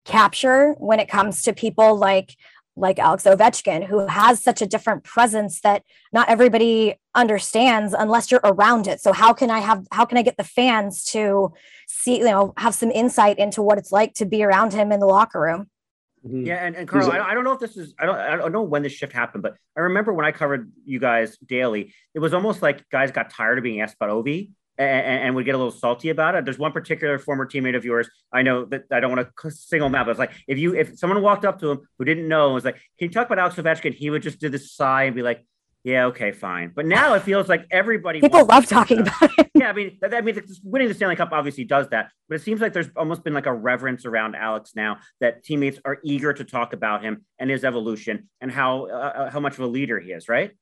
capture 0.04 0.74
when 0.78 0.98
it 0.98 1.08
comes 1.08 1.42
to 1.42 1.52
people 1.52 1.96
like 1.96 2.34
like 2.78 2.98
Alex 2.98 3.24
Ovechkin, 3.24 3.84
who 3.84 4.06
has 4.06 4.42
such 4.42 4.62
a 4.62 4.66
different 4.66 5.04
presence 5.04 5.60
that 5.60 5.82
not 6.12 6.28
everybody 6.28 6.94
understands 7.14 7.94
unless 7.98 8.30
you're 8.30 8.40
around 8.44 8.86
it. 8.86 9.00
So 9.00 9.12
how 9.12 9.32
can 9.32 9.50
I 9.50 9.58
have 9.58 9.86
how 9.92 10.04
can 10.04 10.18
I 10.18 10.22
get 10.22 10.36
the 10.36 10.44
fans 10.44 11.04
to 11.06 11.52
see, 11.86 12.18
you 12.18 12.24
know, 12.24 12.54
have 12.56 12.74
some 12.74 12.90
insight 12.90 13.38
into 13.38 13.62
what 13.62 13.78
it's 13.78 13.92
like 13.92 14.14
to 14.14 14.26
be 14.26 14.42
around 14.42 14.72
him 14.72 14.92
in 14.92 15.00
the 15.00 15.06
locker 15.06 15.40
room? 15.40 15.68
Mm-hmm. 16.26 16.46
Yeah, 16.46 16.56
and, 16.56 16.74
and 16.74 16.88
Carl, 16.88 17.10
I, 17.12 17.20
I, 17.20 17.34
don't 17.34 17.44
know 17.44 17.52
if 17.52 17.60
this 17.60 17.76
is 17.76 17.94
I 17.98 18.06
don't 18.06 18.18
I 18.18 18.36
don't 18.36 18.52
know 18.52 18.62
when 18.62 18.82
this 18.82 18.92
shift 18.92 19.12
happened, 19.12 19.42
but 19.42 19.54
I 19.76 19.80
remember 19.80 20.12
when 20.12 20.26
I 20.26 20.32
covered 20.32 20.70
you 20.84 20.98
guys 20.98 21.38
daily, 21.38 21.94
it 22.14 22.18
was 22.18 22.34
almost 22.34 22.60
like 22.60 22.88
guys 22.90 23.12
got 23.12 23.30
tired 23.30 23.58
of 23.58 23.64
being 23.64 23.80
asked 23.80 23.94
about 24.00 24.10
Ovi 24.10 24.50
and, 24.78 25.22
and, 25.24 25.34
would 25.34 25.44
get 25.44 25.54
a 25.54 25.58
little 25.58 25.72
salty 25.72 26.10
about 26.10 26.34
it. 26.34 26.44
There's 26.44 26.58
one 26.58 26.72
particular 26.72 27.18
former 27.18 27.46
teammate 27.46 27.76
of 27.76 27.84
yours. 27.84 28.08
I 28.32 28.42
know 28.42 28.64
that 28.66 28.84
I 28.92 29.00
don't 29.00 29.14
want 29.14 29.28
to 29.42 29.50
single 29.50 29.88
him 29.88 29.94
out, 29.94 30.06
but 30.06 30.12
it's 30.12 30.18
like 30.18 30.32
if 30.46 30.58
you 30.58 30.74
if 30.74 30.98
someone 30.98 31.20
walked 31.20 31.44
up 31.44 31.58
to 31.60 31.72
him 31.72 31.80
who 31.98 32.04
didn't 32.04 32.28
know 32.28 32.46
and 32.46 32.54
was 32.54 32.64
like, 32.64 32.76
"Can 32.98 33.08
you 33.08 33.10
talk 33.10 33.26
about 33.26 33.38
Alex 33.38 33.56
Ovechkin?" 33.56 33.94
He 33.94 34.10
would 34.10 34.22
just 34.22 34.38
do 34.38 34.48
this 34.48 34.72
sigh 34.72 35.04
and 35.04 35.16
be 35.16 35.22
like, 35.22 35.44
"Yeah, 35.82 36.06
okay, 36.06 36.30
fine." 36.30 36.72
But 36.74 36.86
now 36.86 37.14
it 37.14 37.22
feels 37.22 37.48
like 37.48 37.66
everybody 37.70 38.20
people 38.20 38.44
love 38.44 38.66
talking 38.66 39.00
about 39.00 39.30
it. 39.38 39.50
Yeah, 39.58 39.70
I 39.70 39.72
mean, 39.72 39.98
that, 40.00 40.14
I 40.14 40.20
mean, 40.20 40.40
winning 40.62 40.86
the 40.86 40.94
Stanley 40.94 41.16
Cup 41.16 41.30
obviously 41.32 41.64
does 41.64 41.88
that, 41.88 42.12
but 42.28 42.36
it 42.36 42.42
seems 42.42 42.60
like 42.60 42.72
there's 42.72 42.90
almost 42.94 43.24
been 43.24 43.34
like 43.34 43.46
a 43.46 43.52
reverence 43.52 44.06
around 44.06 44.36
Alex 44.36 44.76
now 44.76 44.98
that 45.20 45.42
teammates 45.42 45.80
are 45.84 45.98
eager 46.04 46.32
to 46.32 46.44
talk 46.44 46.74
about 46.74 47.02
him 47.02 47.24
and 47.40 47.50
his 47.50 47.64
evolution 47.64 48.28
and 48.40 48.52
how 48.52 48.86
uh, 48.86 48.90
uh 48.92 49.30
how 49.30 49.40
much 49.40 49.54
of 49.54 49.60
a 49.60 49.66
leader 49.66 49.98
he 49.98 50.12
is, 50.12 50.28
right? 50.28 50.52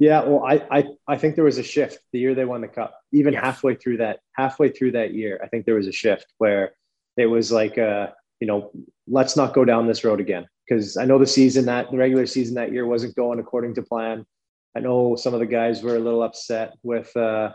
Yeah, 0.00 0.24
well, 0.24 0.42
I, 0.44 0.66
I 0.70 0.84
I 1.06 1.18
think 1.18 1.34
there 1.34 1.44
was 1.44 1.58
a 1.58 1.62
shift 1.62 1.98
the 2.12 2.18
year 2.18 2.34
they 2.34 2.46
won 2.46 2.62
the 2.62 2.68
cup. 2.68 2.98
Even 3.12 3.34
yes. 3.34 3.44
halfway 3.44 3.74
through 3.74 3.98
that, 3.98 4.20
halfway 4.32 4.70
through 4.70 4.92
that 4.92 5.12
year, 5.12 5.38
I 5.44 5.46
think 5.46 5.66
there 5.66 5.74
was 5.74 5.86
a 5.86 5.92
shift 5.92 6.26
where 6.38 6.72
it 7.18 7.26
was 7.26 7.52
like, 7.52 7.76
uh, 7.76 8.06
you 8.40 8.46
know, 8.46 8.72
let's 9.06 9.36
not 9.36 9.52
go 9.52 9.62
down 9.62 9.86
this 9.86 10.02
road 10.02 10.18
again. 10.18 10.46
Because 10.66 10.96
I 10.96 11.04
know 11.04 11.18
the 11.18 11.26
season 11.26 11.66
that 11.66 11.90
the 11.90 11.98
regular 11.98 12.24
season 12.24 12.54
that 12.54 12.72
year 12.72 12.86
wasn't 12.86 13.14
going 13.14 13.40
according 13.40 13.74
to 13.74 13.82
plan. 13.82 14.24
I 14.74 14.80
know 14.80 15.16
some 15.16 15.34
of 15.34 15.40
the 15.40 15.46
guys 15.46 15.82
were 15.82 15.96
a 15.96 16.00
little 16.00 16.22
upset 16.22 16.78
with 16.82 17.14
uh, 17.14 17.50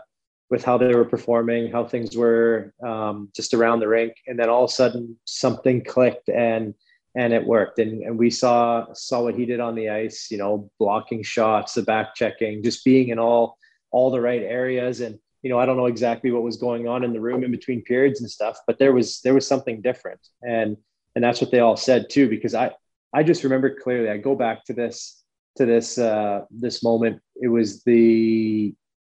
with 0.48 0.64
how 0.64 0.78
they 0.78 0.94
were 0.94 1.04
performing, 1.04 1.72
how 1.72 1.84
things 1.84 2.16
were 2.16 2.72
um, 2.86 3.28
just 3.34 3.54
around 3.54 3.80
the 3.80 3.88
rink, 3.88 4.14
and 4.28 4.38
then 4.38 4.48
all 4.48 4.62
of 4.62 4.70
a 4.70 4.72
sudden 4.72 5.18
something 5.24 5.82
clicked 5.82 6.28
and 6.28 6.74
and 7.16 7.32
it 7.32 7.44
worked. 7.44 7.78
And, 7.78 8.02
and 8.02 8.18
we 8.18 8.30
saw 8.30 8.92
saw 8.92 9.22
what 9.22 9.34
he 9.34 9.46
did 9.46 9.58
on 9.58 9.74
the 9.74 9.88
ice. 9.88 10.28
You 10.30 10.38
know, 10.38 10.70
blocking 10.78 11.22
shots, 11.22 11.74
the 11.74 11.82
back 11.82 12.14
checking, 12.14 12.62
just 12.62 12.84
being 12.84 13.08
in 13.08 13.18
all 13.18 13.58
all 13.90 14.10
the 14.10 14.20
right 14.20 14.42
areas. 14.42 15.00
And 15.00 15.18
you 15.42 15.50
know, 15.50 15.58
I 15.58 15.66
don't 15.66 15.76
know 15.76 15.86
exactly 15.86 16.30
what 16.30 16.42
was 16.42 16.58
going 16.58 16.86
on 16.86 17.04
in 17.04 17.12
the 17.12 17.20
room 17.20 17.42
in 17.42 17.50
between 17.50 17.82
periods 17.82 18.20
and 18.20 18.30
stuff, 18.30 18.58
but 18.66 18.78
there 18.78 18.92
was 18.92 19.20
there 19.22 19.34
was 19.34 19.46
something 19.46 19.80
different. 19.80 20.20
And 20.42 20.76
and 21.14 21.24
that's 21.24 21.40
what 21.40 21.50
they 21.50 21.60
all 21.60 21.76
said 21.76 22.10
too. 22.10 22.28
Because 22.28 22.54
I 22.54 22.72
I 23.14 23.22
just 23.22 23.44
remember 23.44 23.74
clearly. 23.74 24.10
I 24.10 24.18
go 24.18 24.34
back 24.34 24.64
to 24.66 24.74
this 24.74 25.22
to 25.56 25.64
this 25.64 25.96
uh, 25.96 26.42
this 26.50 26.84
moment. 26.84 27.22
It 27.36 27.48
was 27.48 27.82
the 27.84 28.74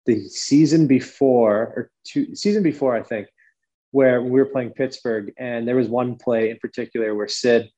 the 0.07 0.27
season 0.29 0.87
before 0.87 1.57
or 1.77 1.91
two 2.05 2.35
season 2.35 2.63
before 2.63 2.97
I 2.97 3.03
think 3.03 3.29
where 3.91 4.23
we 4.23 4.31
were 4.31 4.47
playing 4.47 4.71
Pittsburgh 4.71 5.33
and 5.39 5.67
there 5.67 5.77
was 5.77 5.89
one 5.89 6.17
play 6.17 6.51
in 6.51 6.59
particular 6.59 7.15
where 7.15 7.29
Sid 7.29 7.71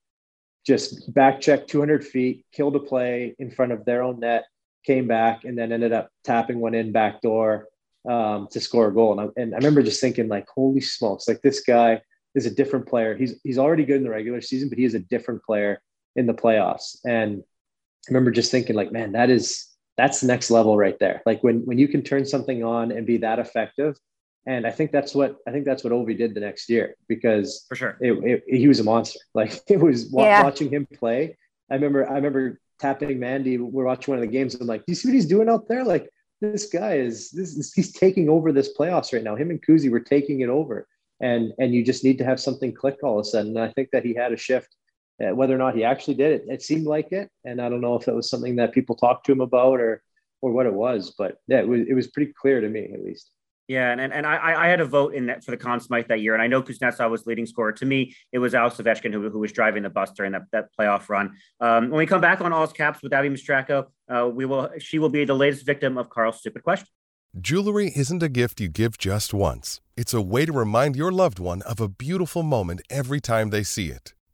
just 0.66 1.12
back 1.14 1.40
checked 1.40 1.70
200 1.70 2.04
feet, 2.04 2.44
killed 2.52 2.76
a 2.76 2.80
play 2.80 3.34
in 3.38 3.50
front 3.50 3.72
of 3.72 3.84
their 3.84 4.02
own 4.02 4.20
net, 4.20 4.44
came 4.84 5.06
back, 5.06 5.44
and 5.44 5.58
then 5.58 5.72
ended 5.72 5.92
up 5.92 6.10
tapping 6.24 6.60
one 6.60 6.74
in 6.74 6.92
back 6.92 7.20
door 7.22 7.68
um, 8.08 8.48
to 8.50 8.60
score 8.60 8.88
a 8.88 8.94
goal. 8.94 9.18
And 9.18 9.20
I, 9.20 9.40
and 9.40 9.54
I 9.54 9.56
remember 9.56 9.82
just 9.82 10.00
thinking, 10.00 10.28
like, 10.28 10.46
holy 10.54 10.80
smokes, 10.80 11.28
like 11.28 11.42
this 11.42 11.60
guy 11.60 12.00
is 12.34 12.46
a 12.46 12.54
different 12.54 12.86
player. 12.86 13.16
He's 13.16 13.40
he's 13.42 13.58
already 13.58 13.84
good 13.84 13.96
in 13.96 14.04
the 14.04 14.10
regular 14.10 14.40
season, 14.40 14.68
but 14.68 14.78
he 14.78 14.84
is 14.84 14.94
a 14.94 15.00
different 15.00 15.42
player 15.42 15.82
in 16.16 16.26
the 16.26 16.34
playoffs. 16.34 16.98
And 17.04 17.42
I 17.42 18.10
remember 18.10 18.30
just 18.30 18.50
thinking, 18.50 18.76
like, 18.76 18.92
man, 18.92 19.12
that 19.12 19.30
is 19.30 19.66
that's 19.96 20.20
the 20.20 20.26
next 20.26 20.50
level 20.50 20.76
right 20.76 20.98
there. 20.98 21.22
Like 21.26 21.42
when 21.42 21.60
when 21.66 21.78
you 21.78 21.88
can 21.88 22.02
turn 22.02 22.24
something 22.24 22.64
on 22.64 22.92
and 22.92 23.06
be 23.06 23.18
that 23.18 23.38
effective. 23.38 23.96
And 24.46 24.66
I 24.66 24.70
think 24.70 24.90
that's 24.90 25.14
what 25.14 25.36
I 25.46 25.50
think 25.50 25.64
that's 25.66 25.84
what 25.84 25.92
Ovi 25.92 26.16
did 26.16 26.34
the 26.34 26.40
next 26.40 26.68
year 26.70 26.94
because 27.08 27.66
for 27.68 27.74
sure 27.76 27.98
it, 28.00 28.12
it, 28.24 28.44
he 28.60 28.68
was 28.68 28.80
a 28.80 28.84
monster. 28.84 29.20
Like 29.34 29.60
it 29.68 29.78
was 29.80 30.12
Yeah. 30.12 30.42
watching 30.42 30.70
him 30.70 30.86
play. 30.94 31.36
I 31.70 31.74
remember 31.74 32.08
I 32.08 32.14
remember 32.14 32.60
tapping 32.78 33.18
Mandy. 33.20 33.58
We're 33.58 33.84
watching 33.84 34.12
one 34.12 34.18
of 34.22 34.26
the 34.28 34.32
games. 34.32 34.54
I'm 34.54 34.66
like, 34.66 34.80
do 34.86 34.92
you 34.92 34.96
see 34.96 35.08
what 35.08 35.14
he's 35.14 35.26
doing 35.26 35.48
out 35.48 35.68
there? 35.68 35.84
Like 35.84 36.08
this 36.40 36.66
guy 36.70 36.94
is 36.96 37.30
this 37.30 37.54
is, 37.56 37.72
he's 37.74 37.92
taking 37.92 38.28
over 38.30 38.50
this 38.50 38.74
playoffs 38.76 39.12
right 39.12 39.22
now. 39.22 39.36
Him 39.36 39.50
and 39.50 39.62
Kuzi 39.64 39.90
were 39.90 40.00
taking 40.00 40.40
it 40.40 40.48
over, 40.48 40.88
and 41.20 41.52
and 41.58 41.74
you 41.74 41.84
just 41.84 42.02
need 42.02 42.16
to 42.18 42.24
have 42.24 42.40
something 42.40 42.72
click 42.74 42.96
all 43.02 43.18
of 43.18 43.26
a 43.26 43.28
sudden. 43.28 43.56
And 43.56 43.64
I 43.64 43.72
think 43.72 43.90
that 43.92 44.04
he 44.04 44.14
had 44.14 44.32
a 44.32 44.36
shift. 44.36 44.74
Uh, 45.22 45.34
whether 45.34 45.54
or 45.54 45.58
not 45.58 45.74
he 45.76 45.84
actually 45.84 46.14
did 46.14 46.32
it, 46.32 46.44
it 46.48 46.62
seemed 46.62 46.86
like 46.86 47.12
it, 47.12 47.28
and 47.44 47.60
I 47.60 47.68
don't 47.68 47.82
know 47.82 47.94
if 47.94 48.06
that 48.06 48.14
was 48.14 48.30
something 48.30 48.56
that 48.56 48.72
people 48.72 48.96
talked 48.96 49.26
to 49.26 49.32
him 49.32 49.42
about 49.42 49.78
or 49.78 50.02
or 50.40 50.50
what 50.50 50.64
it 50.64 50.72
was, 50.72 51.12
but 51.18 51.36
yeah, 51.46 51.58
it 51.60 51.68
was 51.68 51.82
it 51.86 51.92
was 51.92 52.06
pretty 52.06 52.32
clear 52.32 52.62
to 52.62 52.68
me 52.70 52.90
at 52.94 53.04
least. 53.04 53.30
Yeah, 53.70 53.92
and, 53.92 54.12
and 54.12 54.26
I 54.26 54.64
I 54.64 54.66
had 54.66 54.80
a 54.80 54.84
vote 54.84 55.14
in 55.14 55.26
that 55.26 55.44
for 55.44 55.52
the 55.52 55.56
Conn 55.56 55.78
Smythe 55.78 56.08
that 56.08 56.20
year, 56.20 56.34
and 56.34 56.42
I 56.42 56.48
know 56.48 56.60
Kuznetsov 56.60 57.08
was 57.08 57.24
leading 57.24 57.46
scorer. 57.46 57.70
To 57.70 57.86
me, 57.86 58.16
it 58.32 58.40
was 58.40 58.52
Alex 58.52 58.78
Ovechkin 58.78 59.12
who, 59.12 59.30
who 59.30 59.38
was 59.38 59.52
driving 59.52 59.84
the 59.84 59.90
bus 59.90 60.10
during 60.10 60.32
that, 60.32 60.42
that 60.50 60.70
playoff 60.76 61.08
run. 61.08 61.36
Um, 61.60 61.88
when 61.88 61.98
we 61.98 62.06
come 62.06 62.20
back 62.20 62.40
on 62.40 62.52
All's 62.52 62.72
Caps 62.72 63.00
with 63.00 63.12
Abby 63.12 63.28
Mastracco, 63.28 63.86
uh, 64.08 64.28
we 64.28 64.44
will 64.44 64.70
she 64.80 64.98
will 64.98 65.08
be 65.08 65.24
the 65.24 65.34
latest 65.34 65.64
victim 65.64 65.98
of 65.98 66.10
Carl's 66.10 66.38
stupid 66.38 66.64
question. 66.64 66.88
Jewelry 67.40 67.92
isn't 67.94 68.24
a 68.24 68.28
gift 68.28 68.60
you 68.60 68.68
give 68.68 68.98
just 68.98 69.32
once. 69.32 69.80
It's 69.96 70.12
a 70.12 70.20
way 70.20 70.46
to 70.46 70.52
remind 70.52 70.96
your 70.96 71.12
loved 71.12 71.38
one 71.38 71.62
of 71.62 71.80
a 71.80 71.86
beautiful 71.86 72.42
moment 72.42 72.80
every 72.90 73.20
time 73.20 73.50
they 73.50 73.62
see 73.62 73.86
it. 73.90 74.14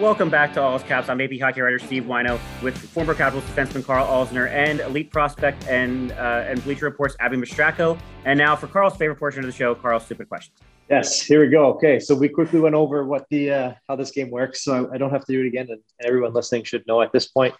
Welcome 0.00 0.30
back 0.30 0.54
to 0.54 0.62
All's 0.62 0.82
Caps. 0.82 1.10
I'm 1.10 1.20
AP 1.20 1.38
hockey 1.38 1.60
writer 1.60 1.78
Steve 1.78 2.04
Whyno 2.04 2.40
with 2.62 2.74
former 2.78 3.12
Capitals 3.12 3.44
defenseman 3.44 3.84
Carl 3.84 4.06
Alzner 4.06 4.48
and 4.48 4.80
elite 4.80 5.10
prospect 5.10 5.68
and 5.68 6.12
uh, 6.12 6.42
and 6.46 6.64
Bleacher 6.64 6.86
Report's 6.86 7.16
Abby 7.20 7.36
Mastracco. 7.36 8.00
And 8.24 8.38
now 8.38 8.56
for 8.56 8.66
Carl's 8.66 8.96
favorite 8.96 9.18
portion 9.18 9.40
of 9.40 9.46
the 9.46 9.52
show, 9.52 9.74
Carl's 9.74 10.06
stupid 10.06 10.30
questions. 10.30 10.56
Yes, 10.88 11.20
here 11.20 11.42
we 11.42 11.50
go. 11.50 11.66
Okay, 11.74 12.00
so 12.00 12.14
we 12.14 12.30
quickly 12.30 12.60
went 12.60 12.74
over 12.74 13.04
what 13.04 13.26
the 13.28 13.50
uh, 13.50 13.72
how 13.88 13.96
this 13.96 14.10
game 14.10 14.30
works, 14.30 14.64
so 14.64 14.90
I, 14.90 14.96
don't 14.96 15.10
have 15.10 15.26
to 15.26 15.32
do 15.34 15.44
it 15.44 15.48
again, 15.48 15.66
and 15.68 15.82
everyone 16.02 16.32
listening 16.32 16.64
should 16.64 16.86
know 16.86 17.02
at 17.02 17.12
this 17.12 17.26
point. 17.28 17.54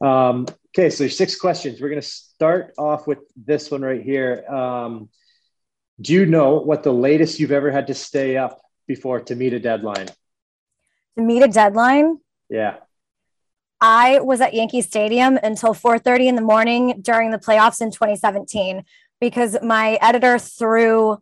Um, 0.00 0.48
okay, 0.76 0.90
so 0.90 1.04
there's 1.04 1.16
six 1.16 1.38
questions. 1.38 1.80
We're 1.80 1.90
going 1.90 2.02
to 2.02 2.08
start 2.08 2.74
off 2.76 3.06
with 3.06 3.20
this 3.36 3.70
one 3.70 3.82
right 3.82 4.02
here. 4.02 4.44
Um, 4.48 5.10
do 6.00 6.12
you 6.12 6.26
know 6.26 6.56
what 6.58 6.82
the 6.82 6.92
latest 6.92 7.38
you've 7.38 7.52
ever 7.52 7.70
had 7.70 7.86
to 7.86 7.94
stay 7.94 8.36
up 8.36 8.60
before 8.88 9.20
to 9.20 9.36
meet 9.36 9.52
a 9.52 9.60
deadline? 9.60 10.08
To 11.16 11.22
meet 11.22 11.42
a 11.42 11.48
deadline, 11.48 12.18
Yeah. 12.48 12.76
I 13.80 14.20
was 14.20 14.40
at 14.40 14.54
Yankee 14.54 14.80
Stadium 14.82 15.36
until 15.42 15.74
4:30 15.74 16.26
in 16.28 16.36
the 16.36 16.42
morning 16.42 17.00
during 17.02 17.30
the 17.30 17.38
playoffs 17.38 17.80
in 17.80 17.90
2017 17.90 18.84
because 19.20 19.56
my 19.62 19.98
editor 20.00 20.38
threw 20.38 21.18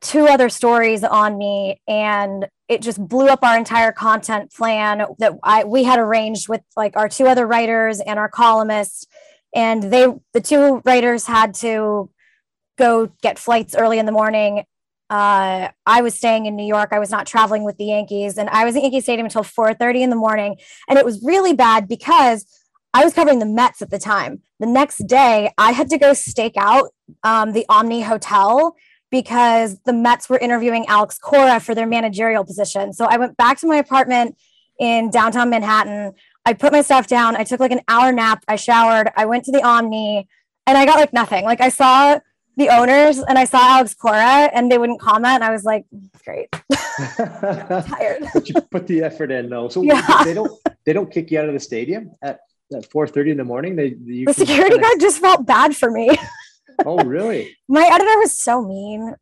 two 0.00 0.26
other 0.26 0.48
stories 0.48 1.02
on 1.04 1.38
me 1.38 1.80
and 1.88 2.48
it 2.68 2.82
just 2.82 2.98
blew 3.06 3.28
up 3.28 3.42
our 3.42 3.56
entire 3.56 3.92
content 3.92 4.52
plan 4.52 5.06
that 5.18 5.32
I 5.42 5.64
we 5.64 5.84
had 5.84 5.98
arranged 5.98 6.48
with 6.48 6.60
like 6.76 6.96
our 6.96 7.08
two 7.08 7.26
other 7.26 7.46
writers 7.46 8.00
and 8.00 8.18
our 8.18 8.28
columnists 8.28 9.06
and 9.54 9.82
they 9.84 10.06
the 10.32 10.40
two 10.40 10.82
writers 10.84 11.26
had 11.26 11.54
to 11.54 12.10
go 12.76 13.10
get 13.22 13.38
flights 13.38 13.74
early 13.76 13.98
in 13.98 14.06
the 14.06 14.12
morning 14.12 14.64
uh, 15.12 15.68
I 15.84 16.00
was 16.00 16.14
staying 16.14 16.46
in 16.46 16.56
New 16.56 16.64
York. 16.64 16.88
I 16.90 16.98
was 16.98 17.10
not 17.10 17.26
traveling 17.26 17.64
with 17.64 17.76
the 17.76 17.84
Yankees, 17.84 18.38
and 18.38 18.48
I 18.48 18.64
was 18.64 18.74
at 18.76 18.82
Yankee 18.82 19.02
Stadium 19.02 19.26
until 19.26 19.42
4:30 19.42 20.00
in 20.00 20.08
the 20.08 20.16
morning, 20.16 20.56
and 20.88 20.98
it 20.98 21.04
was 21.04 21.22
really 21.22 21.52
bad 21.52 21.86
because 21.86 22.46
I 22.94 23.04
was 23.04 23.12
covering 23.12 23.38
the 23.38 23.44
Mets 23.44 23.82
at 23.82 23.90
the 23.90 23.98
time. 23.98 24.40
The 24.58 24.66
next 24.66 25.06
day, 25.06 25.50
I 25.58 25.72
had 25.72 25.90
to 25.90 25.98
go 25.98 26.14
stake 26.14 26.54
out 26.56 26.94
um, 27.24 27.52
the 27.52 27.66
Omni 27.68 28.00
Hotel 28.00 28.74
because 29.10 29.78
the 29.84 29.92
Mets 29.92 30.30
were 30.30 30.38
interviewing 30.38 30.86
Alex 30.86 31.18
Cora 31.18 31.60
for 31.60 31.74
their 31.74 31.86
managerial 31.86 32.42
position. 32.42 32.94
So 32.94 33.04
I 33.04 33.18
went 33.18 33.36
back 33.36 33.58
to 33.58 33.66
my 33.66 33.76
apartment 33.76 34.38
in 34.80 35.10
downtown 35.10 35.50
Manhattan. 35.50 36.14
I 36.46 36.54
put 36.54 36.72
my 36.72 36.80
stuff 36.80 37.06
down. 37.06 37.36
I 37.36 37.44
took 37.44 37.60
like 37.60 37.70
an 37.70 37.82
hour 37.86 38.12
nap. 38.12 38.44
I 38.48 38.56
showered. 38.56 39.10
I 39.14 39.26
went 39.26 39.44
to 39.44 39.52
the 39.52 39.62
Omni, 39.62 40.26
and 40.66 40.78
I 40.78 40.86
got 40.86 40.98
like 40.98 41.12
nothing. 41.12 41.44
Like 41.44 41.60
I 41.60 41.68
saw 41.68 42.18
the 42.56 42.68
owners 42.68 43.18
and 43.18 43.38
I 43.38 43.44
saw 43.44 43.58
Alex 43.76 43.94
Cora 43.94 44.50
and 44.52 44.70
they 44.70 44.78
wouldn't 44.78 45.00
comment. 45.00 45.34
And 45.36 45.44
I 45.44 45.50
was 45.50 45.64
like, 45.64 45.84
great. 46.24 46.48
Tired. 47.16 48.24
but 48.34 48.48
you 48.48 48.54
put 48.70 48.86
the 48.86 49.02
effort 49.02 49.30
in 49.30 49.48
though. 49.50 49.68
So 49.68 49.82
Yeah. 49.82 50.24
they 50.24 50.34
don't 50.34 50.52
they 50.84 50.92
don't 50.92 51.10
kick 51.10 51.30
you 51.30 51.38
out 51.38 51.46
of 51.48 51.54
the 51.54 51.60
stadium 51.60 52.12
at, 52.22 52.40
at 52.74 52.88
4:30 52.90 53.32
in 53.32 53.36
the 53.38 53.44
morning. 53.44 53.76
They 53.76 53.94
you 54.04 54.26
The 54.26 54.34
security 54.34 54.70
kinda- 54.76 54.82
guard 54.82 55.00
just 55.00 55.20
felt 55.20 55.46
bad 55.46 55.76
for 55.76 55.90
me. 55.90 56.10
Oh 56.86 56.96
really? 57.04 57.54
My 57.68 57.84
editor 57.92 58.18
was 58.18 58.32
so 58.36 58.62
mean. 58.62 59.14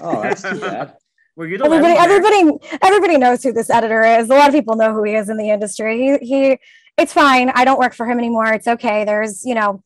Oh, 0.00 0.22
that's 0.22 0.42
too 0.42 0.60
bad. 0.60 0.94
Were 1.36 1.46
you 1.46 1.58
the 1.58 1.64
Everybody, 1.64 1.94
last 1.94 2.08
one 2.08 2.22
there? 2.22 2.32
everybody, 2.32 2.78
everybody 2.82 3.18
knows 3.18 3.42
who 3.42 3.52
this 3.52 3.68
editor 3.68 4.02
is. 4.04 4.30
A 4.30 4.34
lot 4.34 4.48
of 4.48 4.54
people 4.54 4.76
know 4.76 4.94
who 4.94 5.02
he 5.02 5.14
is 5.16 5.28
in 5.28 5.36
the 5.38 5.50
industry. 5.50 6.18
He, 6.20 6.26
he, 6.26 6.58
it's 6.96 7.12
fine. 7.12 7.50
I 7.50 7.64
don't 7.64 7.80
work 7.80 7.94
for 7.94 8.06
him 8.06 8.18
anymore. 8.18 8.46
It's 8.52 8.68
okay. 8.68 9.04
There's, 9.04 9.44
you 9.44 9.54
know, 9.56 9.82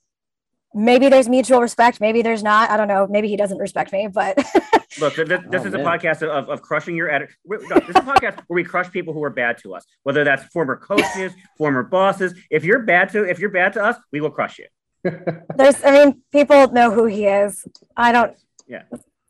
maybe 0.74 1.08
there's 1.08 1.28
mutual 1.28 1.60
respect. 1.60 2.00
Maybe 2.00 2.22
there's 2.22 2.42
not. 2.42 2.70
I 2.70 2.76
don't 2.76 2.88
know. 2.88 3.06
Maybe 3.08 3.28
he 3.28 3.36
doesn't 3.36 3.58
respect 3.58 3.92
me, 3.92 4.08
but 4.12 4.36
Look, 5.00 5.14
th- 5.14 5.28
th- 5.28 5.40
this 5.50 5.62
Oh, 5.62 5.66
is 5.66 5.74
a 5.74 5.78
man. 5.78 5.86
podcast 5.86 6.22
of, 6.22 6.48
of 6.50 6.60
crushing 6.62 6.96
your 6.96 7.10
editor. 7.10 7.32
No, 7.46 7.58
this 7.58 7.88
is 7.88 7.96
a 7.96 8.00
podcast 8.00 8.36
where 8.46 8.54
we 8.56 8.64
crush 8.64 8.90
people 8.90 9.14
who 9.14 9.22
are 9.24 9.30
bad 9.30 9.58
to 9.58 9.74
us, 9.74 9.84
whether 10.02 10.22
that's 10.24 10.44
former 10.52 10.76
coaches, 10.76 11.32
former 11.58 11.82
bosses. 11.82 12.34
If 12.50 12.64
you're 12.64 12.80
bad 12.80 13.08
to 13.10 13.24
if 13.24 13.38
you're 13.38 13.50
bad 13.50 13.72
to 13.74 13.82
us, 13.84 13.96
we 14.12 14.20
will 14.20 14.30
crush 14.30 14.58
you. 14.58 14.66
there's, 15.56 15.82
I 15.84 15.90
mean, 15.90 16.22
people 16.30 16.70
know 16.72 16.90
who 16.92 17.06
he 17.06 17.26
is. 17.26 17.66
I 17.96 18.12
don't, 18.12 18.36
Yeah. 18.68 18.82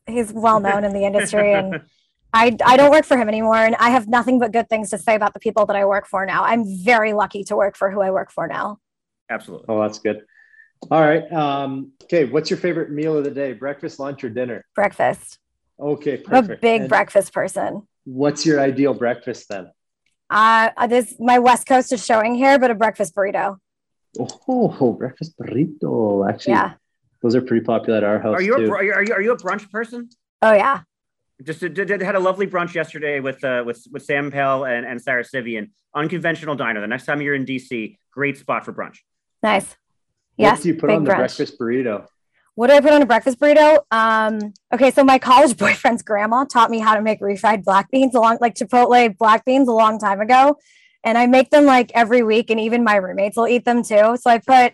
he's 0.05 0.31
well 0.31 0.59
known 0.59 0.83
in 0.83 0.93
the 0.93 1.03
industry 1.05 1.53
and 1.53 1.81
I, 2.35 2.55
I 2.65 2.77
don't 2.77 2.91
work 2.91 3.05
for 3.05 3.15
him 3.17 3.27
anymore. 3.27 3.55
And 3.57 3.75
I 3.79 3.89
have 3.91 4.07
nothing 4.07 4.39
but 4.39 4.51
good 4.51 4.67
things 4.69 4.89
to 4.91 4.97
say 4.97 5.15
about 5.15 5.33
the 5.33 5.39
people 5.39 5.65
that 5.67 5.75
I 5.75 5.85
work 5.85 6.07
for 6.07 6.25
now. 6.25 6.43
I'm 6.43 6.63
very 6.83 7.13
lucky 7.13 7.43
to 7.45 7.55
work 7.55 7.75
for 7.77 7.89
who 7.91 8.01
I 8.01 8.11
work 8.11 8.31
for 8.31 8.47
now. 8.47 8.79
Absolutely. 9.29 9.65
Oh, 9.69 9.81
that's 9.81 9.99
good. 9.99 10.21
All 10.91 11.01
right. 11.01 11.31
Um, 11.31 11.91
okay. 12.03 12.25
What's 12.25 12.49
your 12.49 12.57
favorite 12.59 12.91
meal 12.91 13.17
of 13.17 13.23
the 13.23 13.31
day? 13.31 13.53
Breakfast, 13.53 13.99
lunch, 13.99 14.23
or 14.23 14.29
dinner? 14.29 14.65
Breakfast. 14.75 15.39
Okay, 15.79 16.23
I'm 16.27 16.49
a 16.49 16.55
big 16.57 16.81
And 16.81 16.89
breakfast 16.89 17.33
person. 17.33 17.87
What's 18.05 18.45
your 18.45 18.59
ideal 18.59 18.93
breakfast 18.93 19.49
then? 19.49 19.71
Uh, 20.29 20.87
this 20.87 21.15
my 21.19 21.39
West 21.39 21.67
Coast 21.67 21.91
is 21.91 22.05
showing 22.05 22.35
here, 22.35 22.59
but 22.59 22.71
a 22.71 22.75
breakfast 22.75 23.15
burrito. 23.15 23.57
Oh, 24.19 24.93
breakfast 24.93 25.37
burrito. 25.37 26.27
Actually, 26.29 26.53
Yeah. 26.53 26.73
those 27.21 27.35
are 27.35 27.41
pretty 27.41 27.65
popular 27.65 27.97
at 27.97 28.03
our 28.03 28.19
house 28.19 28.35
Are 28.35 28.41
you, 28.41 28.55
a, 28.55 28.59
too. 28.59 28.67
br- 28.67 28.77
are 28.77 28.83
you 28.83 28.93
are 28.93 29.03
you 29.03 29.13
are 29.13 29.21
you 29.21 29.31
a 29.31 29.37
brunch 29.37 29.69
person? 29.71 30.09
Oh 30.41 30.53
yeah. 30.53 30.81
Just 31.43 31.59
did, 31.59 31.73
did, 31.73 32.01
had 32.01 32.15
a 32.15 32.19
lovely 32.19 32.47
brunch 32.47 32.73
yesterday 32.73 33.19
with 33.19 33.43
uh, 33.43 33.63
with 33.65 33.85
with 33.91 34.03
Sam 34.03 34.31
Pell 34.31 34.65
and, 34.65 34.85
and 34.85 35.01
Sarah 35.01 35.23
Sivian. 35.23 35.71
Unconventional 35.95 36.55
diner. 36.55 36.81
The 36.81 36.87
next 36.87 37.05
time 37.05 37.21
you're 37.21 37.35
in 37.35 37.45
DC, 37.45 37.97
great 38.11 38.37
spot 38.37 38.63
for 38.65 38.73
brunch. 38.73 38.97
Nice. 39.41 39.75
Yes. 40.37 40.57
what 40.57 40.63
do 40.63 40.67
you 40.69 40.75
put 40.75 40.89
on 40.89 41.03
the 41.03 41.11
brunch. 41.11 41.17
breakfast 41.17 41.59
burrito? 41.59 42.07
What 42.55 42.67
do 42.67 42.73
I 42.73 42.81
put 42.81 42.91
on 42.91 43.01
a 43.01 43.05
breakfast 43.05 43.39
burrito? 43.39 43.79
Um, 43.91 44.53
okay, 44.73 44.91
so 44.91 45.03
my 45.03 45.17
college 45.17 45.57
boyfriend's 45.63 46.03
grandma 46.03 46.45
taught 46.45 46.69
me 46.69 46.79
how 46.79 46.95
to 46.95 47.01
make 47.01 47.19
refried 47.19 47.63
black 47.63 47.89
beans 47.89 48.13
along 48.15 48.37
like 48.41 48.55
Chipotle 48.55 49.17
black 49.17 49.45
beans 49.45 49.67
a 49.67 49.71
long 49.71 49.99
time 49.99 50.21
ago. 50.21 50.57
and 51.03 51.17
I 51.17 51.25
make 51.27 51.49
them 51.49 51.65
like 51.65 51.91
every 51.93 52.23
week, 52.23 52.49
and 52.49 52.59
even 52.59 52.83
my 52.83 52.95
roommates 52.95 53.37
will 53.37 53.47
eat 53.47 53.65
them 53.65 53.83
too. 53.83 54.17
So 54.19 54.29
I 54.29 54.37
put 54.39 54.73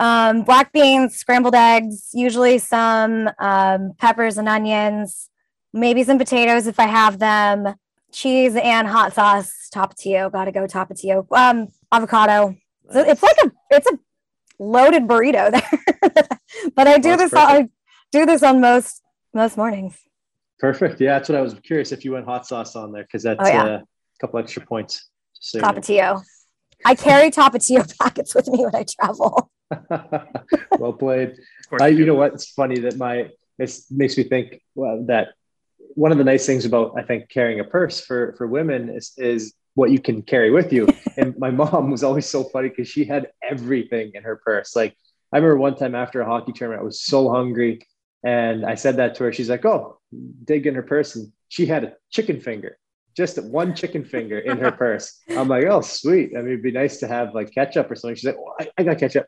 um, 0.00 0.42
black 0.42 0.72
beans, 0.72 1.14
scrambled 1.16 1.54
eggs, 1.54 2.10
usually 2.12 2.58
some 2.58 3.30
um, 3.38 3.92
peppers 3.98 4.38
and 4.38 4.48
onions, 4.48 5.28
maybe 5.72 6.02
some 6.02 6.18
potatoes 6.18 6.66
if 6.66 6.80
I 6.80 6.86
have 6.86 7.18
them, 7.18 7.74
cheese 8.10 8.56
and 8.56 8.88
hot 8.88 9.14
sauce, 9.14 9.68
tapatio. 9.72 10.30
Gotta 10.32 10.50
go 10.50 10.66
tapatio. 10.66 11.26
Um, 11.30 11.68
avocado. 11.92 12.56
So 12.90 13.00
it's 13.00 13.22
like 13.22 13.36
a 13.44 13.52
it's 13.70 13.86
a 13.86 13.98
loaded 14.58 15.04
burrito 15.04 15.50
there. 15.50 16.28
but 16.76 16.86
I 16.86 16.98
do 16.98 17.16
That's 17.16 17.30
this. 17.30 17.34
I 17.34 17.68
do 18.10 18.26
this 18.26 18.42
on 18.42 18.60
most 18.60 19.02
most 19.34 19.56
mornings. 19.56 19.98
Perfect. 20.58 21.00
Yeah, 21.00 21.14
that's 21.18 21.28
what 21.28 21.38
I 21.38 21.40
was 21.42 21.54
curious 21.54 21.92
if 21.92 22.04
you 22.04 22.12
went 22.12 22.24
hot 22.24 22.46
sauce 22.46 22.76
on 22.76 22.92
there 22.92 23.02
because 23.02 23.22
that's 23.22 23.40
Oh, 23.40 23.48
yeah. 23.48 23.64
uh, 23.64 23.78
a 23.78 23.84
couple 24.20 24.38
extra 24.38 24.64
points. 24.64 25.08
Just 25.36 25.50
so 25.50 25.58
you 25.58 25.62
know. 25.62 25.68
Tapatio. 25.68 26.22
I 26.84 26.94
carry 26.94 27.30
tapatio 27.30 27.98
packets 28.00 28.34
with 28.34 28.48
me 28.48 28.64
when 28.64 28.74
I 28.74 28.84
travel. 28.84 29.50
well 30.78 30.92
played. 30.92 31.36
I, 31.80 31.88
you 31.88 31.98
you 31.98 32.06
know 32.06 32.14
what? 32.14 32.34
It's 32.34 32.50
funny 32.50 32.78
that 32.80 32.96
my 32.96 33.30
it 33.58 33.78
makes 33.90 34.16
me 34.16 34.24
think 34.24 34.60
well, 34.74 35.04
that 35.06 35.28
one 35.94 36.12
of 36.12 36.18
the 36.18 36.24
nice 36.24 36.46
things 36.46 36.64
about 36.64 36.94
I 36.96 37.02
think 37.02 37.28
carrying 37.28 37.60
a 37.60 37.64
purse 37.64 38.00
for 38.04 38.34
for 38.36 38.46
women 38.46 38.88
is 38.88 39.12
is 39.16 39.54
what 39.74 39.90
you 39.90 39.98
can 39.98 40.22
carry 40.22 40.50
with 40.50 40.72
you. 40.72 40.88
and 41.16 41.38
my 41.38 41.50
mom 41.50 41.90
was 41.90 42.02
always 42.02 42.26
so 42.26 42.44
funny 42.44 42.68
because 42.68 42.88
she 42.88 43.04
had 43.04 43.28
everything 43.42 44.12
in 44.14 44.22
her 44.22 44.36
purse. 44.36 44.76
Like 44.76 44.96
I 45.32 45.38
remember 45.38 45.58
one 45.58 45.76
time 45.76 45.94
after 45.94 46.20
a 46.20 46.26
hockey 46.26 46.52
tournament, 46.52 46.82
I 46.82 46.84
was 46.84 47.00
so 47.02 47.30
hungry, 47.30 47.86
and 48.24 48.64
I 48.66 48.74
said 48.74 48.96
that 48.96 49.14
to 49.16 49.24
her. 49.24 49.32
She's 49.32 49.48
like, 49.50 49.64
"Oh, 49.64 49.98
dig 50.44 50.66
in 50.66 50.74
her 50.74 50.82
purse," 50.82 51.16
and 51.16 51.32
she 51.48 51.66
had 51.66 51.84
a 51.84 51.94
chicken 52.10 52.40
finger. 52.40 52.78
Just 53.16 53.42
one 53.42 53.74
chicken 53.74 54.04
finger 54.04 54.38
in 54.38 54.58
her 54.58 54.72
purse. 54.84 55.20
I'm 55.28 55.48
like, 55.48 55.66
oh, 55.66 55.82
sweet. 55.82 56.32
I 56.34 56.40
mean, 56.40 56.52
it'd 56.52 56.62
be 56.62 56.72
nice 56.72 56.98
to 57.00 57.08
have 57.08 57.34
like 57.34 57.52
ketchup 57.52 57.90
or 57.90 57.94
something. 57.94 58.14
She's 58.14 58.24
like, 58.24 58.38
oh, 58.38 58.54
I, 58.58 58.70
I 58.78 58.84
got 58.84 58.98
ketchup 58.98 59.26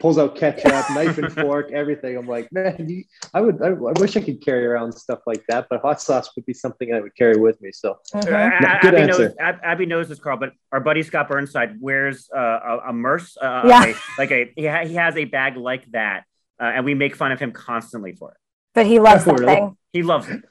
pulls 0.00 0.18
out 0.18 0.36
ketchup, 0.36 0.72
knife 0.90 1.18
and 1.18 1.32
fork, 1.32 1.70
everything. 1.72 2.16
I'm 2.16 2.26
like, 2.26 2.52
man, 2.52 2.86
you, 2.88 3.04
I 3.32 3.40
would, 3.40 3.62
I, 3.62 3.68
I 3.68 3.92
wish 4.00 4.16
I 4.16 4.20
could 4.20 4.44
carry 4.44 4.66
around 4.66 4.92
stuff 4.92 5.20
like 5.26 5.44
that, 5.48 5.66
but 5.70 5.80
hot 5.80 6.00
sauce 6.02 6.30
would 6.36 6.44
be 6.46 6.52
something 6.54 6.92
I 6.92 7.00
would 7.00 7.14
carry 7.16 7.36
with 7.38 7.60
me. 7.62 7.70
So 7.72 7.96
Mhm. 8.12 8.20
Uh, 8.26 8.78
Good 8.80 8.94
Abby 8.94 8.96
answer. 9.02 9.28
knows. 9.28 9.58
Abby 9.62 9.86
knows 9.86 10.08
this, 10.08 10.18
Carl. 10.18 10.36
But 10.38 10.52
our 10.72 10.80
buddy 10.80 11.02
Scott 11.02 11.28
Burnside 11.28 11.80
wears 11.80 12.28
uh, 12.34 12.38
a, 12.40 12.78
a 12.88 12.92
merce, 12.92 13.36
uh, 13.40 13.62
Yeah. 13.66 13.84
a- 13.84 13.94
like 14.20 14.30
a 14.32 14.52
he, 14.56 14.66
ha- 14.66 14.84
he 14.84 14.94
has 14.94 15.16
a 15.16 15.24
bag 15.24 15.56
like 15.56 15.90
that, 15.92 16.24
uh, 16.60 16.64
and 16.64 16.84
we 16.84 16.94
make 16.94 17.14
fun 17.16 17.32
of 17.32 17.38
him 17.40 17.52
constantly 17.52 18.12
for 18.12 18.32
it. 18.32 18.36
But 18.74 18.86
he 18.86 18.98
loves 18.98 19.24
that 19.24 19.34
really? 19.38 19.54
thing. 19.54 19.76
He 19.92 20.02
loves 20.02 20.28
it. 20.28 20.42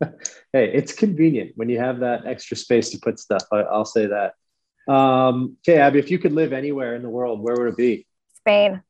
hey, 0.52 0.72
it's 0.72 0.92
convenient 0.92 1.52
when 1.56 1.68
you 1.68 1.78
have 1.78 2.00
that 2.00 2.26
extra 2.26 2.56
space 2.56 2.90
to 2.90 2.98
put 2.98 3.18
stuff. 3.18 3.44
I, 3.52 3.58
I'll 3.58 3.84
say 3.84 4.06
that. 4.06 4.34
Um, 4.92 5.56
okay, 5.60 5.78
Abby, 5.78 5.98
if 5.98 6.10
you 6.10 6.18
could 6.18 6.32
live 6.32 6.52
anywhere 6.54 6.94
in 6.96 7.02
the 7.02 7.10
world, 7.10 7.40
where 7.42 7.54
would 7.56 7.68
it 7.68 7.76
be? 7.76 8.06
Spain. 8.48 8.82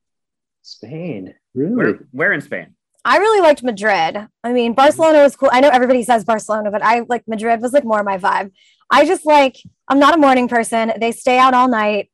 Spain, 0.61 1.35
really? 1.53 1.75
Where, 1.75 1.99
where 2.11 2.33
in 2.33 2.39
Spain? 2.39 2.75
I 3.03 3.17
really 3.17 3.41
liked 3.41 3.61
Madrid. 3.61 4.27
I 4.43 4.53
mean, 4.53 4.73
Barcelona 4.73 5.19
was 5.19 5.35
cool. 5.35 5.49
I 5.51 5.59
know 5.59 5.69
everybody 5.69 6.03
says 6.03 6.23
Barcelona, 6.23 6.71
but 6.71 6.81
I 6.81 7.01
like 7.09 7.27
Madrid 7.27 7.61
was 7.61 7.73
like 7.73 7.83
more 7.83 8.03
my 8.03 8.17
vibe. 8.17 8.51
I 8.89 9.05
just 9.05 9.25
like 9.25 9.57
I'm 9.89 9.99
not 9.99 10.13
a 10.13 10.17
morning 10.17 10.47
person. 10.47 10.93
They 10.99 11.11
stay 11.11 11.37
out 11.37 11.53
all 11.53 11.67
night. 11.67 12.09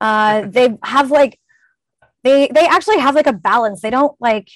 Uh, 0.00 0.42
they 0.46 0.78
have 0.84 1.10
like 1.10 1.40
they 2.22 2.48
they 2.54 2.66
actually 2.66 2.98
have 2.98 3.16
like 3.16 3.26
a 3.26 3.32
balance. 3.32 3.80
They 3.80 3.90
don't 3.90 4.14
like 4.20 4.48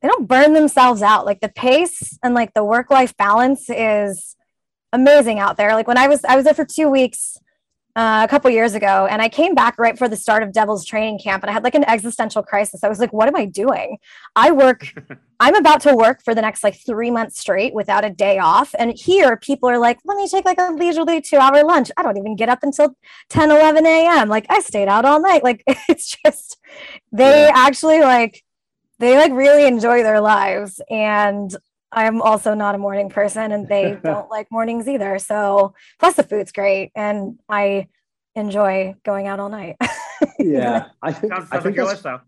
they 0.00 0.08
don't 0.08 0.28
burn 0.28 0.52
themselves 0.52 1.02
out. 1.02 1.26
Like 1.26 1.40
the 1.40 1.48
pace 1.48 2.18
and 2.22 2.34
like 2.34 2.54
the 2.54 2.64
work 2.64 2.90
life 2.90 3.16
balance 3.16 3.68
is 3.68 4.36
amazing 4.92 5.40
out 5.40 5.56
there. 5.56 5.74
Like 5.74 5.88
when 5.88 5.98
I 5.98 6.06
was 6.06 6.24
I 6.24 6.36
was 6.36 6.44
there 6.44 6.54
for 6.54 6.64
two 6.64 6.88
weeks 6.88 7.36
uh, 7.98 8.22
a 8.24 8.28
couple 8.28 8.48
years 8.50 8.74
ago, 8.74 9.08
and 9.10 9.20
I 9.20 9.28
came 9.28 9.54
back 9.54 9.76
right 9.78 9.98
for 9.98 10.08
the 10.08 10.16
start 10.16 10.44
of 10.44 10.52
Devil's 10.52 10.84
training 10.84 11.18
camp, 11.18 11.42
and 11.42 11.50
I 11.50 11.52
had 11.52 11.64
like 11.64 11.74
an 11.74 11.84
existential 11.84 12.44
crisis. 12.44 12.84
I 12.84 12.88
was 12.88 13.00
like, 13.00 13.12
"What 13.12 13.26
am 13.28 13.34
I 13.36 13.44
doing? 13.44 13.98
I 14.36 14.52
work. 14.52 14.94
I'm 15.40 15.54
about 15.54 15.80
to 15.82 15.94
work 15.94 16.22
for 16.24 16.34
the 16.34 16.40
next 16.42 16.64
like 16.64 16.76
three 16.84 17.10
months 17.10 17.38
straight 17.40 17.74
without 17.74 18.04
a 18.04 18.10
day 18.10 18.38
off." 18.38 18.74
And 18.78 18.92
here, 18.96 19.36
people 19.36 19.68
are 19.68 19.78
like, 19.78 19.98
"Let 20.04 20.16
me 20.16 20.28
take 20.28 20.44
like 20.44 20.58
a 20.60 20.70
leisurely 20.70 21.20
two-hour 21.20 21.64
lunch." 21.64 21.90
I 21.96 22.02
don't 22.04 22.16
even 22.16 22.36
get 22.36 22.48
up 22.48 22.60
until 22.62 22.94
10, 23.30 23.50
11 23.50 23.84
a.m. 23.84 24.28
Like 24.28 24.46
I 24.48 24.60
stayed 24.60 24.88
out 24.88 25.04
all 25.04 25.20
night. 25.20 25.42
Like 25.42 25.64
it's 25.88 26.16
just 26.24 26.56
they 27.12 27.46
Yeah. 27.46 27.52
actually 27.54 28.00
like 28.00 28.44
they 29.00 29.16
like 29.16 29.32
really 29.32 29.66
enjoy 29.66 30.02
their 30.04 30.20
lives 30.20 30.80
and 30.90 31.56
I'm 31.92 32.20
also 32.22 32.54
not 32.54 32.74
a 32.74 32.78
morning 32.78 33.08
person 33.08 33.52
and 33.52 33.68
they 33.68 33.98
don't 34.04 34.30
like 34.30 34.48
mornings 34.50 34.88
either. 34.88 35.18
So 35.18 35.74
plus 35.98 36.14
the 36.14 36.22
food's 36.22 36.52
great 36.52 36.92
and 36.94 37.38
I 37.48 37.88
enjoy 38.34 38.94
going 39.04 39.26
out 39.26 39.40
all 39.40 39.48
night. 39.48 39.76
Yeah, 40.40 40.86
I 41.00 41.12
think 41.12 41.32
Sounds, 41.32 41.48
I 41.50 41.50
sounds 41.50 41.52
like 41.52 41.62
think 41.62 41.76
your 41.76 41.86
that's, 41.86 42.04
lifestyle. 42.04 42.20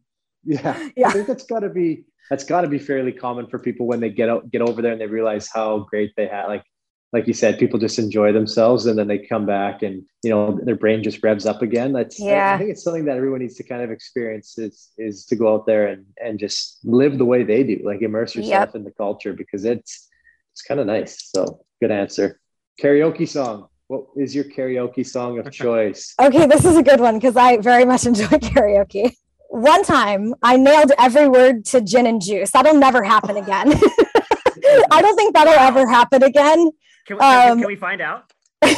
yeah, 0.44 0.88
Yeah. 0.96 1.08
I 1.08 1.12
think 1.12 1.26
that's 1.26 1.44
got 1.44 1.61
to 1.61 1.68
be 1.68 2.04
that's 2.28 2.44
got 2.44 2.61
to 2.61 2.68
be 2.68 2.78
fairly 2.78 3.11
common 3.12 3.48
for 3.48 3.58
people 3.58 3.86
when 3.88 3.98
they 3.98 4.11
get 4.11 4.28
out 4.28 4.48
get 4.50 4.62
over 4.62 4.80
there 4.80 4.92
and 4.92 5.00
they 5.00 5.06
realize 5.08 5.48
how 5.52 5.80
great 5.90 6.12
they 6.16 6.26
had 6.28 6.46
like 6.46 6.62
like 7.12 7.26
you 7.26 7.32
said, 7.34 7.58
people 7.58 7.78
just 7.78 7.98
enjoy 7.98 8.32
themselves 8.32 8.86
and 8.86 8.96
then 8.98 9.08
they 9.08 9.18
come 9.18 9.44
back 9.44 9.82
and 9.82 10.04
you 10.22 10.30
know 10.30 10.58
their 10.62 10.76
brain 10.76 11.02
just 11.02 11.22
revs 11.22 11.44
up 11.46 11.61
again. 11.62 11.92
That's 11.92 12.20
I- 12.22 12.54
I, 12.54 12.58
think 12.58 12.70
it's 12.70 12.82
something 12.84 13.04
that 13.06 13.16
everyone 13.16 13.40
needs 13.40 13.56
to 13.56 13.64
kind 13.64 13.82
of 13.82 13.90
experience 13.90 14.58
is 14.58 14.90
is 14.96 15.26
to 15.26 15.36
go 15.36 15.52
out 15.54 15.66
there 15.66 15.88
and 15.88 16.06
and 16.24 16.38
just 16.38 16.78
live 16.84 17.18
the 17.18 17.24
way 17.24 17.42
they 17.42 17.62
do, 17.64 17.80
like 17.84 18.02
immerse 18.02 18.34
yourself 18.34 18.68
Yep. 18.68 18.74
in 18.76 18.84
the 18.84 18.92
culture 18.92 19.32
because 19.32 19.64
it's 19.64 20.08
it's 20.52 20.62
kind 20.62 20.80
of 20.80 20.86
nice. 20.86 21.30
So 21.34 21.64
good 21.80 21.90
answer. 21.90 22.40
Karaoke 22.80 23.28
song. 23.28 23.66
What 23.88 24.04
is 24.16 24.34
your 24.36 24.44
karaoke 24.44 25.04
song 25.04 25.38
of 25.40 25.50
choice? 25.50 26.14
Okay, 26.20 26.46
this 26.46 26.64
is 26.64 26.76
a 26.76 26.82
good 26.82 27.00
one 27.00 27.16
because 27.18 27.36
I 27.36 27.56
very 27.58 27.84
much 27.84 28.06
enjoy 28.11 28.26
karaoke. 28.26 29.12
One 29.48 29.82
time 29.82 30.32
I 30.44 30.56
nailed 30.56 30.92
every 30.96 31.28
word 31.28 31.64
to 31.66 31.80
gin 31.80 32.06
and 32.06 32.22
juice. 32.22 32.52
That'll 32.52 32.74
never 32.78 33.02
happen 33.02 33.36
again. 33.36 33.72
I 34.92 35.02
don't 35.02 35.16
think 35.16 35.34
that'll 35.34 35.52
ever 35.54 35.88
happen 35.88 36.22
again. 36.22 36.70
Can, 37.11 37.16
we- 37.16 37.20
can, 37.22 37.50
Um, 37.52 37.58
can 37.58 37.66
we 37.66 37.76
find 37.76 38.00
out? 38.00 38.32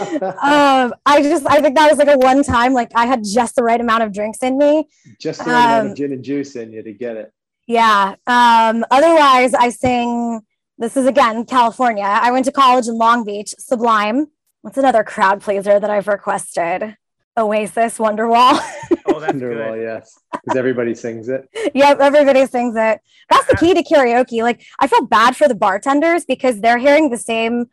Um, 0.00 0.94
I 1.06 1.22
just 1.22 1.46
I 1.46 1.62
think 1.62 1.74
that 1.76 1.88
was 1.88 1.98
like 1.98 2.08
a 2.08 2.18
one 2.18 2.42
time, 2.44 2.74
like 2.74 2.90
I 2.94 3.06
had 3.06 3.24
just 3.24 3.56
the 3.56 3.62
right 3.62 3.80
amount 3.80 4.02
of 4.02 4.12
drinks 4.12 4.42
in 4.42 4.58
me. 4.58 4.86
just 5.18 5.42
the 5.42 5.50
right 5.50 5.64
amount 5.64 5.80
um, 5.86 5.90
of 5.92 5.96
gin 5.96 6.12
and 6.12 6.22
juice 6.22 6.56
in 6.56 6.72
you 6.72 6.82
to 6.82 6.92
get 6.92 7.16
it. 7.16 7.32
Yeah. 7.66 8.14
Um, 8.26 8.84
otherwise, 8.90 9.54
I 9.54 9.70
sing. 9.70 10.42
This 10.76 10.96
is 10.96 11.06
again 11.06 11.46
California. 11.46 12.04
I 12.04 12.30
went 12.30 12.44
to 12.44 12.52
college 12.52 12.86
in 12.86 12.98
Long 12.98 13.24
Beach. 13.24 13.54
Sublime. 13.58 14.26
What's 14.60 14.76
another 14.76 15.02
crowd 15.02 15.40
pleaser 15.40 15.80
that 15.80 15.88
I've 15.90 16.06
requested? 16.06 16.96
Oasis, 17.38 17.96
Wonderwall. 17.96 18.60
Oh, 19.18 19.26
that's 19.26 19.38
good. 19.38 19.80
yes, 19.82 20.18
because 20.32 20.56
everybody 20.56 20.94
sings 20.94 21.28
it. 21.28 21.48
yep, 21.74 21.98
everybody 22.00 22.46
sings 22.46 22.74
it. 22.76 23.00
That's 23.30 23.46
the 23.46 23.56
key 23.56 23.74
to 23.74 23.82
karaoke. 23.82 24.42
Like, 24.42 24.62
I 24.80 24.86
feel 24.86 25.06
bad 25.06 25.36
for 25.36 25.48
the 25.48 25.54
bartenders 25.54 26.24
because 26.24 26.60
they're 26.60 26.78
hearing 26.78 27.10
the 27.10 27.18
same 27.18 27.66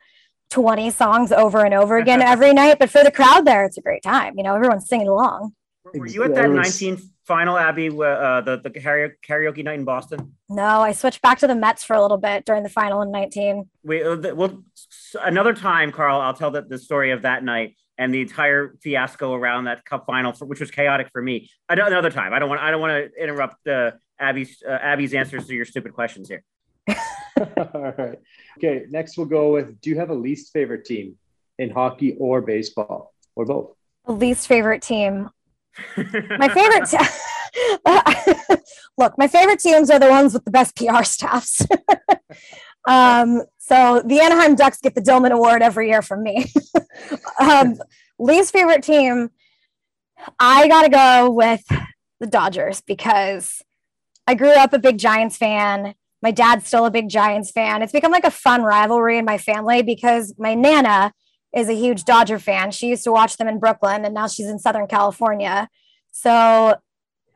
20 0.49 0.91
songs 0.91 1.31
over 1.31 1.65
and 1.65 1.73
over 1.73 1.97
again 1.97 2.21
every 2.33 2.53
night. 2.53 2.79
But 2.79 2.89
for 2.89 3.03
the 3.03 3.11
crowd 3.11 3.45
there, 3.45 3.65
it's 3.65 3.77
a 3.77 3.81
great 3.81 4.03
time. 4.03 4.33
You 4.37 4.43
know, 4.43 4.55
everyone's 4.55 4.87
singing 4.87 5.07
along. 5.07 5.53
Were 5.93 6.07
you 6.07 6.23
at 6.23 6.33
that 6.35 6.45
Everyone's- 6.45 6.79
19th 6.79 7.03
final, 7.25 7.57
Abby? 7.57 7.89
Uh, 7.89 8.41
the 8.41 8.59
the 8.63 8.69
karaoke, 8.71 9.13
karaoke 9.27 9.63
night 9.63 9.79
in 9.79 9.85
Boston. 9.85 10.33
No, 10.49 10.81
I 10.81 10.91
switched 10.91 11.21
back 11.21 11.39
to 11.39 11.47
the 11.47 11.55
Mets 11.55 11.83
for 11.83 11.95
a 11.95 12.01
little 12.01 12.17
bit 12.17 12.45
during 12.45 12.63
the 12.63 12.69
final 12.69 13.01
in 13.01 13.11
19. 13.11 13.69
We 13.83 14.03
uh, 14.03 14.15
the- 14.15 14.35
well 14.35 14.63
another 15.23 15.53
time, 15.53 15.91
Carl. 15.91 16.19
I'll 16.21 16.33
tell 16.33 16.51
the, 16.51 16.63
the 16.63 16.77
story 16.77 17.11
of 17.11 17.21
that 17.21 17.43
night 17.43 17.75
and 17.97 18.13
the 18.13 18.21
entire 18.21 18.75
fiasco 18.81 19.33
around 19.33 19.65
that 19.65 19.85
cup 19.85 20.05
final, 20.05 20.33
for, 20.33 20.45
which 20.45 20.59
was 20.59 20.71
chaotic 20.71 21.09
for 21.11 21.21
me. 21.21 21.49
Ano- 21.69 21.85
Another 21.85 22.09
time. 22.11 22.33
I 22.33 22.39
don't 22.39 22.49
want. 22.49 22.61
I 22.61 22.71
don't 22.71 22.81
want 22.81 23.11
to 23.13 23.23
interrupt 23.23 23.67
uh, 23.67 23.91
Abby's 24.19 24.61
uh, 24.67 24.71
Abby's 24.71 25.13
answers 25.13 25.47
to 25.47 25.53
your 25.53 25.65
stupid 25.65 25.93
questions 25.93 26.29
here. 26.29 26.43
All 26.89 27.93
right. 27.97 28.19
Okay. 28.57 28.85
Next, 28.89 29.17
we'll 29.17 29.27
go 29.27 29.53
with. 29.53 29.79
Do 29.81 29.89
you 29.89 29.99
have 29.99 30.09
a 30.09 30.15
least 30.15 30.53
favorite 30.53 30.85
team 30.85 31.15
in 31.57 31.69
hockey 31.69 32.15
or 32.19 32.41
baseball 32.41 33.13
or 33.35 33.45
both? 33.45 33.71
Least 34.07 34.47
favorite 34.47 34.81
team. 34.81 35.29
My 35.97 36.49
favorite. 36.49 36.85
Te- 36.89 36.97
Look, 38.97 39.17
my 39.17 39.27
favorite 39.27 39.59
teams 39.59 39.89
are 39.89 39.99
the 39.99 40.09
ones 40.09 40.33
with 40.33 40.45
the 40.45 40.51
best 40.51 40.75
PR 40.75 41.03
staffs. 41.03 41.65
um, 42.87 43.41
so 43.67 44.03
the 44.05 44.19
Anaheim 44.19 44.53
Ducks 44.53 44.79
get 44.79 44.93
the 44.93 45.01
Dillman 45.01 45.31
Award 45.31 45.63
every 45.63 45.89
year 45.89 46.03
from 46.03 46.21
me. 46.21 46.45
um, 47.39 47.79
least 48.19 48.53
favorite 48.53 48.83
team. 48.83 49.31
I 50.39 50.67
got 50.67 50.83
to 50.83 50.89
go 50.89 51.31
with 51.31 51.65
the 52.19 52.27
Dodgers 52.27 52.81
because 52.81 53.63
I 54.27 54.35
grew 54.35 54.51
up 54.51 54.73
a 54.73 54.77
big 54.77 54.99
Giants 54.99 55.35
fan. 55.35 55.95
My 56.21 56.29
dad's 56.29 56.67
still 56.67 56.85
a 56.85 56.91
big 56.91 57.09
Giants 57.09 57.49
fan. 57.49 57.81
It's 57.81 57.91
become 57.91 58.11
like 58.11 58.23
a 58.23 58.29
fun 58.29 58.61
rivalry 58.61 59.17
in 59.17 59.25
my 59.25 59.39
family 59.39 59.81
because 59.81 60.35
my 60.37 60.53
Nana 60.53 61.11
is 61.55 61.67
a 61.67 61.73
huge 61.73 62.03
Dodger 62.03 62.37
fan. 62.37 62.69
She 62.69 62.89
used 62.89 63.03
to 63.05 63.11
watch 63.11 63.37
them 63.37 63.47
in 63.47 63.59
Brooklyn 63.59 64.05
and 64.05 64.13
now 64.13 64.27
she's 64.27 64.47
in 64.47 64.59
Southern 64.59 64.85
California. 64.85 65.69
So, 66.11 66.75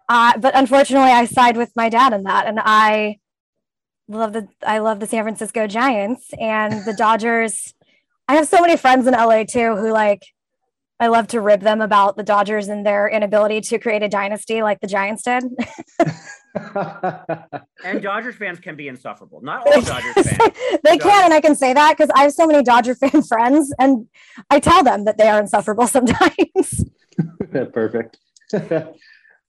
uh, 0.07 0.37
but 0.37 0.55
unfortunately, 0.55 1.09
I 1.09 1.25
side 1.25 1.57
with 1.57 1.71
my 1.75 1.89
dad 1.89 2.13
in 2.13 2.21
that. 2.23 2.45
And 2.45 2.59
I 2.61 3.18
love 4.17 4.33
the, 4.33 4.47
I 4.65 4.79
love 4.79 4.99
the 4.99 5.07
San 5.07 5.23
Francisco 5.23 5.67
Giants 5.67 6.33
and 6.39 6.85
the 6.85 6.93
Dodgers. 6.93 7.73
I 8.27 8.35
have 8.35 8.47
so 8.47 8.61
many 8.61 8.77
friends 8.77 9.07
in 9.07 9.13
LA 9.13 9.43
too 9.43 9.75
who 9.75 9.91
like 9.91 10.23
I 11.01 11.07
love 11.07 11.27
to 11.27 11.39
rib 11.39 11.61
them 11.61 11.79
about 11.79 12.17
the 12.17 12.23
Dodgers 12.23 12.67
and 12.67 12.85
their 12.85 13.07
inability 13.07 13.61
to 13.61 13.79
create 13.79 14.03
a 14.03 14.09
dynasty 14.09 14.61
like 14.61 14.81
the 14.81 14.87
Giants 14.87 15.23
did. 15.23 15.45
and 17.85 18.01
Dodgers 18.01 18.35
fans 18.35 18.59
can 18.59 18.75
be 18.75 18.89
insufferable. 18.89 19.41
Not 19.41 19.65
all 19.73 19.81
Dodgers 19.81 20.13
fans. 20.13 20.53
they 20.83 20.97
can, 20.97 21.25
and 21.25 21.33
I 21.33 21.39
can 21.39 21.55
say 21.55 21.73
that 21.73 21.95
because 21.97 22.11
I 22.13 22.23
have 22.23 22.33
so 22.33 22.45
many 22.45 22.63
Dodger 22.63 22.95
fan 23.01 23.23
friends, 23.23 23.73
and 23.79 24.07
I 24.49 24.59
tell 24.59 24.83
them 24.83 25.05
that 25.05 25.17
they 25.17 25.29
are 25.29 25.39
insufferable 25.39 25.87
sometimes. 25.87 26.83
Perfect. 27.71 28.17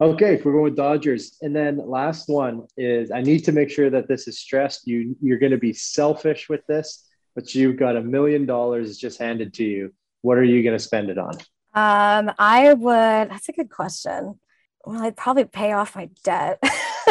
Okay, 0.00 0.34
if 0.34 0.44
we're 0.44 0.52
going 0.52 0.64
with 0.64 0.76
Dodgers, 0.76 1.36
and 1.42 1.54
then 1.54 1.76
last 1.76 2.28
one 2.28 2.66
is 2.76 3.10
I 3.10 3.20
need 3.20 3.44
to 3.44 3.52
make 3.52 3.70
sure 3.70 3.90
that 3.90 4.08
this 4.08 4.26
is 4.28 4.38
stressed. 4.38 4.86
You 4.86 5.16
you're 5.20 5.38
going 5.38 5.52
to 5.52 5.58
be 5.58 5.72
selfish 5.72 6.48
with 6.48 6.66
this, 6.66 7.06
but 7.34 7.54
you've 7.54 7.76
got 7.76 7.96
a 7.96 8.00
million 8.00 8.46
dollars 8.46 8.98
just 8.98 9.18
handed 9.18 9.54
to 9.54 9.64
you. 9.64 9.92
What 10.22 10.38
are 10.38 10.44
you 10.44 10.62
going 10.62 10.76
to 10.76 10.82
spend 10.82 11.10
it 11.10 11.18
on? 11.18 11.34
Um, 11.72 12.32
I 12.38 12.72
would. 12.74 13.30
That's 13.30 13.48
a 13.48 13.52
good 13.52 13.70
question. 13.70 14.40
Well, 14.84 15.02
I'd 15.02 15.16
probably 15.16 15.44
pay 15.44 15.72
off 15.72 15.94
my 15.94 16.08
debt. 16.24 16.58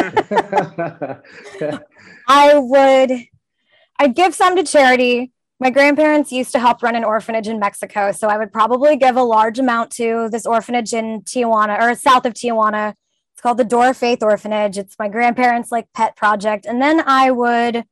I 2.28 2.54
would. 2.54 3.12
I'd 3.98 4.14
give 4.14 4.34
some 4.34 4.56
to 4.56 4.64
charity. 4.64 5.32
My 5.62 5.68
grandparents 5.68 6.32
used 6.32 6.52
to 6.52 6.58
help 6.58 6.82
run 6.82 6.96
an 6.96 7.04
orphanage 7.04 7.46
in 7.46 7.58
Mexico, 7.58 8.12
so 8.12 8.28
I 8.28 8.38
would 8.38 8.50
probably 8.50 8.96
give 8.96 9.16
a 9.16 9.22
large 9.22 9.58
amount 9.58 9.90
to 9.92 10.30
this 10.32 10.46
orphanage 10.46 10.94
in 10.94 11.20
Tijuana 11.20 11.78
or 11.78 11.94
south 11.94 12.24
of 12.24 12.32
Tijuana. 12.32 12.94
It's 13.34 13.42
called 13.42 13.58
the 13.58 13.64
Door 13.64 13.90
of 13.90 13.96
Faith 13.98 14.22
Orphanage. 14.22 14.78
It's 14.78 14.96
my 14.98 15.08
grandparents' 15.08 15.70
like 15.70 15.92
pet 15.92 16.16
project, 16.16 16.64
and 16.64 16.80
then 16.80 17.02
I 17.06 17.30
would 17.30 17.84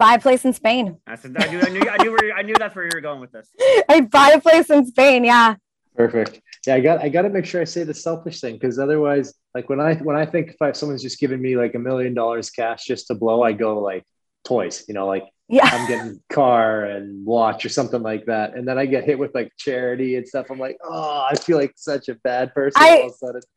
buy 0.00 0.14
a 0.14 0.18
place 0.18 0.44
in 0.44 0.52
Spain. 0.52 0.96
I, 1.06 1.14
said, 1.14 1.36
I 1.38 1.46
knew, 1.46 1.60
I 1.60 1.68
knew, 1.68 1.88
I 1.88 1.96
knew, 2.02 2.10
where, 2.10 2.32
I 2.34 2.42
knew 2.42 2.54
that's 2.58 2.74
where 2.74 2.86
you 2.86 2.90
were 2.92 3.00
going 3.00 3.20
with 3.20 3.30
this. 3.30 3.48
I'd 3.88 4.10
buy 4.10 4.30
a 4.30 4.40
place 4.40 4.68
in 4.68 4.84
Spain. 4.84 5.24
Yeah. 5.24 5.54
Perfect. 5.94 6.40
Yeah, 6.66 6.74
I 6.74 6.80
got 6.80 7.00
I 7.02 7.08
got 7.08 7.22
to 7.22 7.28
make 7.28 7.46
sure 7.46 7.60
I 7.60 7.64
say 7.64 7.84
the 7.84 7.94
selfish 7.94 8.40
thing 8.40 8.54
because 8.54 8.80
otherwise, 8.80 9.32
like 9.54 9.68
when 9.68 9.78
I 9.78 9.94
when 9.94 10.16
I 10.16 10.26
think 10.26 10.48
if 10.48 10.60
I, 10.60 10.72
someone's 10.72 11.02
just 11.02 11.20
giving 11.20 11.40
me 11.40 11.56
like 11.56 11.76
a 11.76 11.78
million 11.78 12.14
dollars 12.14 12.50
cash 12.50 12.84
just 12.84 13.06
to 13.06 13.14
blow, 13.14 13.42
I 13.42 13.52
go 13.52 13.78
like 13.78 14.02
toys, 14.44 14.84
you 14.88 14.94
know, 14.94 15.06
like 15.06 15.22
yeah, 15.48 15.68
I'm 15.72 15.86
getting 15.86 16.20
car 16.30 16.84
and 16.84 17.24
watch 17.24 17.64
or 17.64 17.68
something 17.68 18.02
like 18.02 18.26
that, 18.26 18.56
and 18.56 18.66
then 18.66 18.78
I 18.78 18.86
get 18.86 19.04
hit 19.04 19.18
with 19.18 19.34
like 19.34 19.52
charity 19.56 20.16
and 20.16 20.26
stuff. 20.26 20.46
I'm 20.50 20.58
like, 20.58 20.76
oh, 20.84 21.26
I 21.30 21.34
feel 21.36 21.56
like 21.56 21.74
such 21.76 22.08
a 22.08 22.14
bad 22.16 22.52
person. 22.54 22.82
I 22.82 23.08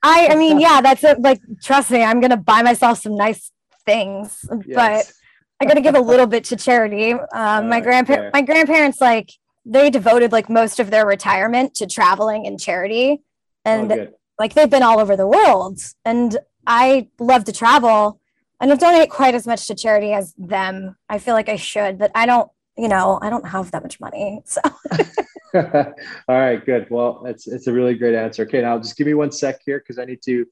I, 0.04 0.30
I 0.32 0.36
mean, 0.36 0.60
yeah, 0.60 0.82
that's 0.82 1.04
it. 1.04 1.20
Like, 1.22 1.42
trust 1.64 1.92
me, 1.92 2.04
I'm 2.04 2.22
gonna 2.22 2.38
buy 2.38 2.62
myself 2.62 3.00
some 3.00 3.16
nice 3.16 3.52
things, 3.86 4.46
yes. 4.66 4.76
but 4.76 5.12
I 5.60 5.66
got 5.66 5.74
to 5.74 5.82
give 5.82 5.96
a 5.96 6.00
little 6.00 6.28
bit 6.28 6.46
to 6.46 6.56
charity. 6.56 7.14
Um, 7.14 7.70
my 7.70 7.82
grandpa, 7.82 8.30
my 8.34 8.42
grandparents, 8.42 9.02
like 9.02 9.32
they 9.66 9.90
devoted 9.90 10.32
like 10.32 10.50
most 10.50 10.80
of 10.80 10.90
their 10.90 11.06
retirement 11.06 11.76
to 11.76 11.88
traveling 11.88 12.48
and 12.48 12.60
charity, 12.60 13.22
and 13.66 13.92
oh, 13.92 14.08
like 14.38 14.54
they've 14.54 14.70
been 14.70 14.84
all 14.84 15.00
over 15.00 15.18
the 15.18 15.28
world. 15.28 15.80
And 16.06 16.38
I 16.66 17.10
love 17.20 17.44
to 17.46 17.52
travel. 17.52 18.22
I 18.60 18.68
don't 18.68 18.80
donate 18.80 19.10
quite 19.10 19.36
as 19.36 19.48
much 19.48 19.68
to 19.68 19.76
charity 19.76 20.12
as 20.14 20.34
them. 20.38 20.96
I 21.08 21.20
feel 21.20 21.34
like 21.34 21.50
I 21.50 21.56
should, 21.56 21.98
but 21.98 22.12
I 22.16 22.26
don't. 22.26 22.50
You 22.78 22.88
know, 22.88 23.20
I 23.22 23.30
don't 23.30 23.46
have 23.46 23.72
that 23.72 23.84
much 23.84 24.00
money. 24.00 24.42
So. 24.46 24.62
all 25.54 25.94
right, 26.28 26.66
good. 26.66 26.88
Well, 26.90 27.24
it's 27.26 27.48
it's 27.48 27.68
a 27.68 27.74
really 27.74 27.96
great 27.96 28.16
answer. 28.16 28.44
Okay, 28.44 28.62
now 28.62 28.78
just 28.78 28.96
give 28.96 29.08
me 29.08 29.14
one 29.14 29.32
sec 29.32 29.60
here 29.66 29.80
because 29.80 30.00
I 30.00 30.06
need 30.06 30.22
to 30.24 30.46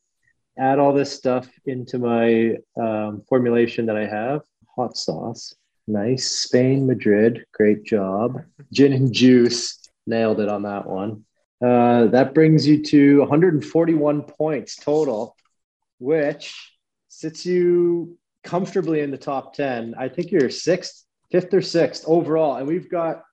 add 0.58 0.80
all 0.80 0.94
this 0.94 1.12
stuff 1.12 1.48
into 1.66 2.00
my 2.00 2.56
um, 2.82 3.22
formulation 3.30 3.86
that 3.86 3.96
I 3.96 4.06
have 4.06 4.42
hot 4.76 4.98
sauce. 4.98 5.54
Nice. 5.88 6.26
Spain, 6.26 6.86
Madrid. 6.86 7.46
Great 7.54 7.84
job. 7.84 8.44
Gin 8.74 8.94
and 8.94 9.14
juice. 9.14 9.80
Nailed 10.06 10.40
it 10.40 10.50
on 10.50 10.64
that 10.64 10.86
one. 10.86 11.24
Uh, 11.64 12.08
that 12.08 12.34
brings 12.34 12.68
you 12.68 12.84
to 12.84 13.20
141 13.20 14.22
points 14.24 14.76
total, 14.76 15.36
which 16.00 16.77
sits 17.18 17.48
you 17.48 18.16
comfortably 18.44 19.02
in 19.02 19.10
the 19.10 19.18
top 19.18 19.56
10. 19.56 19.96
I 19.98 20.08
think 20.08 20.32
you're 20.32 20.52
sixth, 20.52 21.04
fifth 21.32 21.52
or 21.52 21.64
sixth 21.64 22.04
overall. 22.06 22.58
And 22.58 22.68
we've 22.68 22.90
got, 22.90 23.24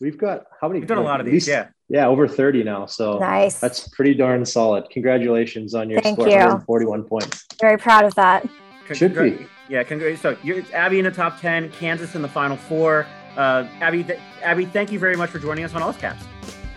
we've 0.00 0.16
got 0.16 0.44
how 0.58 0.68
many? 0.68 0.80
We've 0.80 0.88
done 0.88 0.98
a 0.98 1.02
lot 1.02 1.20
of 1.20 1.26
these. 1.26 1.34
Least, 1.34 1.48
yeah. 1.48 1.68
Yeah. 1.88 2.06
Over 2.06 2.26
30 2.26 2.64
now. 2.64 2.86
So 2.86 3.18
nice. 3.18 3.60
That's 3.60 3.88
pretty 3.88 4.14
darn 4.14 4.44
solid. 4.46 4.88
Congratulations 4.90 5.74
on 5.74 5.90
your 5.90 6.00
Thank 6.00 6.16
score. 6.16 6.28
You. 6.28 6.36
141 6.36 7.04
points. 7.04 7.44
Very 7.60 7.76
proud 7.76 8.04
of 8.04 8.14
that. 8.14 8.48
Should 8.92 9.14
be. 9.14 9.46
Yeah, 9.68 9.82
congrats. 9.82 10.22
So 10.22 10.36
you're 10.42 10.62
Abby 10.72 10.98
in 10.98 11.04
the 11.04 11.10
top 11.10 11.40
10, 11.40 11.70
Kansas 11.72 12.14
in 12.14 12.22
the 12.22 12.28
final 12.28 12.56
four. 12.56 13.06
Uh, 13.36 13.68
Abby, 13.80 14.02
th- 14.02 14.18
Abby, 14.42 14.64
thank 14.64 14.90
you 14.90 14.98
very 14.98 15.16
much 15.16 15.28
for 15.28 15.38
joining 15.38 15.64
us 15.64 15.74
on 15.74 15.82
All 15.82 15.92
Caps. 15.92 16.24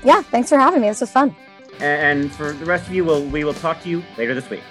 Yeah, 0.03 0.23
thanks 0.23 0.49
for 0.49 0.57
having 0.57 0.81
me. 0.81 0.89
This 0.89 1.01
was 1.01 1.11
fun. 1.11 1.33
And, 1.75 2.21
and 2.23 2.31
for 2.31 2.51
the 2.51 2.65
rest 2.65 2.87
of 2.87 2.93
you, 2.93 3.05
we'll, 3.05 3.25
we 3.27 3.43
will 3.43 3.53
talk 3.53 3.81
to 3.83 3.89
you 3.89 4.03
later 4.17 4.33
this 4.33 4.49
week. 4.49 4.63